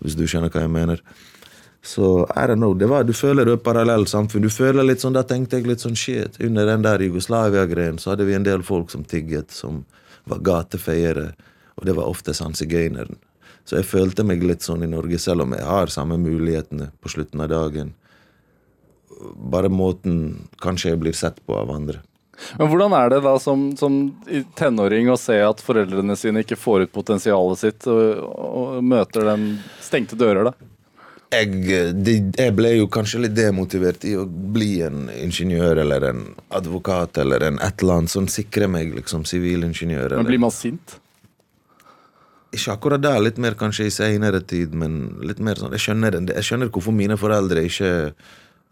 hvis 0.00 0.16
du 0.18 0.24
skjønner 0.26 0.50
hva 0.50 0.64
jeg 0.64 0.72
mener. 0.72 1.02
Så 1.86 2.26
I 2.34 2.46
don't 2.50 2.56
know, 2.56 2.74
det 2.74 2.86
var, 2.90 3.04
du 3.04 3.12
føler 3.14 3.46
et 3.46 3.62
parallelt 3.62 4.10
samfunn. 4.10 4.42
Du 4.42 4.50
føler 4.50 4.82
litt 4.82 5.04
sånn, 5.04 5.14
Da 5.14 5.22
tenkte 5.22 5.60
jeg 5.60 5.68
litt 5.70 5.84
sånn 5.84 5.94
shit. 5.94 6.40
Under 6.42 6.66
den 6.66 6.82
der 6.82 7.04
Jugoslavia-greien 7.04 8.00
så 8.02 8.10
hadde 8.12 8.26
vi 8.26 8.34
en 8.34 8.46
del 8.46 8.64
folk 8.66 8.90
som 8.90 9.04
tigget, 9.06 9.54
som 9.54 9.84
var 10.26 10.42
gatefeiere. 10.42 11.28
Og 11.78 11.86
det 11.86 11.94
var 11.94 12.10
ofte 12.10 12.34
sånn. 12.34 12.58
Så 12.58 13.78
jeg 13.78 13.86
følte 13.86 14.26
meg 14.26 14.42
litt 14.42 14.66
sånn 14.66 14.82
i 14.82 14.90
Norge, 14.90 15.18
selv 15.22 15.46
om 15.46 15.54
jeg 15.54 15.62
har 15.62 15.94
samme 15.94 16.18
mulighetene 16.18 16.90
på 16.98 17.14
slutten 17.14 17.46
av 17.46 17.54
dagen. 17.54 17.94
Bare 19.54 19.70
måten 19.70 20.48
kanskje 20.58 20.90
jeg 20.90 21.04
blir 21.06 21.14
sett 21.14 21.38
på 21.46 21.54
av 21.54 21.70
andre. 21.70 22.02
Men 22.58 22.68
hvordan 22.68 22.98
er 22.98 23.14
det 23.14 23.22
da 23.24 23.38
som, 23.40 23.68
som 23.78 24.00
tenåring 24.58 25.06
å 25.08 25.16
se 25.16 25.38
at 25.40 25.62
foreldrene 25.62 26.18
sine 26.18 26.42
ikke 26.42 26.58
får 26.58 26.88
ut 26.88 26.98
potensialet 26.98 27.62
sitt, 27.62 27.86
og, 27.86 28.26
og 28.26 28.82
møter 28.82 29.30
den 29.30 29.52
stengte 29.80 30.18
dører, 30.18 30.50
da? 30.50 30.72
Jeg, 31.32 31.94
de, 32.06 32.14
jeg, 32.36 32.52
ble 32.56 32.70
jo 32.76 32.86
kanskje 32.92 33.24
litt 33.24 33.34
demotivert 33.36 34.04
i 34.06 34.14
å 34.18 34.24
bli 34.26 34.78
en 34.86 35.08
ingeniør 35.10 35.82
eller 35.82 36.06
en 36.10 36.22
advokat 36.54 37.18
eller 37.22 37.48
en 37.48 37.58
et 37.58 37.82
eller 37.82 38.00
annet 38.00 38.12
som 38.12 38.28
sikrer 38.30 38.70
meg, 38.70 38.94
liksom, 38.94 39.26
sivilingeniør. 39.28 40.16
Men 40.20 40.30
blir 40.30 40.42
man 40.42 40.54
sint? 40.54 40.98
Ikke 42.54 42.76
akkurat 42.76 43.02
der, 43.02 43.20
litt 43.24 43.40
mer 43.42 43.58
kanskje 43.58 43.88
i 43.88 43.92
seinere 43.94 44.40
tid, 44.40 44.74
men 44.78 45.16
litt 45.26 45.42
mer 45.42 45.58
sånn 45.60 45.74
Jeg 45.74 45.82
skjønner, 45.88 46.20
jeg 46.30 46.46
skjønner 46.46 46.70
hvorfor 46.72 46.94
mine 46.94 47.18
foreldre 47.20 47.66
ikke 47.66 47.90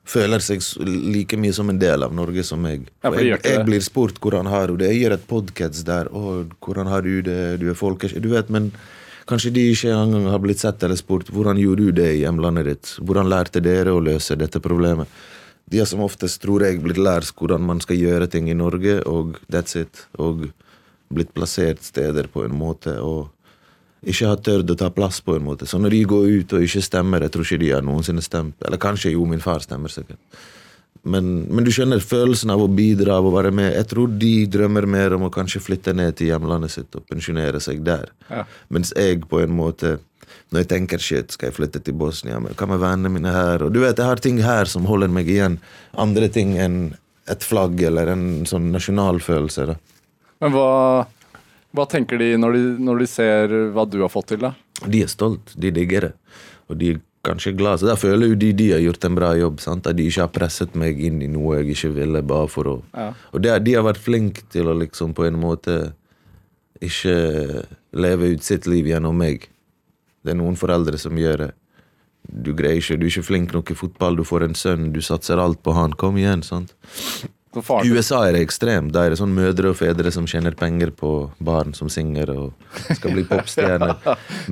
føler 0.09 0.43
seg 0.45 0.63
like 0.85 1.37
mye 1.41 1.55
som 1.57 1.71
en 1.73 1.81
del 1.81 2.05
av 2.05 2.13
Norge 2.15 2.45
som 2.47 2.61
meg. 2.61 2.87
Ja, 3.03 3.13
jeg, 3.17 3.39
jeg, 3.41 3.63
blir 3.67 3.83
spurt 3.85 4.21
hvordan 4.23 4.49
har 4.53 4.69
du 4.69 4.79
det. 4.81 4.93
Jeg 4.93 5.05
gjør 5.05 5.17
et 5.17 5.27
podkast 5.29 5.87
der. 5.89 6.11
Å, 6.13 6.45
hvordan 6.65 6.91
har 6.93 7.05
du 7.05 7.25
det? 7.25 7.39
Du 7.63 7.71
er 7.73 7.79
folkesk 7.79 8.21
Du 8.23 8.31
vet, 8.35 8.53
men 8.53 8.71
Kanskje 9.29 9.55
de 9.57 9.63
ikke 9.73 9.93
engang 9.95 10.27
har 10.29 10.43
blitt 10.43 10.61
sett 10.61 10.83
eller 10.85 10.99
spurt 11.01 11.31
hvordan 11.33 11.57
gjorde 11.61 11.87
du 11.87 11.97
det 11.97 12.11
i 12.13 12.21
hjemlandet 12.25 12.69
ditt? 12.69 12.91
Hvordan 13.01 13.31
lærte 13.33 13.63
dere 13.65 13.95
å 13.95 14.03
løse 14.05 14.37
dette 14.37 14.61
problemet? 14.61 15.09
De 15.65 15.81
har 15.81 15.89
som 15.89 16.03
oftest, 16.05 16.43
tror 16.43 16.67
jeg, 16.67 16.83
blitt 16.85 17.01
lært 17.01 17.33
hvordan 17.33 17.65
man 17.65 17.81
skal 17.81 17.97
gjøre 17.97 18.29
ting 18.29 18.51
i 18.53 18.57
Norge, 18.57 18.99
og 19.09 19.39
that's 19.49 19.79
it. 19.81 20.05
Og 20.21 20.51
blitt 21.15 21.33
plassert 21.33 21.81
steder 21.85 22.29
på 22.29 22.45
en 22.45 22.57
måte, 22.59 22.99
og 23.01 23.31
ikke 24.05 24.29
har 24.29 24.43
tørt 24.45 24.69
å 24.69 24.77
ta 24.77 24.91
plass 24.93 25.23
på 25.25 25.39
en 25.39 25.47
måte. 25.47 25.65
Så 25.65 25.81
når 25.81 25.97
de 25.97 26.03
går 26.11 26.27
ut 26.29 26.53
og 26.57 26.67
ikke 26.67 26.85
stemmer, 26.85 27.25
jeg 27.25 27.33
tror 27.33 27.47
ikke 27.47 27.63
de 27.63 27.73
har 27.73 27.87
noensinne 27.87 28.25
stemt. 28.25 28.59
Eller 28.61 28.81
kanskje 28.81 29.15
jo, 29.15 29.25
min 29.29 29.41
far 29.41 29.65
stemmer 29.65 29.93
sikkert. 29.93 30.21
Men, 31.05 31.45
men, 31.53 31.67
du 31.67 31.71
skjønner 31.75 32.01
følelsen 32.01 32.53
av 32.55 32.63
å 32.65 32.71
bidra 32.73 33.19
av 33.21 33.29
å 33.29 33.35
være 33.35 33.51
med. 33.53 33.75
Jeg 33.75 33.91
tror 33.91 34.13
de 34.21 34.33
drømmer 34.49 34.87
mer 34.89 35.17
om 35.17 35.27
å 35.27 35.33
kanskje 35.33 35.61
flytte 35.61 35.93
ned 35.97 36.17
til 36.17 36.31
hjemlandet 36.31 36.73
sitt 36.73 36.97
og 36.97 37.05
pensjonere 37.11 37.61
seg 37.61 37.83
der. 37.85 38.09
Ja. 38.31 38.47
Mens 38.73 38.95
jeg 38.97 39.27
på 39.29 39.43
en 39.45 39.53
måte 39.53 39.99
når 40.53 40.63
jeg 40.63 40.71
tenker 40.71 41.03
shit, 41.03 41.33
skal 41.35 41.51
jeg 41.51 41.57
flytte 41.57 41.81
til 41.85 41.97
Bosnia, 41.99 42.39
men 42.43 42.55
hva 42.57 42.69
med 42.71 42.81
vennene 42.83 43.13
mine 43.13 43.33
her? 43.35 43.65
Og 43.67 43.73
du 43.75 43.81
vet, 43.83 43.99
Jeg 43.99 44.07
har 44.07 44.21
ting 44.23 44.39
her 44.43 44.71
som 44.71 44.87
holder 44.87 45.11
meg 45.13 45.29
igjen. 45.29 45.59
Andre 45.93 46.29
ting 46.29 46.57
enn 46.59 46.95
et 47.29 47.43
flagg 47.43 47.81
eller 47.83 48.13
en 48.13 48.45
sånn 48.47 48.71
nasjonalfølelse. 48.73 49.67
da. 49.67 49.77
Men 50.41 50.53
hva, 50.55 51.07
hva 51.75 51.87
tenker 51.91 52.21
de 52.21 52.37
når, 52.37 52.53
de 52.53 52.85
når 52.85 53.03
de 53.03 53.07
ser 53.11 53.57
hva 53.75 53.87
du 53.89 54.01
har 54.03 54.13
fått 54.13 54.33
til, 54.35 54.45
da? 54.45 54.55
De 54.87 55.03
er 55.03 55.11
stolt. 55.11 55.55
De 55.57 55.73
digger 55.75 56.09
det. 56.09 56.13
Og 56.69 56.79
de 56.81 56.95
kanskje 57.25 57.55
glad. 57.57 57.81
Så 57.81 57.89
da 57.89 57.97
føler 57.99 58.33
jo 58.33 58.39
de 58.39 58.53
de 58.57 58.71
har 58.75 58.83
gjort 58.85 59.09
en 59.09 59.19
bra 59.19 59.33
jobb. 59.39 59.61
Sant? 59.65 59.89
At 59.91 59.99
de 59.99 60.07
ikke 60.09 60.27
har 60.27 60.33
presset 60.35 60.77
meg 60.79 61.01
inn 61.01 61.23
i 61.25 61.31
noe 61.31 61.61
jeg 61.61 61.75
ikke 61.75 61.93
ville. 61.99 62.23
bare 62.23 62.49
for 62.53 62.71
å... 62.71 62.77
Ja. 62.95 63.11
Og 63.33 63.45
det, 63.45 63.57
de 63.67 63.77
har 63.79 63.87
vært 63.87 64.03
flinke 64.05 64.47
til 64.53 64.71
å 64.71 64.77
liksom 64.79 65.17
på 65.17 65.27
en 65.29 65.41
måte 65.41 65.79
ikke 66.85 67.65
leve 67.97 68.35
ut 68.35 68.45
sitt 68.45 68.69
liv 68.71 68.89
gjennom 68.91 69.17
meg. 69.17 69.49
Det 70.25 70.33
er 70.33 70.41
noen 70.41 70.57
foreldre 70.59 70.99
som 71.01 71.17
gjør 71.19 71.47
det. 71.47 71.53
Du 72.25 72.55
greier 72.57 72.81
ikke, 72.81 72.97
du 72.97 73.05
er 73.05 73.13
ikke 73.13 73.27
flink 73.27 73.53
nok 73.53 73.71
i 73.71 73.77
fotball, 73.77 74.17
du 74.17 74.25
får 74.25 74.47
en 74.47 74.57
sønn, 74.57 74.93
du 74.95 75.03
satser 75.05 75.41
alt 75.41 75.61
på 75.65 75.75
han. 75.77 75.93
Kom 76.01 76.17
igjen, 76.17 76.43
sant? 76.47 76.73
I 77.55 77.91
USA 77.93 78.21
er 78.27 78.37
det 78.37 78.43
ekstremt. 78.45 78.93
Da 78.95 79.05
er 79.05 79.13
det 79.13 79.19
sånn 79.21 79.35
mødre 79.35 79.71
og 79.73 79.79
fedre 79.79 80.11
som 80.15 80.27
tjener 80.31 80.57
penger 80.59 80.91
på 80.95 81.11
barn 81.45 81.75
som 81.77 81.91
synger 81.93 82.33
og 82.33 82.75
skal 82.89 83.15
bli 83.15 83.25
popstjerner. 83.31 84.01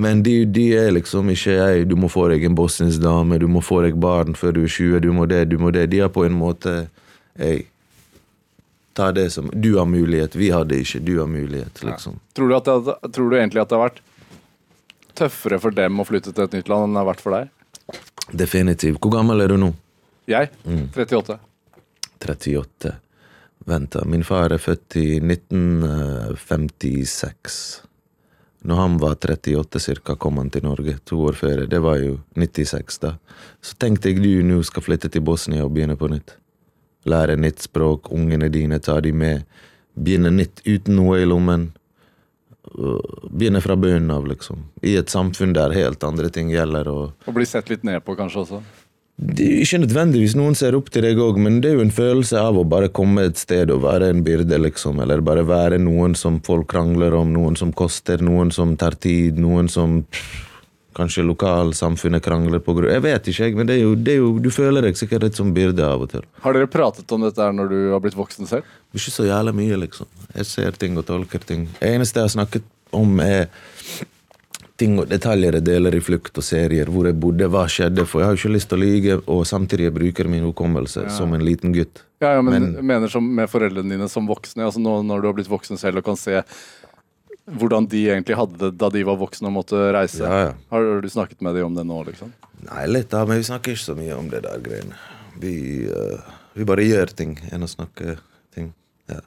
Men 0.01 0.23
de, 0.25 0.43
de, 0.45 0.69
er 0.79 0.93
liksom 0.95 1.31
ikke 1.33 1.57
ei, 1.65 1.83
du 1.89 1.97
må 1.99 2.09
få 2.11 2.29
deg 2.31 2.45
en 2.47 2.57
bosnisk 2.57 3.03
dame, 3.03 3.39
du 3.41 3.47
må 3.51 3.63
få 3.65 3.81
deg 3.85 3.99
barn 4.01 4.37
før 4.39 4.55
du 4.57 4.63
er 4.63 4.71
20, 4.71 5.03
du 5.03 5.11
må 5.15 5.27
det, 5.29 5.43
du 5.51 5.59
må 5.61 5.73
det. 5.75 5.89
De 5.91 6.01
har 6.05 6.13
på 6.13 6.25
en 6.27 6.35
måte 6.37 6.75
ei, 7.41 7.65
ta 8.93 9.11
det 9.11 9.29
som 9.33 9.49
Du 9.53 9.77
har 9.77 9.85
mulighet, 9.89 10.35
vi 10.35 10.51
hadde 10.53 10.79
ikke, 10.79 10.99
du 10.99 11.19
har 11.19 11.27
mulighet, 11.27 11.83
liksom. 11.83 12.19
Ja. 12.19 12.33
Tror, 12.37 12.49
du 12.49 12.55
det, 12.55 12.97
tror, 13.13 13.29
du 13.29 13.37
egentlig 13.37 13.63
at 13.63 13.69
det 13.69 13.79
har 13.79 13.87
vært 13.87 14.03
tøffere 15.17 15.59
for 15.61 15.75
dem 15.75 16.01
å 16.01 16.05
flytte 16.07 16.33
til 16.33 16.45
et 16.45 16.57
nytt 16.57 16.69
land 16.71 16.87
enn 16.87 16.97
det 16.97 17.01
har 17.03 17.09
vært 17.09 17.23
for 17.23 17.37
deg? 17.37 17.49
Definitivt. 18.31 19.01
Hvor 19.01 19.13
gammel 19.17 19.43
er 19.43 19.51
du 19.51 19.57
nå? 19.59 19.73
Jeg? 20.29 20.53
38. 20.95 21.35
Mm. 21.37 21.52
38. 22.23 22.95
Vent, 23.65 23.91
da. 23.91 24.05
Min 24.05 24.23
far 24.27 24.51
er 24.51 24.57
født 24.59 24.95
i 24.99 25.19
1956. 25.19 27.81
Når 28.63 28.75
han 28.75 28.97
var 28.99 29.15
38 29.15 29.79
cirka, 29.79 30.15
kom 30.15 30.37
han 30.39 30.49
til 30.49 30.63
Norge. 30.63 30.97
To 31.05 31.25
år 31.27 31.33
før. 31.39 31.65
Det 31.67 31.79
var 31.83 31.97
jo 31.99 32.19
96, 32.35 32.99
da. 33.03 33.13
Så 33.61 33.75
tenkte 33.79 34.09
jeg 34.09 34.23
du 34.23 34.43
nå 34.47 34.63
skal 34.63 34.83
flytte 34.85 35.09
til 35.11 35.21
Bosnia 35.23 35.65
og 35.65 35.71
begynne 35.75 35.97
på 35.99 36.07
nytt. 36.11 36.37
Lære 37.03 37.35
nytt 37.35 37.59
språk, 37.65 38.11
ungene 38.15 38.47
dine, 38.51 38.79
ta 38.79 39.01
de 39.03 39.11
med. 39.11 39.43
Begynne 39.99 40.31
nytt 40.31 40.61
uten 40.63 40.95
noe 40.95 41.19
i 41.19 41.27
lommen. 41.27 41.73
Begynne 43.27 43.61
fra 43.61 43.75
bunnen 43.75 44.11
av, 44.15 44.27
liksom. 44.27 44.63
I 44.79 44.95
et 45.01 45.11
samfunn 45.11 45.53
der 45.55 45.75
helt 45.75 46.03
andre 46.07 46.29
ting 46.31 46.51
gjelder. 46.51 46.87
Og, 46.87 47.11
og 47.27 47.35
bli 47.35 47.45
sett 47.47 47.69
litt 47.71 47.83
ned 47.83 47.99
på, 48.07 48.15
kanskje 48.15 48.39
også? 48.45 48.61
Det 49.15 49.45
er 49.45 49.59
ikke 49.61 49.77
nødvendigvis 49.83 50.33
noen 50.35 50.55
ser 50.57 50.73
opp 50.73 50.87
til 50.91 51.05
deg 51.05 51.19
òg, 51.21 51.37
men 51.41 51.59
det 51.61 51.69
er 51.69 51.75
jo 51.77 51.83
en 51.85 51.93
følelse 51.93 52.39
av 52.39 52.57
å 52.57 52.63
bare 52.65 52.89
komme 52.89 53.27
et 53.27 53.37
sted 53.37 53.69
og 53.71 53.83
være 53.83 54.09
en 54.09 54.23
byrde, 54.25 54.57
liksom. 54.65 55.03
Eller 55.03 55.21
bare 55.21 55.45
være 55.45 55.77
noen 55.81 56.17
som 56.17 56.39
folk 56.43 56.65
krangler 56.73 57.13
om, 57.13 57.29
noen 57.35 57.57
som 57.59 57.71
koster, 57.77 58.23
noen 58.25 58.49
som 58.51 58.73
tar 58.79 58.97
tid, 58.97 59.37
noen 59.37 59.69
som 59.69 60.01
kanskje 60.97 61.23
lokalsamfunnet 61.25 62.21
krangler 62.21 62.61
på 62.61 62.75
grunn 62.77 62.91
Jeg 62.93 63.01
vet 63.01 63.29
ikke, 63.31 63.47
men 63.57 63.69
det 63.69 63.79
er, 63.79 63.83
jo, 63.85 63.93
det 63.97 64.13
er, 64.13 64.19
jo, 64.21 64.33
du 64.41 64.49
føler 64.53 64.85
deg 64.85 64.97
sikkert 64.97 65.27
litt 65.27 65.37
som 65.37 65.53
byrde 65.53 65.85
av 65.85 66.05
og 66.05 66.11
til. 66.11 66.25
Har 66.43 66.57
dere 66.57 66.69
pratet 66.69 67.13
om 67.13 67.25
dette 67.25 67.49
når 67.57 67.69
du 67.71 67.77
har 67.93 68.01
blitt 68.03 68.17
voksen 68.17 68.49
selv? 68.49 68.67
Ikke 68.93 69.13
så 69.13 69.27
jævlig 69.29 69.55
mye, 69.57 69.79
liksom. 69.85 70.09
Jeg 70.33 70.49
ser 70.49 70.81
ting 70.81 70.97
og 70.97 71.05
tolker 71.09 71.45
ting. 71.45 71.67
Det 71.79 71.93
eneste 71.95 72.21
jeg 72.21 72.29
har 72.29 72.35
snakket 72.35 72.69
om, 72.93 73.17
er 73.21 73.47
ting 74.79 74.95
og 75.01 75.09
detaljer 75.09 75.59
jeg 75.59 75.65
deler 75.67 75.95
i 75.95 76.01
flukt 76.03 76.37
og 76.39 76.45
serier. 76.45 76.89
Hvor 76.91 77.07
jeg 77.09 77.17
bodde, 77.21 77.49
hva 77.51 77.65
skjedde. 77.69 78.05
For 78.09 78.21
jeg 78.21 78.29
har 78.29 78.37
jo 78.37 78.41
ikke 78.41 78.55
lyst 78.55 78.71
til 78.71 78.79
å 78.79 78.83
lyge, 78.83 79.17
og 79.29 79.43
samtidig 79.49 79.89
jeg 79.89 79.97
bruker 79.97 80.31
min 80.31 80.45
hukommelse 80.47 81.07
ja. 81.07 81.13
som 81.13 81.35
en 81.35 81.45
liten 81.45 81.75
gutt. 81.75 82.05
Ja, 82.23 82.37
ja 82.37 82.45
men, 82.45 82.71
men 82.71 82.87
mener 82.93 83.11
som 83.11 83.27
med 83.35 83.51
foreldrene 83.51 83.95
dine 83.95 84.07
som 84.11 84.29
voksne, 84.29 84.65
altså 84.67 84.81
nå 84.81 85.01
når 85.05 85.21
du 85.21 85.29
har 85.29 85.37
blitt 85.37 85.51
voksen 85.51 85.79
selv 85.79 86.01
og 86.01 86.07
kan 86.07 86.19
se 86.19 86.41
hvordan 87.59 87.87
de 87.91 88.05
egentlig 88.07 88.37
hadde 88.39 88.55
det 88.61 88.77
da 88.79 88.87
de 88.93 89.01
var 89.03 89.17
voksne 89.19 89.49
og 89.49 89.57
måtte 89.57 89.79
reise. 89.91 90.23
Ja, 90.23 90.37
ja. 90.47 90.53
Har 90.71 91.01
du 91.03 91.09
snakket 91.11 91.41
med 91.43 91.57
dem 91.57 91.67
om 91.67 91.75
det 91.75 91.83
nå? 91.87 91.97
liksom? 92.07 92.31
Nei, 92.63 92.85
litt, 92.87 93.09
da, 93.11 93.25
men 93.27 93.41
vi 93.41 93.49
snakker 93.49 93.75
ikke 93.75 93.83
så 93.83 93.97
mye 93.97 94.15
om 94.15 94.29
det 94.31 94.45
der 94.45 94.63
greiene. 94.63 94.95
Vi, 95.41 95.55
uh, 95.91 96.23
vi 96.55 96.67
bare 96.69 96.85
gjør 96.87 97.11
ting 97.17 97.35
enn 97.51 97.65
å 97.65 97.69
snakke 97.69 98.15
ting. 98.55 98.71
Ja. 99.11 99.19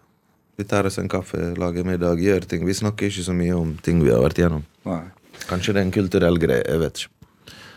Vi 0.57 0.64
tar 0.64 0.88
oss 0.88 0.97
en 1.03 1.12
kaffe, 1.12 1.53
lager 1.61 1.84
middag, 1.84 2.22
gjør 2.24 2.49
ting. 2.49 2.64
Vi 2.64 2.78
snakker 2.78 3.11
ikke 3.11 3.26
så 3.26 3.36
mye 3.36 3.59
om 3.59 3.76
ting 3.84 4.01
vi 4.01 4.14
har 4.14 4.24
vært 4.24 4.40
gjennom. 4.40 4.64
Nei. 4.88 5.05
Kanskje 5.47 5.76
det 5.76 5.82
er 5.82 5.87
en 5.87 5.95
kulturell 5.95 6.41
greie. 6.43 6.64
jeg 6.66 6.82
vet 6.82 7.03
ikke. 7.03 7.12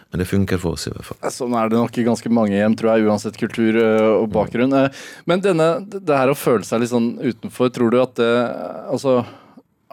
Men 0.10 0.24
det 0.24 0.26
funker 0.26 0.57
for 0.57 0.74
oss, 0.74 0.88
i 0.89 0.91
hvert 0.93 1.05
fall. 1.05 1.20
Sånn 1.30 1.53
er 1.53 1.70
det 1.70 1.78
nok 1.78 1.97
i 2.01 2.05
ganske 2.07 2.32
mange 2.34 2.55
hjem, 2.57 2.76
tror 2.80 2.95
jeg, 2.95 3.05
uansett 3.05 3.38
kultur 3.38 3.78
eh, 3.78 4.05
og 4.16 4.32
bakgrunn. 4.34 4.74
Eh, 4.74 5.03
men 5.30 5.43
denne, 5.45 5.68
det 5.86 6.18
her 6.18 6.32
å 6.32 6.38
føle 6.38 6.66
seg 6.66 6.82
litt 6.82 6.89
sånn 6.93 7.12
utenfor, 7.22 7.70
tror 7.76 7.93
du 7.93 7.99
at 8.01 8.16
det 8.18 8.30
Altså, 8.89 9.20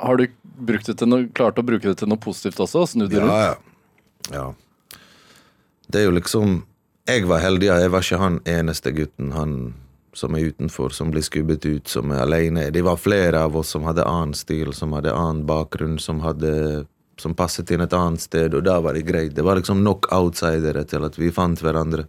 har 0.01 0.17
du 0.17 0.31
brukt 0.57 0.89
det 0.89 0.97
til 1.03 1.11
noe, 1.12 1.29
klart 1.37 1.61
å 1.61 1.67
bruke 1.67 1.91
det 1.91 1.99
til 2.01 2.09
noe 2.09 2.21
positivt 2.21 2.62
også? 2.64 2.87
Snudd 2.95 3.12
det 3.12 3.21
rundt? 3.21 3.37
Ja, 3.37 4.33
ja. 4.33 4.47
Det 5.87 6.01
er 6.01 6.09
jo 6.09 6.17
liksom 6.17 6.62
Jeg 7.07 7.29
var 7.29 7.45
heldig, 7.45 7.69
jeg 7.69 7.91
var 7.93 8.03
ikke 8.03 8.19
han 8.19 8.41
eneste 8.49 8.91
gutten 8.97 9.37
han 9.37 9.53
som 10.17 10.35
er 10.35 10.49
utenfor, 10.49 10.95
som 10.97 11.11
blir 11.12 11.23
skubbet 11.23 11.67
ut, 11.69 11.91
som 11.93 12.09
er 12.11 12.23
alene. 12.25 12.71
Det 12.73 12.81
var 12.83 12.97
flere 12.97 13.43
av 13.45 13.57
oss 13.61 13.75
som 13.75 13.85
hadde 13.85 14.07
annen 14.09 14.33
stil, 14.35 14.73
som 14.73 14.95
hadde 14.97 15.12
annen 15.12 15.45
bakgrunn, 15.47 15.99
som 16.01 16.23
hadde 16.25 16.87
som 17.21 17.35
passet 17.35 17.71
inn 17.73 17.85
et 17.85 17.95
annet 17.97 18.21
sted, 18.21 18.55
og 18.55 18.64
da 18.67 18.79
var 18.85 18.97
det 18.97 19.07
greit. 19.09 19.35
Det 19.37 19.45
var 19.45 19.61
liksom 19.61 19.85
nok 19.85 20.11
outsidere 20.12 20.85
til 20.89 21.07
at 21.09 21.17
vi 21.19 21.33
fant 21.33 21.62
hverandre. 21.62 22.05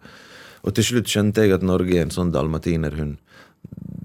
Og 0.68 0.76
til 0.76 0.84
slutt 0.84 1.12
skjønte 1.12 1.46
jeg 1.46 1.56
at 1.56 1.64
Norge 1.66 1.96
er 1.96 2.08
en 2.08 2.14
sånn 2.14 2.34
dalmatinerhund. 2.34 3.16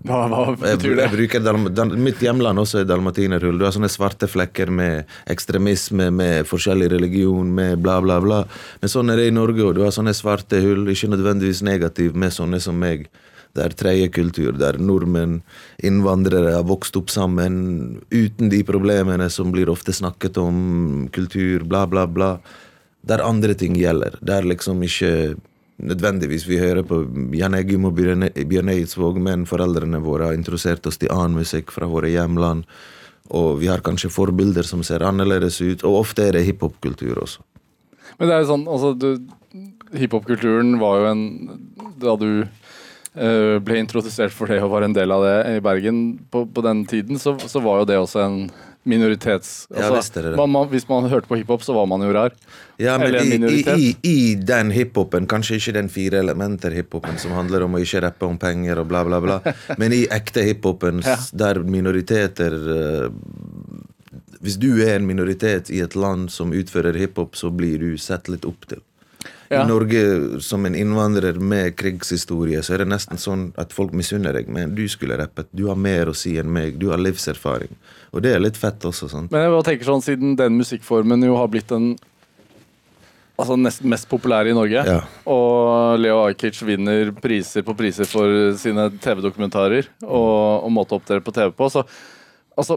Hva, 0.03 0.24
hva 0.26 0.44
betyr 0.59 0.96
det? 0.96 1.05
jeg 1.05 1.12
bruker 1.12 1.42
dalma, 1.44 1.70
dal, 1.70 1.92
Mitt 1.94 2.22
hjemland 2.22 2.59
også 2.59 2.80
er 2.80 2.88
dalmatinerhull. 2.90 3.59
Du 3.59 3.66
har 3.66 3.74
sånne 3.74 3.90
svarte 3.92 4.26
flekker 4.26 4.70
med 4.74 5.11
ekstremisme, 5.30 6.09
med 6.11 6.48
forskjellig 6.50 6.88
religion, 6.90 7.53
med 7.55 7.78
bla, 7.84 8.00
bla, 8.03 8.18
bla. 8.22 8.40
Men 8.82 8.90
sånn 8.90 9.12
er 9.12 9.22
det 9.22 9.28
i 9.30 9.34
Norge 9.34 9.62
òg. 9.68 9.76
Du 9.78 9.84
har 9.84 9.94
sånne 9.94 10.14
svarte 10.18 10.59
hull, 10.64 10.88
ikke 10.90 11.12
nødvendigvis 11.12 11.62
negativ, 11.66 12.18
med 12.18 12.34
sånne 12.34 12.59
som 12.62 12.78
meg. 12.82 13.07
Det 13.53 13.64
er 13.64 13.74
tredje 13.76 14.09
kultur, 14.09 14.55
der 14.57 14.78
nordmenn, 14.80 15.40
innvandrere 15.84 16.55
har 16.55 16.64
vokst 16.68 16.96
opp 16.96 17.12
sammen 17.12 18.00
uten 18.09 18.48
de 18.53 18.62
problemene 18.64 19.28
som 19.30 19.53
blir 19.53 19.68
ofte 19.72 19.92
snakket 19.92 20.40
om, 20.40 21.09
kultur, 21.12 21.66
bla, 21.68 21.84
bla, 21.86 22.07
bla. 22.09 22.36
Der 23.05 23.24
andre 23.24 23.57
ting 23.59 23.76
gjelder. 23.76 24.16
Der 24.24 24.46
liksom 24.48 24.80
ikke 24.86 25.34
nødvendigvis 25.82 26.46
vi 26.48 26.61
hører 26.62 26.86
på 26.86 27.03
Jan 27.36 27.57
Eggum 27.59 27.90
og 27.90 27.96
Bjørn 27.98 28.72
Eidsvåg, 28.72 29.20
men 29.20 29.44
foreldrene 29.50 30.00
våre 30.00 30.30
har 30.30 30.38
interessert 30.38 30.86
oss 30.88 31.00
til 31.03 31.12
annen 31.12 31.42
musikk 31.42 31.74
fra 31.74 31.88
våre 31.90 32.12
hjemland. 32.12 32.64
Og 33.32 33.61
vi 33.61 33.68
har 33.70 33.84
kanskje 33.84 34.12
forbilder 34.12 34.66
som 34.66 34.82
ser 34.86 35.05
annerledes 35.07 35.61
ut, 35.61 35.84
og 35.84 36.03
ofte 36.07 36.24
er 36.28 36.38
det 36.38 36.46
hiphop-kultur 36.48 37.20
også. 37.22 37.44
Men 38.18 38.28
det 38.28 38.34
er 38.34 38.42
jo 38.44 38.50
sånn, 38.53 38.66
altså 38.68 39.16
Hiphop-kulturen 39.92 40.78
var 40.80 41.00
jo 41.00 41.09
en 41.11 41.22
Da 42.00 42.14
du 42.16 42.44
ble 43.14 43.76
introdusert 43.82 44.32
for 44.32 44.48
det 44.48 44.62
og 44.64 44.70
var 44.72 44.86
en 44.86 44.94
del 44.96 45.10
av 45.12 45.22
det 45.26 45.38
i 45.58 45.60
Bergen 45.64 46.02
på, 46.32 46.46
på 46.48 46.62
den 46.64 46.84
tiden, 46.88 47.18
så, 47.20 47.34
så 47.38 47.60
var 47.60 47.82
jo 47.82 47.88
det 47.90 47.98
også 48.00 48.22
en 48.24 48.38
minoritets... 48.88 49.66
Ja, 49.70 49.90
Altså, 49.92 50.22
det. 50.24 50.32
man, 50.36 50.50
man, 50.50 50.66
hvis 50.72 50.88
man 50.88 51.04
hørte 51.12 51.28
på 51.30 51.36
hiphop, 51.38 51.62
så 51.62 51.74
var 51.76 51.86
man 51.86 52.02
jo 52.02 52.08
rar. 52.16 52.32
Ja, 52.82 52.96
men 52.98 53.14
i, 53.14 53.36
i, 53.36 53.60
i, 53.76 53.90
i 54.08 54.16
den 54.34 54.72
hiphopen, 54.74 55.28
kanskje 55.30 55.60
ikke 55.60 55.74
den 55.76 55.90
fire 55.92 56.18
elementer-hiphopen 56.24 57.20
som 57.20 57.36
handler 57.36 57.62
om 57.68 57.76
å 57.78 57.82
ikke 57.84 58.00
rappe 58.02 58.26
om 58.26 58.40
penger 58.42 58.80
og 58.82 58.88
bla, 58.90 59.04
bla, 59.06 59.20
bla, 59.22 59.36
men 59.80 59.94
i 59.94 60.06
ekte 60.10 60.42
hiphopen, 60.48 61.04
Ja. 61.06 61.18
der 61.44 61.60
minoriteter 61.62 62.56
eh, 62.74 63.06
Hvis 64.42 64.56
du 64.58 64.72
er 64.82 64.96
en 64.96 65.06
minoritet 65.06 65.68
i 65.70 65.78
et 65.84 65.94
land 65.94 66.30
som 66.34 66.50
utfører 66.50 66.96
hiphop, 66.98 67.36
så 67.38 67.52
blir 67.54 67.78
du 67.78 67.92
sett 68.02 68.26
litt 68.32 68.44
opp 68.48 68.66
til. 68.66 68.80
Ja. 69.53 69.62
I 69.62 69.68
Norge, 69.68 70.03
som 70.40 70.64
en 70.66 70.74
innvandrer 70.78 71.36
med 71.38 71.74
krigshistorie, 71.76 72.62
så 72.64 72.72
er 72.74 72.82
det 72.84 72.88
nesten 72.92 73.20
sånn 73.20 73.50
at 73.61 73.74
folk 73.76 73.92
misunner 73.92 74.32
deg. 74.38 74.48
Men 74.48 74.72
du 74.74 74.86
skulle 74.88 75.18
rappet. 75.20 75.50
Du 75.53 75.66
har 75.68 75.76
mer 75.76 76.09
å 76.09 76.14
si 76.16 76.38
enn 76.40 76.48
meg. 76.53 76.78
Du 76.80 76.88
har 76.90 76.98
livserfaring. 77.03 77.74
Og 78.12 78.22
det 78.24 78.32
er 78.34 78.40
litt 78.40 78.57
fett 78.57 78.80
også. 78.88 79.11
sant? 79.12 79.30
Men 79.34 79.44
jeg 79.50 79.66
tenker 79.68 79.90
sånn, 79.90 80.03
siden 80.05 80.36
den 80.40 80.57
musikkformen 80.57 81.22
jo 81.28 81.36
har 81.36 81.53
blitt 81.53 81.68
den 81.72 81.92
altså 83.42 83.57
nesten 83.59 83.88
mest 83.90 84.07
populære 84.11 84.53
i 84.53 84.55
Norge, 84.55 84.82
Ja. 84.86 85.00
og 85.26 85.98
Leo 85.98 86.20
Ajkic 86.28 86.61
vinner 86.62 87.11
priser 87.16 87.64
på 87.66 87.74
priser 87.74 88.05
for 88.07 88.53
sine 88.61 88.84
TV-dokumentarer 89.03 89.88
og, 90.05 90.62
og 90.64 90.70
måte 90.70 90.94
å 90.94 91.00
opptre 91.00 91.18
på 91.24 91.32
TV 91.34 91.50
på, 91.57 91.66
så 91.72 91.82
altså 92.57 92.76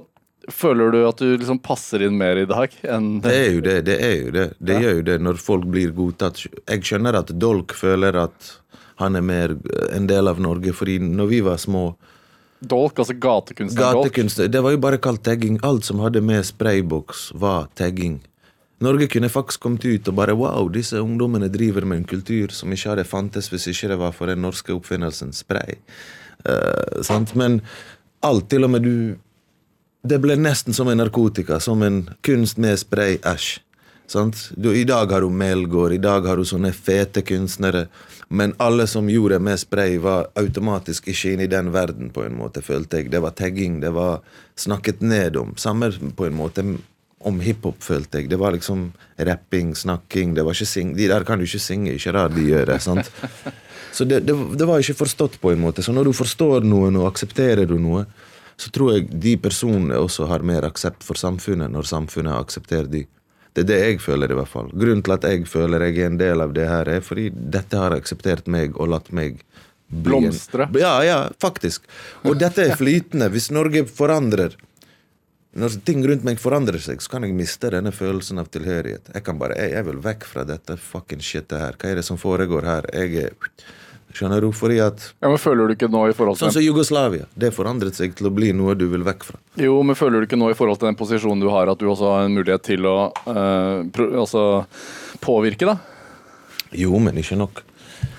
Føler 0.51 0.91
du 0.93 0.99
at 1.07 1.21
du 1.21 1.31
liksom 1.39 1.57
passer 1.63 2.03
inn 2.05 2.17
mer 2.19 2.37
i 2.37 2.45
dag 2.49 2.73
enn 2.85 3.15
Det 3.23 3.33
er 3.33 3.47
jo 3.55 3.61
det. 3.65 3.79
Det 3.87 3.95
er 3.97 4.15
jo 4.19 4.33
det. 4.35 4.45
Det 4.59 4.75
gjør 4.83 4.99
jo 4.99 5.05
det 5.07 5.15
når 5.25 5.39
folk 5.41 5.65
blir 5.73 5.95
godtatt. 5.95 6.43
Jeg 6.45 6.85
skjønner 6.85 7.17
at 7.17 7.33
Dolk 7.41 7.73
føler 7.77 8.19
at 8.27 8.51
han 9.01 9.17
er 9.17 9.25
mer 9.25 9.55
en 9.91 10.05
del 10.07 10.29
av 10.31 10.39
Norge, 10.39 10.71
fordi 10.75 10.99
når 11.03 11.31
vi 11.31 11.41
var 11.45 11.57
små 11.59 11.87
Dolk, 12.65 12.99
altså 13.01 13.13
gatekunstner 13.19 13.81
Dolk? 13.83 14.05
Gatekunst, 14.07 14.39
det 14.49 14.61
var 14.63 14.73
jo 14.73 14.79
bare 14.81 15.01
kalt 15.01 15.25
tagging. 15.25 15.59
Alt 15.65 15.85
som 15.85 15.99
hadde 16.01 16.21
med 16.23 16.45
sprayboks, 16.47 17.27
var 17.35 17.67
tagging. 17.75 18.21
Norge 18.83 19.07
kunne 19.11 19.29
faktisk 19.31 19.63
kommet 19.63 19.85
ut 19.85 20.07
og 20.11 20.15
bare 20.17 20.35
wow, 20.35 20.67
disse 20.71 20.99
ungdommene 20.99 21.47
driver 21.51 21.85
med 21.87 22.01
en 22.01 22.07
kultur 22.09 22.51
som 22.55 22.71
ikke 22.75 22.91
hadde 22.91 23.07
fantes 23.07 23.47
hvis 23.51 23.69
ikke 23.71 23.91
det 23.93 23.99
var 24.01 24.15
for 24.15 24.31
den 24.31 24.43
norske 24.43 24.73
oppfinnelsen 24.75 25.31
spray. 25.35 25.77
Uh, 26.47 27.03
sant? 27.05 27.35
Men 27.39 27.61
alt, 28.25 28.49
til 28.51 28.67
og 28.67 28.73
med 28.75 28.83
du 28.87 28.95
Det 30.05 30.19
ble 30.21 30.35
nesten 30.37 30.73
som 30.73 30.89
en 30.91 30.99
narkotika, 31.01 31.59
som 31.59 31.81
en 31.81 32.03
kunst 32.21 32.59
med 32.61 32.77
spray, 32.77 33.17
æsj. 33.25 33.55
Sant? 34.07 34.51
Du, 34.53 34.69
I 34.69 34.83
dag 34.85 35.09
har 35.09 35.21
du 35.21 35.29
Melgaard, 35.33 35.95
i 35.95 35.97
dag 35.97 36.27
har 36.29 36.37
du 36.37 36.45
sånne 36.45 36.69
fete 36.77 37.23
kunstnere. 37.25 37.87
Men 38.29 38.53
alle 38.61 38.85
som 38.89 39.09
gjorde 39.09 39.39
med 39.41 39.57
spray, 39.57 39.97
var 40.01 40.27
automatisk 40.37 41.09
ikke 41.09 41.33
inne 41.33 41.47
i 41.47 41.49
den 41.49 41.71
verden, 41.73 42.11
på 42.13 42.21
en 42.25 42.37
måte, 42.37 42.61
følte 42.61 43.01
jeg. 43.01 43.09
Det 43.13 43.21
var 43.23 43.33
tagging, 43.33 43.79
det 43.81 43.89
var 43.95 44.21
snakket 44.61 45.01
ned 45.01 45.39
om. 45.41 45.55
Samme 45.57 45.89
på 45.89 46.29
en 46.29 46.37
måte 46.37 46.65
om 47.25 47.41
hiphop, 47.41 47.81
følte 47.81 48.21
jeg. 48.21 48.29
Det 48.29 48.37
var 48.37 48.53
liksom 48.53 48.91
rapping, 49.17 49.73
snakking. 49.75 50.35
det 50.37 50.45
var 50.45 50.53
ikke 50.53 50.69
sing 50.69 50.93
De 50.93 51.09
der 51.09 51.25
kan 51.25 51.41
du 51.41 51.47
ikke 51.49 51.63
synge, 51.65 51.97
ikke 51.97 52.13
rart 52.13 52.35
de 52.37 52.45
gjør 52.45 52.69
det. 52.75 52.81
sant? 52.85 53.09
Så 53.95 54.05
det, 54.05 54.21
det, 54.27 54.37
det 54.59 54.69
var 54.69 54.83
ikke 54.83 55.01
forstått, 55.01 55.41
på 55.41 55.55
en 55.55 55.65
måte. 55.65 55.81
Så 55.81 55.95
når 55.95 56.11
du 56.11 56.13
forstår 56.13 56.61
noe, 56.67 56.93
og 56.93 57.09
aksepterer 57.09 57.65
du 57.65 57.79
noe, 57.81 58.05
så 58.57 58.71
tror 58.71 58.95
jeg 58.95 59.09
de 59.21 59.35
personene 59.41 59.97
også 59.99 60.29
har 60.29 60.45
mer 60.47 60.67
aksept 60.67 61.03
for 61.03 61.19
samfunnet 61.19 61.73
når 61.73 61.89
samfunnet 61.89 62.37
aksepterer 62.37 62.87
de. 62.91 63.03
Det 63.55 63.63
er 63.63 63.69
det 63.69 63.79
jeg 63.79 63.99
føler, 64.03 64.31
i 64.31 64.35
hvert 64.35 64.51
fall. 64.51 64.71
Grunnen 64.75 65.03
til 65.03 65.15
at 65.15 65.27
jeg 65.27 65.45
føler 65.47 65.85
jeg 65.87 65.99
er 66.01 66.09
en 66.11 66.19
del 66.19 66.43
av 66.43 66.55
det 66.55 66.67
her, 66.67 66.89
er 66.91 67.03
fordi 67.03 67.29
dette 67.31 67.79
har 67.79 67.95
akseptert 67.95 68.49
meg 68.51 68.75
og 68.75 68.91
latt 68.91 69.13
meg 69.15 69.39
Blomstre. 69.87 70.65
Ja, 70.79 71.03
ja, 71.05 71.17
faktisk. 71.39 71.85
Og 72.25 72.39
dette 72.41 72.63
er 72.65 72.77
flytende. 72.77 73.29
Hvis 73.29 73.51
Norge 73.53 73.85
forandrer 73.85 74.57
Når 75.55 75.77
ting 75.87 76.01
rundt 76.03 76.25
meg 76.27 76.39
forandrer 76.41 76.81
seg, 76.83 76.99
så 76.99 77.13
kan 77.13 77.23
jeg 77.23 77.31
miste 77.31 77.69
denne 77.71 77.93
følelsen 77.95 78.41
av 78.41 78.49
tilhørighet. 78.51 79.07
Jeg 79.13 79.23
kan 79.23 79.37
bare, 79.39 79.55
jeg, 79.55 79.71
jeg 79.71 79.85
vil 79.87 80.01
vekk 80.03 80.25
fra 80.27 80.43
dette 80.43 80.75
fucking 80.75 81.21
shitet 81.23 81.55
her. 81.55 81.77
Hva 81.79 81.93
er 81.93 82.01
det 82.01 82.03
som 82.03 82.19
foregår 82.19 82.67
her? 82.67 82.87
Jeg 82.91 83.29
er 83.29 83.37
Skjønner 84.15 84.45
du? 84.45 84.51
Fordi 84.55 84.77
at 84.79 85.09
Ja, 85.19 85.27
men 85.27 85.39
Føler 85.41 85.67
du 85.67 85.75
ikke 85.75 85.89
nå 85.91 86.05
i 86.07 86.15
forhold 86.15 86.37
til 86.39 86.45
Sånn 86.47 86.55
som 86.55 86.63
Jugoslavia. 86.63 87.27
Det 87.35 87.51
forandret 87.55 87.97
seg 87.97 88.15
til 88.15 88.29
å 88.29 88.33
bli 88.33 88.53
noe 88.55 88.75
du 88.79 88.87
vil 88.91 89.03
vekk 89.03 89.27
fra. 89.27 89.39
Jo, 89.59 89.75
men 89.83 89.97
føler 89.99 90.23
du 90.23 90.29
ikke 90.29 90.39
nå 90.39 90.53
i 90.53 90.57
forhold 90.57 90.79
til 90.79 90.87
den 90.87 90.99
posisjonen 90.99 91.43
du 91.43 91.49
har, 91.51 91.67
at 91.71 91.81
du 91.81 91.89
også 91.91 92.13
har 92.13 92.29
en 92.29 92.37
mulighet 92.37 92.63
til 92.63 92.87
å 92.87 92.95
eh, 93.11 93.83
pro, 93.91 94.07
altså, 94.23 94.45
påvirke, 95.23 95.67
da? 95.67 95.75
Jo, 96.75 96.95
men 97.03 97.19
ikke 97.19 97.37
nok. 97.39 97.61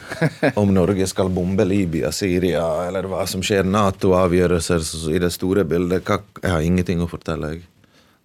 Om 0.61 0.75
Norge 0.75 1.07
skal 1.11 1.33
bombe 1.35 1.65
Libya, 1.67 2.13
Syria 2.15 2.67
eller 2.87 3.09
hva 3.11 3.25
som 3.29 3.43
skjer, 3.45 3.67
Nato-avgjørelser 3.67 4.85
i 5.17 5.21
det 5.23 5.33
store 5.35 5.65
bildet 5.69 6.07
hva, 6.07 6.21
Jeg 6.43 6.53
har 6.53 6.63
ingenting 6.65 7.03
å 7.03 7.09
fortelle. 7.11 7.57
Jeg. 7.57 7.67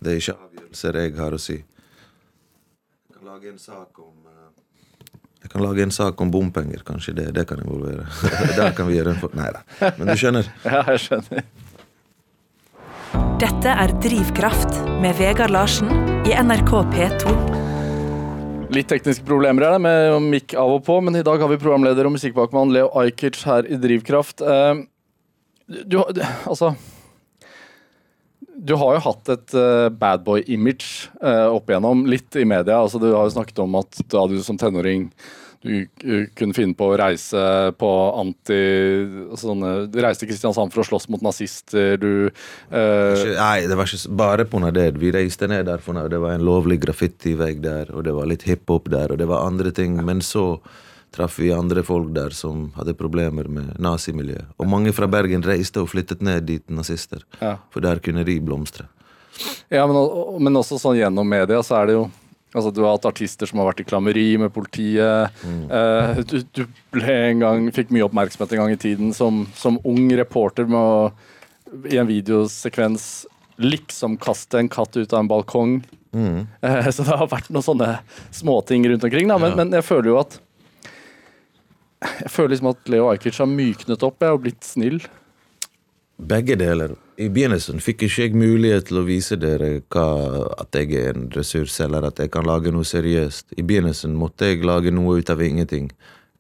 Det 0.01 0.11
er 0.13 0.21
ikke 0.21 0.37
avgjørelser 0.37 1.01
jeg 1.01 1.15
har 1.17 1.37
å 1.37 1.41
si. 1.41 1.57
Jeg 1.61 3.15
kan 3.17 3.31
lage 3.31 3.51
en 3.55 3.61
sak 3.61 4.03
om 4.03 4.10
kan 5.51 5.63
lage 5.65 5.83
en 5.83 5.91
sak 5.93 6.21
om 6.23 6.31
bompenger, 6.33 6.81
kanskje 6.87 7.13
det, 7.17 7.27
det 7.35 7.45
kan 7.49 7.59
involvere. 7.63 8.05
Der 8.57 8.71
kan 8.77 8.87
vi 8.89 8.97
gjøre 8.99 9.13
en 9.15 9.19
for... 9.21 9.33
Nei 9.37 9.49
da. 9.55 9.61
Men 9.99 10.11
du 10.11 10.15
skjønner. 10.19 10.47
Ja, 10.67 10.81
jeg 10.93 11.03
skjønner. 11.07 11.43
Dette 13.41 13.73
er 13.73 13.91
Drivkraft 14.03 14.77
med 15.01 15.17
Vegard 15.19 15.51
Larsen 15.53 15.89
i 16.29 16.35
NRK 16.37 16.71
P2. 16.93 17.33
Litt 18.71 18.87
tekniske 18.87 19.25
problemer 19.27 19.65
er 19.67 19.73
det 19.75 19.81
med 19.83 20.29
mikk 20.31 20.53
av 20.61 20.77
og 20.77 20.85
på, 20.87 20.95
men 21.03 21.17
i 21.19 21.23
dag 21.27 21.41
har 21.43 21.49
vi 21.51 21.57
programleder 21.59 22.07
og 22.07 22.13
musikkbakmann 22.15 22.71
Leo 22.71 22.87
Ajkic 23.01 23.41
her 23.49 23.67
i 23.67 23.79
Drivkraft. 23.81 24.41
Eh, 24.45 24.85
Du, 25.87 25.97
har- 25.97 26.11
altså 26.47 26.73
Du 28.61 28.75
har 28.77 28.95
jo 28.97 29.01
hatt 29.09 29.29
et 29.33 29.53
uh, 29.57 29.89
badboy-image 29.89 31.09
uh, 31.23 31.47
opp 31.55 31.69
igjennom, 31.71 32.05
litt 32.07 32.35
i 32.35 32.45
media. 32.45 32.77
Altså, 32.83 32.99
du 33.01 33.09
har 33.15 33.25
jo 33.27 33.33
snakket 33.35 33.59
om 33.63 33.75
at 33.79 34.01
da 34.11 34.25
du 34.29 34.37
som 34.43 34.57
tenåring 34.59 35.09
du 35.61 35.85
uh, 35.85 36.25
kunne 36.37 36.55
finne 36.57 36.75
på 36.77 36.89
å 36.89 36.97
reise 36.99 37.41
på 37.79 37.89
anti... 38.17 38.59
Sånne, 39.37 39.73
du 39.91 39.99
reiste 40.01 40.25
til 40.25 40.31
Kristiansand 40.31 40.73
for 40.73 40.83
å 40.83 40.87
slåss 40.89 41.07
mot 41.13 41.23
nazister. 41.25 41.97
Du 42.01 42.11
eh, 42.27 43.13
Ikke- 43.15 43.35
Nei, 43.37 43.67
det 43.69 43.77
var 43.77 43.89
ikke 43.89 44.15
bare 44.21 44.45
på 44.49 44.61
det. 44.73 44.87
Vi 45.01 45.11
reiste 45.13 45.49
ned 45.49 45.67
der 45.69 45.83
for 45.83 45.97
det 46.09 46.21
var 46.21 46.33
en 46.35 46.45
lovlig 46.45 46.79
graffitivegg 46.81 47.61
der, 47.61 47.91
og 47.93 48.05
det 48.07 48.15
var 48.17 48.29
litt 48.29 48.47
hiphop 48.47 48.89
der, 48.89 49.13
og 49.13 49.21
det 49.21 49.27
var 49.29 49.45
andre 49.45 49.71
ting. 49.71 49.99
Men 50.05 50.21
så 50.25 50.59
traff 51.11 51.37
vi 51.39 51.51
andre 51.53 51.83
folk 51.83 52.13
der 52.15 52.33
som 52.35 52.69
hadde 52.77 52.95
problemer 52.97 53.49
med 53.51 53.75
nazimiljøet. 53.81 54.55
Og 54.57 54.69
mange 54.71 54.93
fra 54.95 55.09
Bergen 55.11 55.43
reiste 55.43 55.83
og 55.83 55.91
flyttet 55.91 56.23
ned 56.23 56.47
dit, 56.47 56.63
nazister. 56.71 57.25
Ja. 57.41 57.57
For 57.73 57.83
der 57.83 57.99
kunne 58.03 58.25
de 58.27 58.39
blomstre. 58.39 58.87
Ja, 59.71 59.85
men, 59.87 59.97
men 60.43 60.59
også 60.59 60.79
sånn 60.79 60.99
gjennom 60.99 61.27
media 61.27 61.61
så 61.63 61.77
er 61.81 61.89
det 61.89 61.95
jo 61.99 62.07
Altså, 62.53 62.71
Du 62.75 62.81
har 62.83 62.97
hatt 62.97 63.05
artister 63.07 63.47
som 63.47 63.61
har 63.61 63.69
vært 63.71 63.83
i 63.83 63.87
klammeri 63.87 64.25
med 64.41 64.51
politiet. 64.51 65.31
Eh, 65.47 66.21
du, 66.27 66.41
du 66.51 66.65
ble 66.91 67.17
en 67.31 67.39
gang, 67.45 67.69
fikk 67.71 67.93
mye 67.95 68.07
oppmerksomhet 68.09 68.55
en 68.57 68.63
gang 68.65 68.73
i 68.75 68.81
tiden 68.81 69.13
som, 69.15 69.45
som 69.55 69.79
ung 69.87 70.09
reporter 70.19 70.67
med 70.67 70.79
å 70.79 71.11
i 71.87 71.95
en 72.01 72.09
videosekvens 72.09 73.25
liksom 73.61 74.17
kaste 74.19 74.59
en 74.59 74.67
katt 74.71 74.97
ut 74.97 75.13
av 75.13 75.21
en 75.21 75.29
balkong. 75.31 75.77
Eh, 76.11 76.89
så 76.91 77.05
det 77.07 77.15
har 77.15 77.29
vært 77.31 77.47
noen 77.53 77.63
sånne 77.63 77.91
småting 78.35 78.83
rundt 78.91 79.05
omkring. 79.07 79.31
Men, 79.31 79.55
men 79.55 79.71
jeg 79.77 79.87
føler 79.87 80.11
jo 80.11 80.17
at 80.19 80.39
Jeg 82.01 82.31
føler 82.33 82.49
liksom 82.55 82.71
at 82.73 82.89
Leo 82.89 83.07
Ajkic 83.11 83.37
har 83.37 83.47
myknet 83.47 84.03
opp 84.03 84.23
jeg, 84.25 84.33
og 84.33 84.41
blitt 84.43 84.65
snill. 84.65 84.99
Begge 86.17 86.57
deler. 86.57 86.95
I 87.21 87.27
begynnelsen 87.29 87.81
fikk 87.83 88.07
ikke 88.07 88.23
jeg 88.23 88.37
mulighet 88.39 88.87
til 88.89 89.01
å 89.01 89.05
vise 89.05 89.35
dere 89.37 89.75
hva, 89.93 90.05
at 90.63 90.73
jeg 90.77 90.95
er 90.97 91.17
en 91.19 91.27
ressurs, 91.35 91.75
eller 91.83 92.07
at 92.07 92.21
jeg 92.21 92.31
kan 92.33 92.47
lage 92.47 92.71
noe 92.73 92.87
seriøst. 92.87 93.51
I 93.61 93.65
begynnelsen 93.67 94.15
måtte 94.17 94.49
jeg 94.49 94.65
lage 94.65 94.93
noe 94.93 95.19
ut 95.19 95.29
av 95.29 95.43
ingenting. 95.45 95.91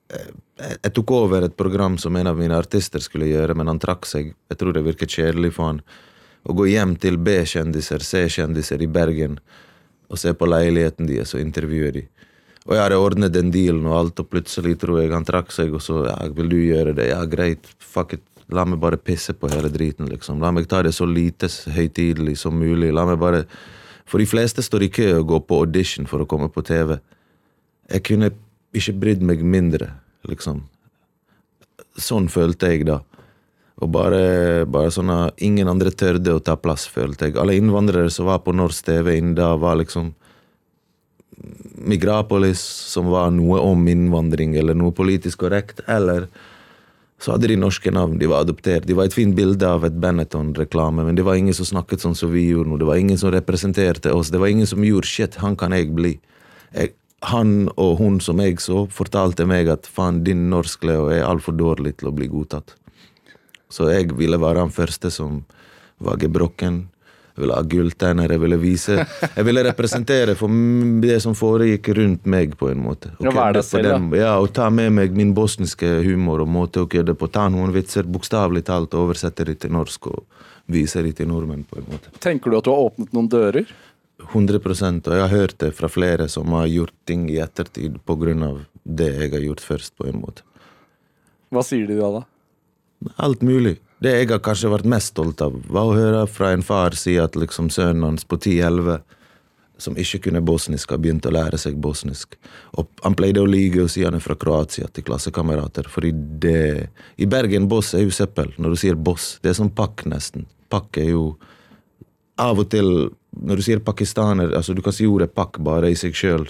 jeg, 0.09 0.77
jeg 0.83 0.93
tok 0.97 1.11
over 1.11 1.45
et 1.45 1.57
program 1.57 1.97
som 2.01 2.15
en 2.15 2.31
av 2.31 2.39
mine 2.39 2.57
artister 2.57 3.03
skulle 3.03 3.29
gjøre, 3.29 3.53
men 3.57 3.69
han 3.69 3.81
trakk 3.81 4.09
seg. 4.09 4.33
Jeg 4.49 4.57
tror 4.57 4.73
det 4.73 4.85
virket 4.87 5.13
kjedelig 5.19 5.53
for 5.59 5.69
han. 5.69 5.83
Å 6.41 6.55
gå 6.57 6.65
hjem 6.71 6.95
til 6.97 7.19
B-kjendiser, 7.21 8.01
C-kjendiser 8.01 8.81
i 8.81 8.89
Bergen 8.89 9.37
og 10.11 10.19
se 10.19 10.33
på 10.33 10.49
leiligheten 10.49 11.07
deres 11.07 11.35
og 11.37 11.43
intervjue 11.43 11.93
dem. 11.99 12.09
Og 12.67 12.75
jeg 12.75 12.83
hadde 12.83 12.97
ordnet 13.01 13.33
den 13.33 13.49
dealen 13.53 13.85
og 13.89 13.97
alt, 13.97 14.19
og 14.21 14.29
plutselig 14.29 14.75
tror 14.81 14.99
jeg 15.01 15.13
han 15.13 15.25
trakk 15.25 15.53
seg, 15.53 15.73
og 15.73 15.81
så 15.81 16.03
ja, 16.09 16.17
vil 16.35 16.49
du 16.51 16.59
gjøre 16.59 16.93
det? 16.97 17.07
Ja, 17.09 17.23
greit, 17.29 17.69
fuck 17.81 18.17
it. 18.17 18.25
La 18.51 18.65
meg 18.67 18.81
bare 18.83 18.99
pisse 18.99 19.33
på 19.37 19.49
hele 19.51 19.71
driten, 19.71 20.09
liksom. 20.11 20.41
La 20.43 20.51
meg 20.51 20.67
ta 20.69 20.81
det 20.83 20.91
så 20.95 21.07
lite 21.07 21.47
høytidelig 21.71 22.37
som 22.43 22.57
mulig. 22.59 22.91
La 22.93 23.05
meg 23.07 23.19
bare 23.21 23.45
For 24.11 24.19
de 24.19 24.25
fleste 24.27 24.59
står 24.59 24.83
i 24.83 24.89
kø 24.91 25.05
og 25.21 25.27
går 25.29 25.41
på 25.47 25.57
audition 25.63 26.07
for 26.09 26.19
å 26.19 26.27
komme 26.27 26.49
på 26.51 26.65
TV. 26.67 26.97
Jeg 27.93 28.03
kunne 28.03 28.31
ikke 28.75 28.97
brydd 28.99 29.21
meg 29.23 29.43
mindre, 29.43 29.87
liksom. 30.27 30.65
Sånn 31.95 32.27
følte 32.27 32.73
jeg 32.73 32.89
da. 32.89 32.97
Og 33.79 33.89
bare, 33.93 34.65
bare 34.67 34.91
sånn 34.91 35.13
at 35.13 35.39
ingen 35.41 35.69
andre 35.71 35.93
tørde 35.95 36.35
å 36.35 36.43
ta 36.43 36.57
plass, 36.59 36.89
følte 36.91 37.29
jeg. 37.29 37.37
Alle 37.39 37.55
innvandrere 37.55 38.11
som 38.11 38.27
var 38.27 38.43
på 38.43 38.51
norsk 38.51 38.89
TV 38.89 39.15
innen 39.15 39.37
da, 39.37 39.53
var 39.55 39.79
liksom 39.79 40.11
Migrapolis, 41.81 42.61
som 42.91 43.07
var 43.09 43.31
noe 43.33 43.61
om 43.63 43.87
innvandring 43.89 44.53
eller 44.59 44.77
noe 44.77 44.93
politisk 44.93 45.41
korrekt, 45.45 45.81
eller 45.89 46.27
så 47.21 47.35
hadde 47.35 47.51
de 47.51 47.57
norske 47.59 47.91
navn. 47.93 48.17
De 48.17 48.29
var 48.29 48.41
adoptert. 48.41 48.87
De 48.89 48.95
var 48.97 49.05
et 49.05 49.13
fint 49.13 49.35
bilde 49.37 49.67
av 49.67 49.85
et 49.85 49.97
Benetton-reklame, 50.01 51.05
men 51.05 51.17
det 51.17 51.25
var 51.27 51.37
ingen 51.37 51.53
som 51.53 51.67
snakket 51.69 52.01
sånn 52.01 52.17
som 52.17 52.31
vi 52.33 52.47
gjorde 52.47 52.71
nå. 52.71 52.79
Det 52.81 52.87
var 52.89 52.97
ingen 52.97 53.19
som 53.21 53.29
representerte 53.33 54.13
oss. 54.17 54.31
Det 54.33 54.41
var 54.41 54.49
ingen 54.49 54.69
som 54.69 54.81
gjorde 54.85 55.09
shit, 55.09 55.37
han 55.43 55.57
kan 55.59 55.75
jeg 55.77 55.91
bli. 55.93 56.15
Jeg, 56.73 56.95
han 57.29 57.69
og 57.77 57.99
hun 57.99 58.17
som 58.25 58.41
jeg 58.41 58.57
så, 58.63 58.87
fortalte 58.89 59.45
meg 59.45 59.69
at 59.69 59.85
faen, 59.85 60.23
din 60.25 60.47
norsk 60.49 60.87
Leo 60.89 61.11
er 61.13 61.27
altfor 61.27 61.53
dårlig 61.53 61.99
til 61.99 62.09
å 62.09 62.15
bli 62.15 62.29
godtatt. 62.31 62.73
Så 63.71 63.91
jeg 63.93 64.09
ville 64.17 64.41
være 64.41 64.65
han 64.65 64.73
første 64.73 65.13
som 65.13 65.43
var 66.01 66.17
gebrokken. 66.19 66.87
Jeg 67.35 67.43
ville 67.45 67.55
ha 67.55 67.63
gulltenner. 67.63 68.33
Jeg 68.35 68.41
ville 68.43 68.57
vise 68.61 68.97
Jeg 69.37 69.45
ville 69.47 69.63
representere 69.63 70.35
for 70.39 70.51
det 71.03 71.19
som 71.23 71.35
foregikk 71.37 71.91
rundt 71.97 72.25
meg, 72.29 72.55
på 72.59 72.71
en 72.71 72.83
måte. 72.83 73.13
Kødde 73.19 73.61
på 73.61 73.65
selv, 73.67 73.89
den- 73.89 74.09
Ja, 74.19 74.37
og 74.39 74.51
ta 74.53 74.69
med 74.69 74.91
meg 74.91 75.15
min 75.15 75.33
bosniske 75.37 76.01
humor 76.05 76.43
og 76.43 76.51
måte 76.51 76.83
å 76.83 76.89
kødde 76.91 77.15
på. 77.15 77.29
Ta 77.31 77.47
noen 77.49 77.73
vitser, 77.75 78.03
bokstavelig 78.03 78.65
talt, 78.67 78.93
oversette 78.97 79.45
det 79.47 79.59
til 79.63 79.71
norsk 79.71 80.11
og 80.11 80.25
vise 80.71 81.01
det 81.03 81.15
til 81.17 81.27
nordmenn, 81.31 81.63
på 81.67 81.79
en 81.79 81.87
måte. 81.89 82.11
Tenker 82.19 82.51
du 82.51 82.57
at 82.57 82.67
du 82.67 82.71
har 82.71 82.89
åpnet 82.91 83.13
noen 83.15 83.29
dører? 83.31 83.65
100 84.21 84.59
og 85.07 85.13
jeg 85.15 85.21
har 85.21 85.31
hørt 85.33 85.57
det 85.57 85.71
fra 85.73 85.89
flere 85.89 86.27
som 86.29 86.51
har 86.53 86.67
gjort 86.69 86.93
ting 87.09 87.27
i 87.31 87.39
ettertid 87.41 87.97
på 88.05 88.15
grunn 88.21 88.43
av 88.45 88.59
det 88.85 89.09
jeg 89.17 89.31
har 89.33 89.39
gjort 89.47 89.63
først, 89.65 89.95
på 89.97 90.07
en 90.09 90.21
måte. 90.21 90.43
Hva 91.51 91.63
sier 91.65 91.87
de 91.89 91.97
da? 91.99 92.11
da? 92.19 92.21
Alt 93.17 93.41
mulig. 93.41 93.79
Det 94.01 94.11
jeg 94.15 94.31
har 94.31 94.39
kanskje 94.41 94.71
vært 94.71 94.87
mest 94.89 95.11
stolt 95.13 95.41
av, 95.45 95.57
var 95.69 95.85
å 95.85 95.93
høre 95.93 96.21
fra 96.25 96.55
en 96.55 96.63
far 96.65 96.95
si 96.97 97.19
at 97.21 97.35
liksom 97.37 97.67
sønnen 97.69 98.07
hans 98.07 98.23
på 98.25 98.39
10-11, 98.39 99.03
som 99.81 99.97
ikke 99.97 100.23
kunne 100.25 100.41
bosnisk, 100.45 100.89
har 100.89 101.01
begynt 101.01 101.25
å 101.29 101.33
lære 101.33 101.57
seg 101.61 101.77
bosnisk. 101.81 102.33
Og 102.81 102.89
han 103.05 103.17
pleide 103.17 103.43
å 103.43 103.49
lyge 103.49 103.83
og 103.83 103.91
si 103.93 104.01
han 104.05 104.17
er 104.17 104.23
fra 104.23 104.33
Kroatia 104.37 104.89
til 104.89 105.05
klassekamerater, 105.05 105.89
det 106.41 106.89
I 107.17 107.27
Bergen, 107.29 107.67
boss 107.69 107.93
er 107.93 108.05
jo 108.05 108.13
søppel. 108.13 108.53
Når 108.57 108.73
du 108.73 108.81
sier 108.81 108.97
boss, 108.97 109.35
det 109.41 109.53
er 109.53 109.57
som 109.59 109.69
pakk, 109.69 110.05
nesten. 110.09 110.47
Pakk 110.69 110.97
er 110.97 111.11
jo 111.13 111.25
Av 112.41 112.57
og 112.57 112.71
til, 112.71 113.11
når 113.37 113.59
du 113.59 113.61
sier 113.61 113.83
pakistaner, 113.85 114.55
altså 114.57 114.73
du 114.73 114.81
kan 114.81 114.95
si 114.95 115.05
ordet 115.05 115.29
pakk 115.35 115.59
bare 115.61 115.91
i 115.91 115.97
seg 115.99 116.15
sjøl, 116.17 116.47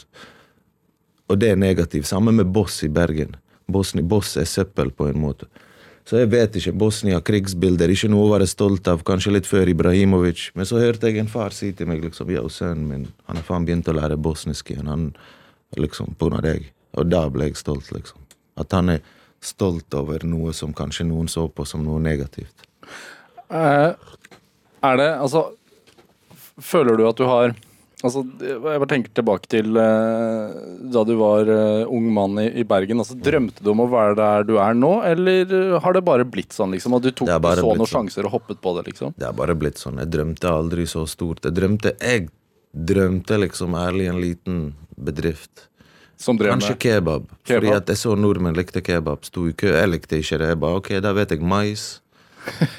og 1.28 1.39
det 1.41 1.49
er 1.52 1.60
negativt. 1.60 2.08
Samme 2.08 2.32
med 2.32 2.47
boss 2.56 2.78
i 2.88 2.89
Bergen. 2.91 3.36
Boss, 3.68 3.91
boss 4.08 4.38
er 4.39 4.47
søppel, 4.47 4.93
på 4.95 5.10
en 5.10 5.20
måte. 5.20 5.49
Så 6.08 6.18
jeg 6.20 6.32
vet 6.32 6.56
ikke. 6.58 6.74
Bosnia, 6.76 7.22
krigsbilder, 7.24 7.91
ikke 7.93 8.10
noe 8.12 8.26
å 8.26 8.34
være 8.34 8.47
stolt 8.49 8.89
av. 8.91 9.04
Kanskje 9.08 9.36
litt 9.36 9.49
før 9.49 9.70
Ibrahimovic. 9.72 10.49
Men 10.58 10.68
så 10.68 10.82
hørte 10.82 11.12
jeg 11.12 11.22
en 11.22 11.32
far 11.32 11.56
si 11.56 11.72
til 11.78 11.89
meg 11.89 12.04
liksom, 12.04 12.32
ja, 12.34 12.43
sønnen 12.49 12.88
min 12.89 13.08
han 13.30 13.39
har 13.39 13.47
faen 13.47 13.68
begynt 13.68 13.89
å 13.91 13.95
lære 13.95 14.18
bosnisk 14.20 14.74
igjen. 14.74 14.89
Han, 14.91 15.08
liksom, 15.78 16.16
på 16.18 16.28
grunn 16.28 16.41
av 16.41 16.45
deg. 16.49 16.68
Og 16.99 17.08
da 17.12 17.24
ble 17.32 17.52
jeg 17.52 17.62
stolt, 17.62 17.93
liksom. 17.95 18.20
At 18.60 18.74
han 18.76 18.97
er 18.97 19.06
stolt 19.41 19.93
over 19.97 20.26
noe 20.28 20.54
som 20.54 20.74
kanskje 20.76 21.08
noen 21.10 21.30
så 21.32 21.47
på 21.49 21.66
som 21.66 21.86
noe 21.86 22.02
negativt. 22.04 22.68
Eh, 23.52 23.91
er 24.82 24.97
det 24.97 25.10
Altså, 25.18 25.52
føler 26.62 26.97
du 26.97 27.08
at 27.08 27.18
du 27.18 27.26
har 27.30 27.56
Altså, 28.02 28.24
jeg 28.41 28.58
bare 28.64 28.88
tenker 28.89 29.12
tilbake 29.14 29.45
til 29.52 29.78
eh, 29.78 30.54
da 30.93 31.04
du 31.06 31.12
var 31.20 31.45
eh, 31.54 31.84
ung 31.86 32.08
mann 32.16 32.39
i, 32.41 32.47
i 32.62 32.64
Bergen. 32.66 32.97
Altså, 33.04 33.14
Drømte 33.22 33.62
du 33.62 33.70
om 33.76 33.84
å 33.84 33.89
være 33.91 34.16
der 34.18 34.43
du 34.49 34.56
er 34.58 34.74
nå, 34.74 34.89
eller 35.06 35.54
eh, 35.54 35.76
har 35.84 35.93
det 35.93 36.02
bare 36.08 36.26
blitt 36.26 36.56
sånn? 36.58 36.74
liksom, 36.74 36.95
At 36.97 37.06
du 37.06 37.12
tok 37.12 37.30
Det 37.30 37.36
har 37.38 37.43
bare 37.45 37.62
så 37.62 37.68
blitt 37.70 37.78
noen 37.84 37.88
sånn. 37.91 38.10
sjanser 38.10 38.26
og 38.26 38.34
hoppet 38.39 38.62
på 38.66 38.74
det? 38.80 38.88
liksom? 38.89 39.14
Det 39.22 39.28
har 39.30 39.38
bare 39.38 39.54
blitt 39.56 39.78
sånn. 39.78 40.02
Jeg 40.02 40.10
drømte 40.18 40.49
aldri 40.49 40.88
så 40.89 41.06
stort. 41.06 41.45
Jeg 41.45 41.54
drømte 41.60 41.93
Jeg 42.02 42.30
drømte 42.74 43.38
liksom 43.45 43.78
ærlig 43.78 44.10
en 44.10 44.22
liten 44.24 44.60
bedrift. 44.97 45.68
Som 46.18 46.38
drev 46.38 46.52
Kanskje 46.56 46.74
med 46.76 46.80
kebab. 46.82 47.30
Fordi 47.45 47.68
Kebab? 47.70 47.78
at 47.82 47.88
jeg 47.93 47.97
så 47.97 48.16
nordmenn 48.18 48.58
likte 48.58 48.82
kebab. 48.86 49.24
Sto 49.26 49.47
i 49.49 49.54
kø. 49.54 49.72
Jeg 49.78 49.89
likte 49.93 50.18
ikke 50.22 50.38
det. 50.41 50.49
Jeg 50.54 50.60
bare, 50.62 50.82
ok, 50.82 50.89
da 51.02 51.14
vet 51.14 51.30
jeg 51.38 51.41
mais. 51.41 52.01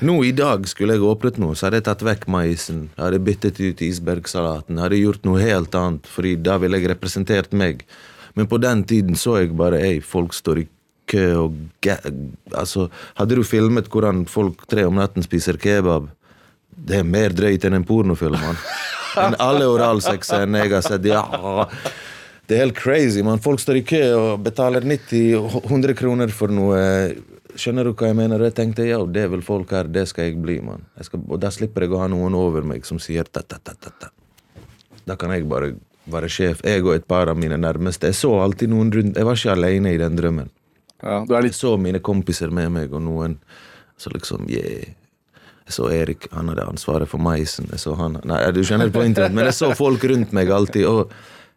Nå 0.03 0.17
i 0.27 0.33
dag 0.35 0.65
skulle 0.71 0.97
jeg 0.97 1.05
åpnet 1.07 1.39
noe, 1.43 1.55
så 1.55 1.67
hadde 1.67 1.81
jeg 1.81 1.87
tatt 1.87 2.05
vekk 2.07 2.27
maisen. 2.33 2.85
Jeg 2.97 3.05
hadde 3.05 3.23
byttet 3.27 3.61
ut 3.63 3.83
isbergsalaten. 3.87 4.79
Jeg 4.79 4.85
hadde 4.87 5.03
gjort 5.03 5.27
noe 5.29 5.43
helt 5.43 5.75
annet, 5.79 6.09
Fordi 6.11 6.35
da 6.37 6.59
ville 6.63 6.81
jeg 6.81 6.91
representert 6.93 7.53
meg. 7.53 7.85
Men 8.35 8.49
på 8.49 8.59
den 8.63 8.85
tiden 8.89 9.19
så 9.19 9.39
jeg 9.41 9.53
bare 9.57 9.81
ei, 9.83 10.01
folk 10.01 10.35
står 10.35 10.65
i 10.65 10.67
kø 11.13 11.27
og 11.45 11.61
ga... 11.85 11.99
Altså, 12.57 12.89
hadde 13.19 13.39
du 13.39 13.45
filmet 13.45 13.91
hvordan 13.93 14.25
folk 14.31 14.67
tre 14.71 14.87
om 14.89 14.99
natten 14.99 15.25
spiser 15.25 15.61
kebab? 15.61 16.09
Det 16.73 17.03
er 17.03 17.07
mer 17.07 17.35
drøyt 17.37 17.67
enn 17.69 17.77
en 17.77 17.87
pornofilm, 17.87 18.41
mann. 18.41 18.61
Enn 19.23 19.37
alle 19.45 19.67
oralsexene 19.69 20.63
jeg 20.63 20.73
har 20.73 20.87
sett, 20.87 21.05
ja 21.05 21.21
det 22.49 22.57
er 22.57 22.65
helt 22.65 22.79
crazy, 22.79 23.23
man. 23.25 23.41
Folk 23.43 23.61
står 23.63 23.81
i 23.81 23.85
kø 23.87 24.03
og 24.17 24.43
betaler 24.45 24.85
90-100 24.85 25.95
kroner 25.99 26.33
for 26.35 26.53
noe. 26.53 26.81
Skjønner 27.55 27.87
du 27.87 27.93
hva 27.93 28.11
jeg 28.11 28.19
mener? 28.19 28.43
Jeg 28.49 28.57
tenkte 28.59 28.89
ja, 28.89 28.99
det 29.05 29.29
vil 29.33 29.45
folk 29.47 29.71
her, 29.77 29.89
det 29.93 30.07
skal 30.11 30.31
jeg 30.31 30.41
bli, 30.43 30.59
mann. 30.65 30.85
Og 31.23 31.37
da 31.41 31.53
slipper 31.55 31.87
jeg 31.87 31.95
å 31.95 32.03
ha 32.03 32.09
noen 32.11 32.35
over 32.37 32.67
meg 32.67 32.89
som 32.89 33.01
sier 33.03 33.29
ta, 33.29 33.45
ta, 33.45 33.61
ta, 33.63 33.77
ta, 33.79 33.93
ta. 34.01 34.11
Da 35.07 35.17
kan 35.19 35.35
jeg 35.35 35.47
bare 35.51 35.75
være 36.11 36.31
sjef. 36.31 36.65
Jeg 36.67 36.83
og 36.85 36.97
et 36.97 37.07
par 37.09 37.31
av 37.31 37.39
mine 37.39 37.59
nærmeste. 37.61 38.11
Jeg 38.11 38.19
så 38.19 38.33
alltid 38.43 38.73
noen 38.73 38.91
rundt. 38.95 39.19
Jeg 39.19 39.29
var 39.29 39.39
ikke 39.39 39.55
alene 39.55 39.93
i 39.95 40.01
den 40.01 40.19
drømmen. 40.19 40.51
ja, 41.03 41.23
er 41.23 41.45
Jeg 41.45 41.55
så 41.55 41.77
mine 41.77 42.01
kompiser 42.01 42.51
med 42.51 42.71
meg, 42.71 42.93
og 42.93 43.03
noen 43.03 43.39
så 43.99 44.11
liksom 44.11 44.49
yeah. 44.51 44.99
Jeg 45.63 45.77
så 45.77 45.89
Erik, 45.95 46.27
han 46.33 46.49
hadde 46.51 46.67
ansvaret 46.67 47.09
for 47.09 47.23
maisen. 47.23 47.69
Jeg 47.71 47.79
så 47.79 47.95
han, 47.95 48.19
nei, 48.27 48.41
du 48.51 48.65
skjønner 48.67 48.91
på 48.91 49.05
internett, 49.07 49.35
men 49.37 49.47
jeg 49.47 49.55
så 49.55 49.71
folk 49.79 50.03
rundt 50.11 50.33
meg 50.35 50.51
alltid. 50.51 50.89
Og 50.91 51.13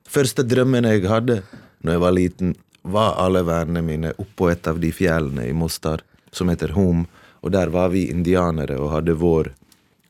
første 0.10 0.46
drømmen 0.48 0.88
jeg 0.90 1.06
hadde 1.10 1.42
når 1.86 1.94
jeg 1.98 2.02
var 2.02 2.16
liten, 2.16 2.56
var 2.82 3.20
alle 3.22 3.44
vennene 3.46 3.82
mine 3.86 4.14
oppå 4.22 4.50
et 4.50 4.68
av 4.68 4.80
de 4.82 4.92
fjellene 4.94 5.46
i 5.50 5.54
Mostar 5.54 6.02
som 6.34 6.50
heter 6.50 6.74
Hom. 6.78 7.06
Og 7.46 7.54
der 7.54 7.70
var 7.74 7.92
vi 7.94 8.08
indianere 8.10 8.78
og 8.82 8.92
hadde 8.94 9.14
vår 9.22 9.52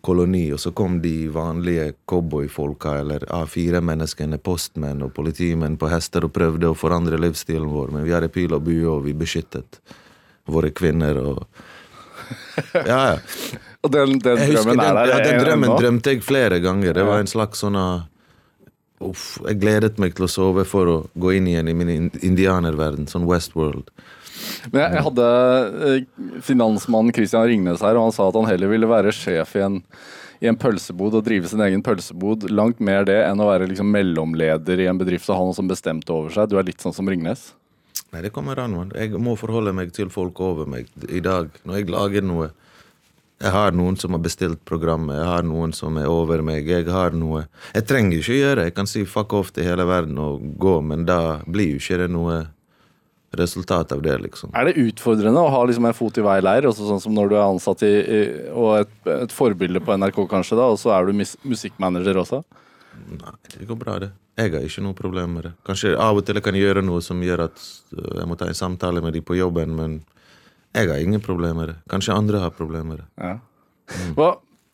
koloni. 0.06 0.46
Og 0.54 0.60
så 0.60 0.72
kom 0.72 1.02
de 1.04 1.28
vanlige 1.34 1.94
cowboyfolka 2.08 2.98
eller 3.02 3.26
A4-menneskene, 3.34 4.40
postmenn 4.40 5.04
og 5.04 5.14
politimenn 5.18 5.78
på 5.82 5.90
hester 5.92 6.28
og 6.28 6.34
prøvde 6.36 6.72
å 6.72 6.78
forandre 6.78 7.20
livsstilen 7.20 7.68
vår. 7.72 7.92
Men 7.96 8.08
vi 8.08 8.16
hadde 8.16 8.32
pil 8.32 8.56
og 8.56 8.64
bue, 8.68 8.88
og 8.92 9.06
vi 9.08 9.16
beskyttet 9.18 9.82
våre 10.46 10.72
kvinner 10.76 11.20
og 11.24 11.46
Ja, 12.74 13.00
ja. 13.12 13.18
Og 13.84 13.92
den, 13.94 14.16
den 14.24 14.40
drømmen 14.40 14.80
den, 14.80 14.82
er 14.82 14.96
der 14.98 15.10
ja, 15.12 15.18
den 15.22 15.44
drømmen 15.44 15.74
drømte 15.78 16.16
jeg 16.16 16.24
flere 16.26 16.58
ganger. 16.64 16.96
Det 16.96 17.04
var 17.06 17.22
en 17.22 17.30
slags 17.30 17.60
sånn 17.62 17.76
ah, 17.78 18.06
Uff, 19.04 19.42
jeg 19.44 19.60
gledet 19.60 19.98
meg 20.00 20.14
til 20.16 20.28
å 20.28 20.32
sove 20.32 20.64
for 20.68 20.88
å 20.88 20.98
gå 21.20 21.34
inn 21.36 21.50
igjen 21.52 21.68
i 21.68 21.76
min 21.76 22.12
indianerverden, 22.24 23.10
sånn 23.12 23.28
Westworld. 23.28 23.90
Men 24.72 24.82
jeg, 24.82 24.92
jeg 24.96 25.06
hadde 25.10 25.26
eh, 25.88 26.06
finansmannen 26.46 27.16
Christian 27.16 27.48
Ringnes 27.50 27.84
her, 27.84 28.00
og 28.00 28.08
han 28.08 28.16
sa 28.16 28.30
at 28.30 28.38
han 28.40 28.48
heller 28.48 28.72
ville 28.72 28.90
være 28.90 29.12
sjef 29.16 29.56
i 29.60 29.66
en, 29.66 29.82
i 30.44 30.50
en 30.52 30.60
pølsebod 30.60 31.20
og 31.20 31.28
drive 31.28 31.52
sin 31.52 31.64
egen 31.66 31.84
pølsebod. 31.84 32.48
Langt 32.52 32.80
mer 32.84 33.08
det 33.08 33.20
enn 33.26 33.44
å 33.44 33.50
være 33.50 33.68
liksom 33.72 33.92
mellomleder 33.92 34.84
i 34.84 34.90
en 34.92 35.00
bedrift 35.02 35.28
og 35.32 35.40
ha 35.40 35.48
noe 35.50 35.58
som 35.58 35.72
bestemte 35.72 36.16
over 36.16 36.32
seg. 36.36 36.52
Du 36.52 36.60
er 36.60 36.68
litt 36.68 36.84
sånn 36.84 36.96
som 36.96 37.12
Ringnes. 37.12 37.50
Nei, 38.14 38.22
det 38.24 38.32
kommer 38.36 38.60
an, 38.64 38.76
man. 38.78 38.92
Jeg 38.96 39.20
må 39.20 39.36
forholde 39.40 39.74
meg 39.76 39.92
til 39.96 40.12
folk 40.14 40.40
over 40.44 40.70
meg 40.72 40.88
i 41.12 41.24
dag. 41.24 41.52
Når 41.68 41.82
jeg 41.82 41.92
lager 41.92 42.24
noe 42.24 42.54
Jeg 43.44 43.52
har 43.52 43.74
noen 43.76 43.98
som 44.00 44.16
har 44.16 44.22
bestilt 44.24 44.62
programmet, 44.68 45.18
jeg 45.20 45.28
har 45.28 45.44
noen 45.44 45.74
som 45.76 45.98
er 46.00 46.08
over 46.08 46.40
meg. 46.46 46.70
Jeg 46.72 46.88
har 46.88 47.12
noe 47.12 47.46
Jeg 47.74 47.84
trenger 47.90 48.22
ikke 48.22 48.38
gjøre. 48.38 48.68
Jeg 48.70 48.76
kan 48.78 48.88
si 48.88 49.04
fuck 49.06 49.34
off 49.36 49.52
til 49.52 49.68
hele 49.68 49.84
verden 49.88 50.18
og 50.24 50.44
gå, 50.58 50.78
men 50.82 51.04
da 51.06 51.42
blir 51.44 51.74
jo 51.74 51.82
ikke 51.82 52.00
det 52.06 52.12
noe 52.16 52.46
resultat 53.36 53.92
av 53.92 54.02
det, 54.02 54.16
liksom. 54.24 54.54
Er 54.56 54.70
det 54.70 54.80
utfordrende 54.80 55.42
å 55.44 55.52
ha 55.52 55.64
liksom 55.68 55.88
en 55.90 55.98
fot 55.98 56.18
i 56.18 56.24
hver 56.24 56.44
leir, 56.46 56.68
også 56.70 56.88
sånn 56.88 57.02
som 57.04 57.16
når 57.16 57.32
du 57.32 57.36
er 57.36 57.44
ansatt 57.44 57.84
i, 57.84 57.92
i 57.92 58.20
og 58.54 58.86
et, 58.86 58.94
et 59.12 59.34
forbilde 59.36 59.82
på 59.84 59.98
NRK 60.00 60.22
kanskje, 60.32 60.56
da, 60.60 60.70
og 60.72 60.80
så 60.80 60.94
er 60.96 61.10
du 61.10 61.18
mis, 61.20 61.36
musikkmanager 61.44 62.22
også? 62.24 62.42
Nei, 63.12 63.36
det 63.58 63.68
går 63.68 63.80
bra, 63.82 63.98
det. 64.00 64.14
Jeg 64.40 64.52
har 64.52 64.66
ikke 64.68 64.84
noe 64.84 64.98
problem 64.98 65.38
med 65.38 65.48
det. 65.48 65.54
Kanskje 65.68 65.94
av 66.00 66.18
og 66.20 66.26
til 66.28 66.40
jeg 66.40 66.44
kan 66.44 66.58
gjøre 66.60 66.84
noe 66.84 67.04
som 67.04 67.22
gjør 67.24 67.46
at 67.50 67.62
øh, 67.96 68.18
jeg 68.20 68.28
må 68.28 68.36
ta 68.40 68.50
en 68.52 68.58
samtale 68.58 69.04
med 69.04 69.16
de 69.16 69.22
på 69.24 69.38
jobben, 69.38 69.76
men 69.78 70.02
jeg 70.76 70.92
har 70.92 71.02
ingen 71.02 71.24
problemer. 71.24 71.56
med 71.56 71.68
det. 71.74 71.76
Kanskje 71.90 72.14
andre 72.14 72.44
har 72.44 72.52
problemer 72.56 72.86
med 72.86 73.04
det. 73.04 73.08
Ja. 73.18 73.40
Hva, 74.18 74.30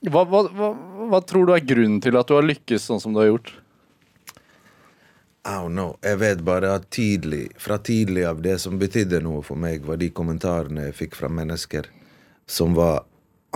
hva, 0.10 0.24
hva, 0.26 0.43
hva, 0.49 0.70
hva 1.12 1.22
tror 1.28 1.47
du 1.47 1.54
er 1.54 1.66
grunnen 1.66 2.02
til 2.02 2.18
at 2.18 2.28
du 2.28 2.36
har 2.38 2.47
lykkes 2.47 2.88
sånn 2.89 3.02
som 3.04 3.14
du 3.14 3.22
har 3.22 3.30
gjort? 3.32 3.54
Don't 5.43 5.74
know. 5.74 5.95
Jeg 6.06 6.20
vet 6.22 6.43
bare 6.45 6.76
at 6.76 6.89
tidlig, 6.93 7.49
fra 7.58 7.78
tidlig 7.82 8.26
av 8.30 8.41
det 8.45 8.60
som 8.62 8.78
betydde 8.82 9.24
noe 9.26 9.41
for 9.45 9.58
meg, 9.58 9.86
var 9.86 9.97
de 9.97 10.12
kommentarene 10.14 10.89
jeg 10.89 10.97
fikk 10.99 11.18
fra 11.18 11.32
mennesker 11.34 11.89
som 12.49 12.76
var 12.78 13.04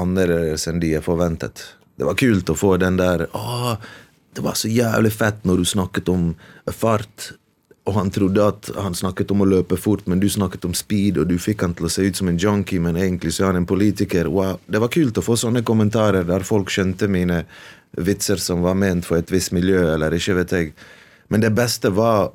annerledes 0.02 0.66
enn 0.70 0.82
de 0.82 0.96
jeg 0.96 1.06
forventet. 1.06 1.62
Det 1.96 2.08
var 2.08 2.18
kult 2.20 2.50
å 2.52 2.58
få 2.58 2.76
den 2.82 2.98
der 3.00 3.28
Å, 3.32 3.76
det 4.36 4.44
var 4.44 4.58
så 4.60 4.68
jævlig 4.68 5.14
fett 5.16 5.46
når 5.48 5.62
du 5.62 5.66
snakket 5.70 6.10
om 6.12 6.32
fart. 6.74 7.32
Og 7.86 7.94
han 7.94 8.10
trodde 8.10 8.42
at 8.42 8.70
han 8.82 8.96
snakket 8.98 9.30
om 9.32 9.44
å 9.44 9.48
løpe 9.50 9.78
fort, 9.78 10.08
men 10.10 10.20
du 10.22 10.26
snakket 10.30 10.66
om 10.66 10.74
speed, 10.74 11.20
og 11.22 11.30
du 11.30 11.36
fikk 11.42 11.62
han 11.62 11.76
til 11.78 11.86
å 11.86 11.92
se 11.94 12.08
ut 12.08 12.18
som 12.18 12.32
en 12.32 12.40
junkie, 12.42 12.82
men 12.82 12.98
egentlig 12.98 13.36
så 13.36 13.44
er 13.44 13.54
han 13.54 13.62
en 13.62 13.68
politiker. 13.70 14.30
Wow. 14.34 14.58
Det 14.66 14.82
var 14.82 14.90
kult 14.94 15.20
å 15.22 15.26
få 15.26 15.38
sånne 15.38 15.62
kommentarer 15.66 16.26
der 16.26 16.46
folk 16.48 16.74
skjønte 16.74 17.10
mine 17.12 17.44
vitser 18.02 18.42
som 18.42 18.66
var 18.66 18.74
ment 18.80 19.06
for 19.06 19.22
et 19.22 19.30
visst 19.32 19.54
miljø, 19.54 19.84
eller 19.94 20.18
ikke 20.18 20.40
vet 20.40 20.56
jeg. 20.58 20.74
Men 21.30 21.46
det 21.46 21.54
beste 21.58 21.94
var, 21.94 22.32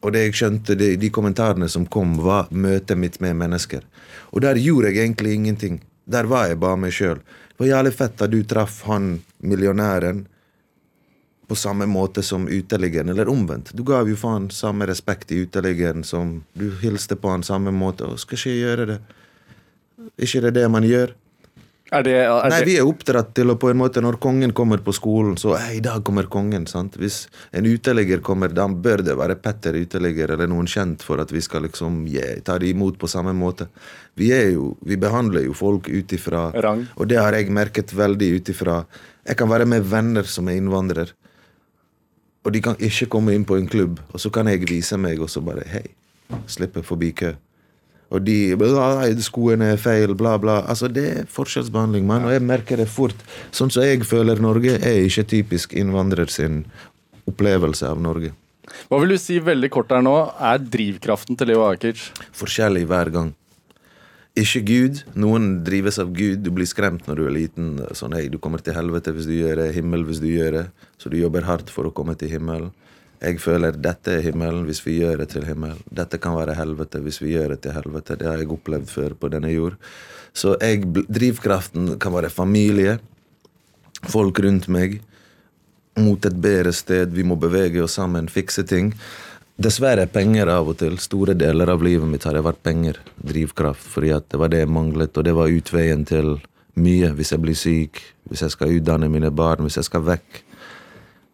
og 0.00 0.12
det 0.14 0.24
jeg 0.26 0.36
skjønte, 0.40 0.74
de, 0.80 0.96
de 0.98 1.12
kommentarene 1.14 1.70
som 1.70 1.86
kom, 1.86 2.18
var 2.24 2.50
møtet 2.50 2.98
mitt 2.98 3.20
med 3.22 3.38
mennesker. 3.38 3.86
Og 4.34 4.42
der 4.42 4.58
gjorde 4.58 4.90
jeg 4.90 5.04
egentlig 5.04 5.36
ingenting. 5.38 5.80
Der 6.10 6.26
var 6.26 6.50
jeg 6.50 6.58
bare 6.58 6.82
meg 6.82 6.94
sjøl. 6.96 7.22
Det 7.22 7.62
var 7.62 7.72
jævlig 7.76 7.94
fett 7.94 8.26
at 8.26 8.34
du 8.34 8.42
traff 8.48 8.82
han 8.90 9.12
millionæren 9.38 10.24
på 11.50 11.58
samme 11.58 11.86
måte 11.90 12.22
som 12.22 12.44
uteliggeren, 12.46 13.10
eller 13.10 13.28
omvendt. 13.28 13.72
Du 13.74 13.82
gav 13.82 14.06
jo 14.06 14.14
faen 14.14 14.46
samme 14.54 14.86
respekt 14.86 15.32
i 15.34 15.40
uteliggeren 15.42 16.04
som 16.06 16.36
du 16.54 16.68
hilste 16.78 17.18
på 17.18 17.32
han 17.32 17.42
samme 17.42 17.72
måte. 17.74 18.06
Og 18.06 18.22
skal 18.22 18.38
ikke 18.38 18.60
gjøre 18.60 18.86
det? 18.92 19.00
ikke 20.16 20.44
det 20.46 20.54
det 20.60 20.68
man 20.70 20.86
gjør? 20.86 21.10
Er 21.90 22.04
det, 22.06 22.12
er 22.22 22.52
Nei, 22.52 22.60
vi 22.68 22.76
er 22.78 22.86
oppdratt 22.86 23.32
til 23.34 23.50
å 23.50 23.56
på 23.58 23.66
en 23.72 23.78
måte 23.80 23.98
Når 23.98 24.20
kongen 24.22 24.52
kommer 24.54 24.78
på 24.78 24.92
skolen, 24.94 25.34
så 25.40 25.56
i 25.74 25.80
dag 25.82 26.04
kommer 26.06 26.28
kongen. 26.30 26.68
sant? 26.70 26.94
Hvis 26.94 27.24
en 27.50 27.66
uteligger 27.66 28.22
kommer, 28.22 28.52
da 28.54 28.68
bør 28.70 29.02
det 29.02 29.16
være 29.18 29.34
Petter 29.42 29.74
uteligger 29.74 30.36
eller 30.36 30.46
noen 30.46 30.70
kjent 30.70 31.02
for 31.02 31.18
at 31.18 31.34
vi 31.34 31.42
skal 31.42 31.66
liksom 31.66 32.04
yeah, 32.06 32.38
ta 32.46 32.60
det 32.62 32.70
imot 32.70 32.98
på 32.98 33.10
samme 33.10 33.34
måte. 33.34 33.66
Vi 34.14 34.30
jo, 34.30 34.76
vi 34.86 35.00
behandler 35.02 35.48
jo 35.48 35.56
folk 35.56 35.90
ut 35.90 36.14
ifra 36.14 36.52
Og 36.94 37.08
det 37.10 37.18
har 37.18 37.34
jeg 37.34 37.50
merket 37.50 37.90
veldig 37.90 38.30
ut 38.38 38.54
ifra 38.54 38.84
Jeg 39.26 39.36
kan 39.42 39.50
være 39.50 39.66
med 39.66 39.82
venner 39.90 40.30
som 40.30 40.46
er 40.46 40.62
innvandrer, 40.62 41.10
og 42.44 42.52
de 42.54 42.62
kan 42.64 42.78
ikke 42.80 43.08
komme 43.12 43.34
inn 43.36 43.44
på 43.44 43.58
en 43.60 43.68
klubb, 43.68 44.00
og 44.12 44.20
så 44.22 44.30
kan 44.32 44.48
jeg 44.48 44.64
vise 44.68 44.96
meg, 44.96 45.20
og 45.20 45.30
så 45.30 45.42
bare 45.44 45.66
Hei, 45.68 45.86
slippe 46.48 46.82
forbi 46.86 47.12
kø. 47.12 47.34
Og 48.10 48.24
de 48.26 48.56
«Nei, 48.58 49.10
Skoene 49.22 49.68
er 49.76 49.78
feil, 49.78 50.16
bla, 50.18 50.34
bla. 50.42 50.64
Altså, 50.66 50.88
Det 50.90 51.04
er 51.06 51.26
forskjellsbehandling, 51.30 52.06
mann. 52.06 52.24
Og 52.26 52.32
jeg 52.34 52.42
merker 52.42 52.76
det 52.76 52.88
fort. 52.90 53.14
Sånn 53.54 53.70
som 53.70 53.84
jeg 53.86 54.02
føler 54.02 54.40
Norge, 54.42 54.80
er 54.82 55.04
ikke 55.06 55.28
typisk 55.30 55.76
innvandrer 55.78 56.26
sin 56.26 56.64
opplevelse 57.30 57.86
av 57.86 58.02
Norge. 58.02 58.32
Hva 58.90 58.98
vil 59.02 59.14
du 59.14 59.18
si 59.18 59.38
veldig 59.42 59.70
kort 59.70 59.92
her 59.94 60.02
nå 60.02 60.14
er 60.38 60.58
drivkraften 60.58 61.38
til 61.38 61.52
Leo 61.52 61.62
Ajkic? 61.68 62.02
Forskjellig 62.34 62.86
hver 62.90 63.12
gang. 63.14 63.30
Ikke 64.38 64.60
Gud. 64.62 65.00
Noen 65.18 65.64
drives 65.66 65.98
av 65.98 66.12
Gud. 66.14 66.44
Du 66.44 66.52
blir 66.54 66.68
skremt 66.68 67.08
når 67.08 67.18
du 67.18 67.24
er 67.26 67.34
liten. 67.34 67.72
Sånn, 67.98 68.14
hei, 68.14 68.28
du 68.30 68.38
kommer 68.38 68.62
til 68.62 68.76
helvete 68.76 69.14
hvis 69.16 69.26
du 69.26 69.34
gjør 69.34 69.64
det, 69.64 69.72
himmel 69.74 70.06
hvis 70.06 70.22
du 70.22 70.28
gjør 70.30 70.60
det. 70.60 70.64
Så 71.02 71.10
du 71.10 71.18
jobber 71.18 71.48
hardt 71.48 71.72
for 71.72 71.88
å 71.88 71.94
komme 71.94 72.14
til 72.18 72.30
himmelen. 72.30 72.70
Jeg 73.20 73.36
føler 73.42 73.76
dette 73.76 74.14
er 74.16 74.22
himmelen 74.24 74.62
hvis 74.64 74.80
vi 74.86 74.96
gjør 75.00 75.20
det 75.20 75.28
til 75.34 75.44
himmelen. 75.44 75.82
Dette 75.92 76.20
kan 76.22 76.38
være 76.38 76.54
helvete 76.56 77.02
hvis 77.04 77.20
vi 77.20 77.34
gjør 77.34 77.52
det 77.52 77.60
til 77.66 77.74
helvete. 77.76 78.16
Det 78.16 78.28
har 78.30 78.40
jeg 78.40 78.52
opplevd 78.54 78.88
før 78.88 79.16
på 79.18 79.28
denne 79.34 79.50
jord. 79.52 79.76
Så 80.32 80.54
jeg, 80.62 80.86
drivkraften 81.10 81.96
kan 82.00 82.14
være 82.14 82.30
familie, 82.32 82.96
folk 84.08 84.38
rundt 84.40 84.70
meg, 84.72 85.00
mot 86.00 86.24
et 86.24 86.38
bedre 86.40 86.72
sted. 86.72 87.12
Vi 87.12 87.26
må 87.26 87.36
bevege 87.36 87.82
oss 87.84 87.98
sammen, 87.98 88.30
fikse 88.30 88.64
ting. 88.64 88.94
Dessverre 89.60 90.06
penger 90.08 90.48
av 90.48 90.70
og 90.72 90.78
til. 90.80 90.94
Store 91.04 91.34
deler 91.36 91.68
av 91.68 91.82
livet 91.84 92.08
mitt 92.08 92.24
har 92.24 92.32
det 92.32 92.40
vært 92.46 92.62
penger. 92.64 93.00
Drivkraft. 93.20 93.84
Fordi 93.92 94.14
at 94.16 94.30
det 94.32 94.40
var 94.40 94.48
det 94.52 94.62
jeg 94.62 94.70
manglet, 94.72 95.12
og 95.12 95.26
det 95.26 95.34
var 95.36 95.52
utveien 95.52 96.06
til 96.08 96.38
mye. 96.80 97.10
Hvis 97.18 97.34
jeg 97.34 97.42
blir 97.44 97.58
syk, 97.58 98.00
hvis 98.30 98.46
jeg 98.46 98.54
skal 98.54 98.72
utdanne 98.78 99.10
mine 99.12 99.28
barn, 99.28 99.66
hvis 99.66 99.76
jeg 99.76 99.90
skal 99.90 100.06
vekk. 100.06 100.40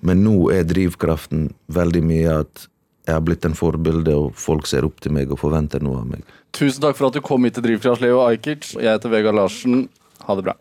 Men 0.06 0.24
nå 0.26 0.50
er 0.54 0.66
drivkraften 0.66 1.52
veldig 1.70 2.02
mye 2.02 2.34
at 2.42 2.66
jeg 3.06 3.14
har 3.14 3.22
blitt 3.22 3.46
en 3.46 3.54
forbilde, 3.54 4.18
og 4.18 4.34
folk 4.34 4.66
ser 4.66 4.88
opp 4.88 4.98
til 4.98 5.14
meg 5.14 5.30
og 5.30 5.38
forventer 5.44 5.84
noe 5.86 6.02
av 6.02 6.10
meg. 6.10 6.26
Tusen 6.56 6.82
takk 6.82 6.98
for 6.98 7.12
at 7.12 7.14
du 7.14 7.22
kom 7.22 7.46
hit 7.46 7.54
til 7.54 7.68
Drivkraft, 7.68 8.02
Leo 8.02 8.24
Ajkic. 8.26 8.72
Jeg 8.74 8.90
heter 8.90 9.12
Vegard 9.12 9.38
Larsen. 9.38 9.86
Ha 10.26 10.34
det 10.34 10.50
bra. 10.50 10.58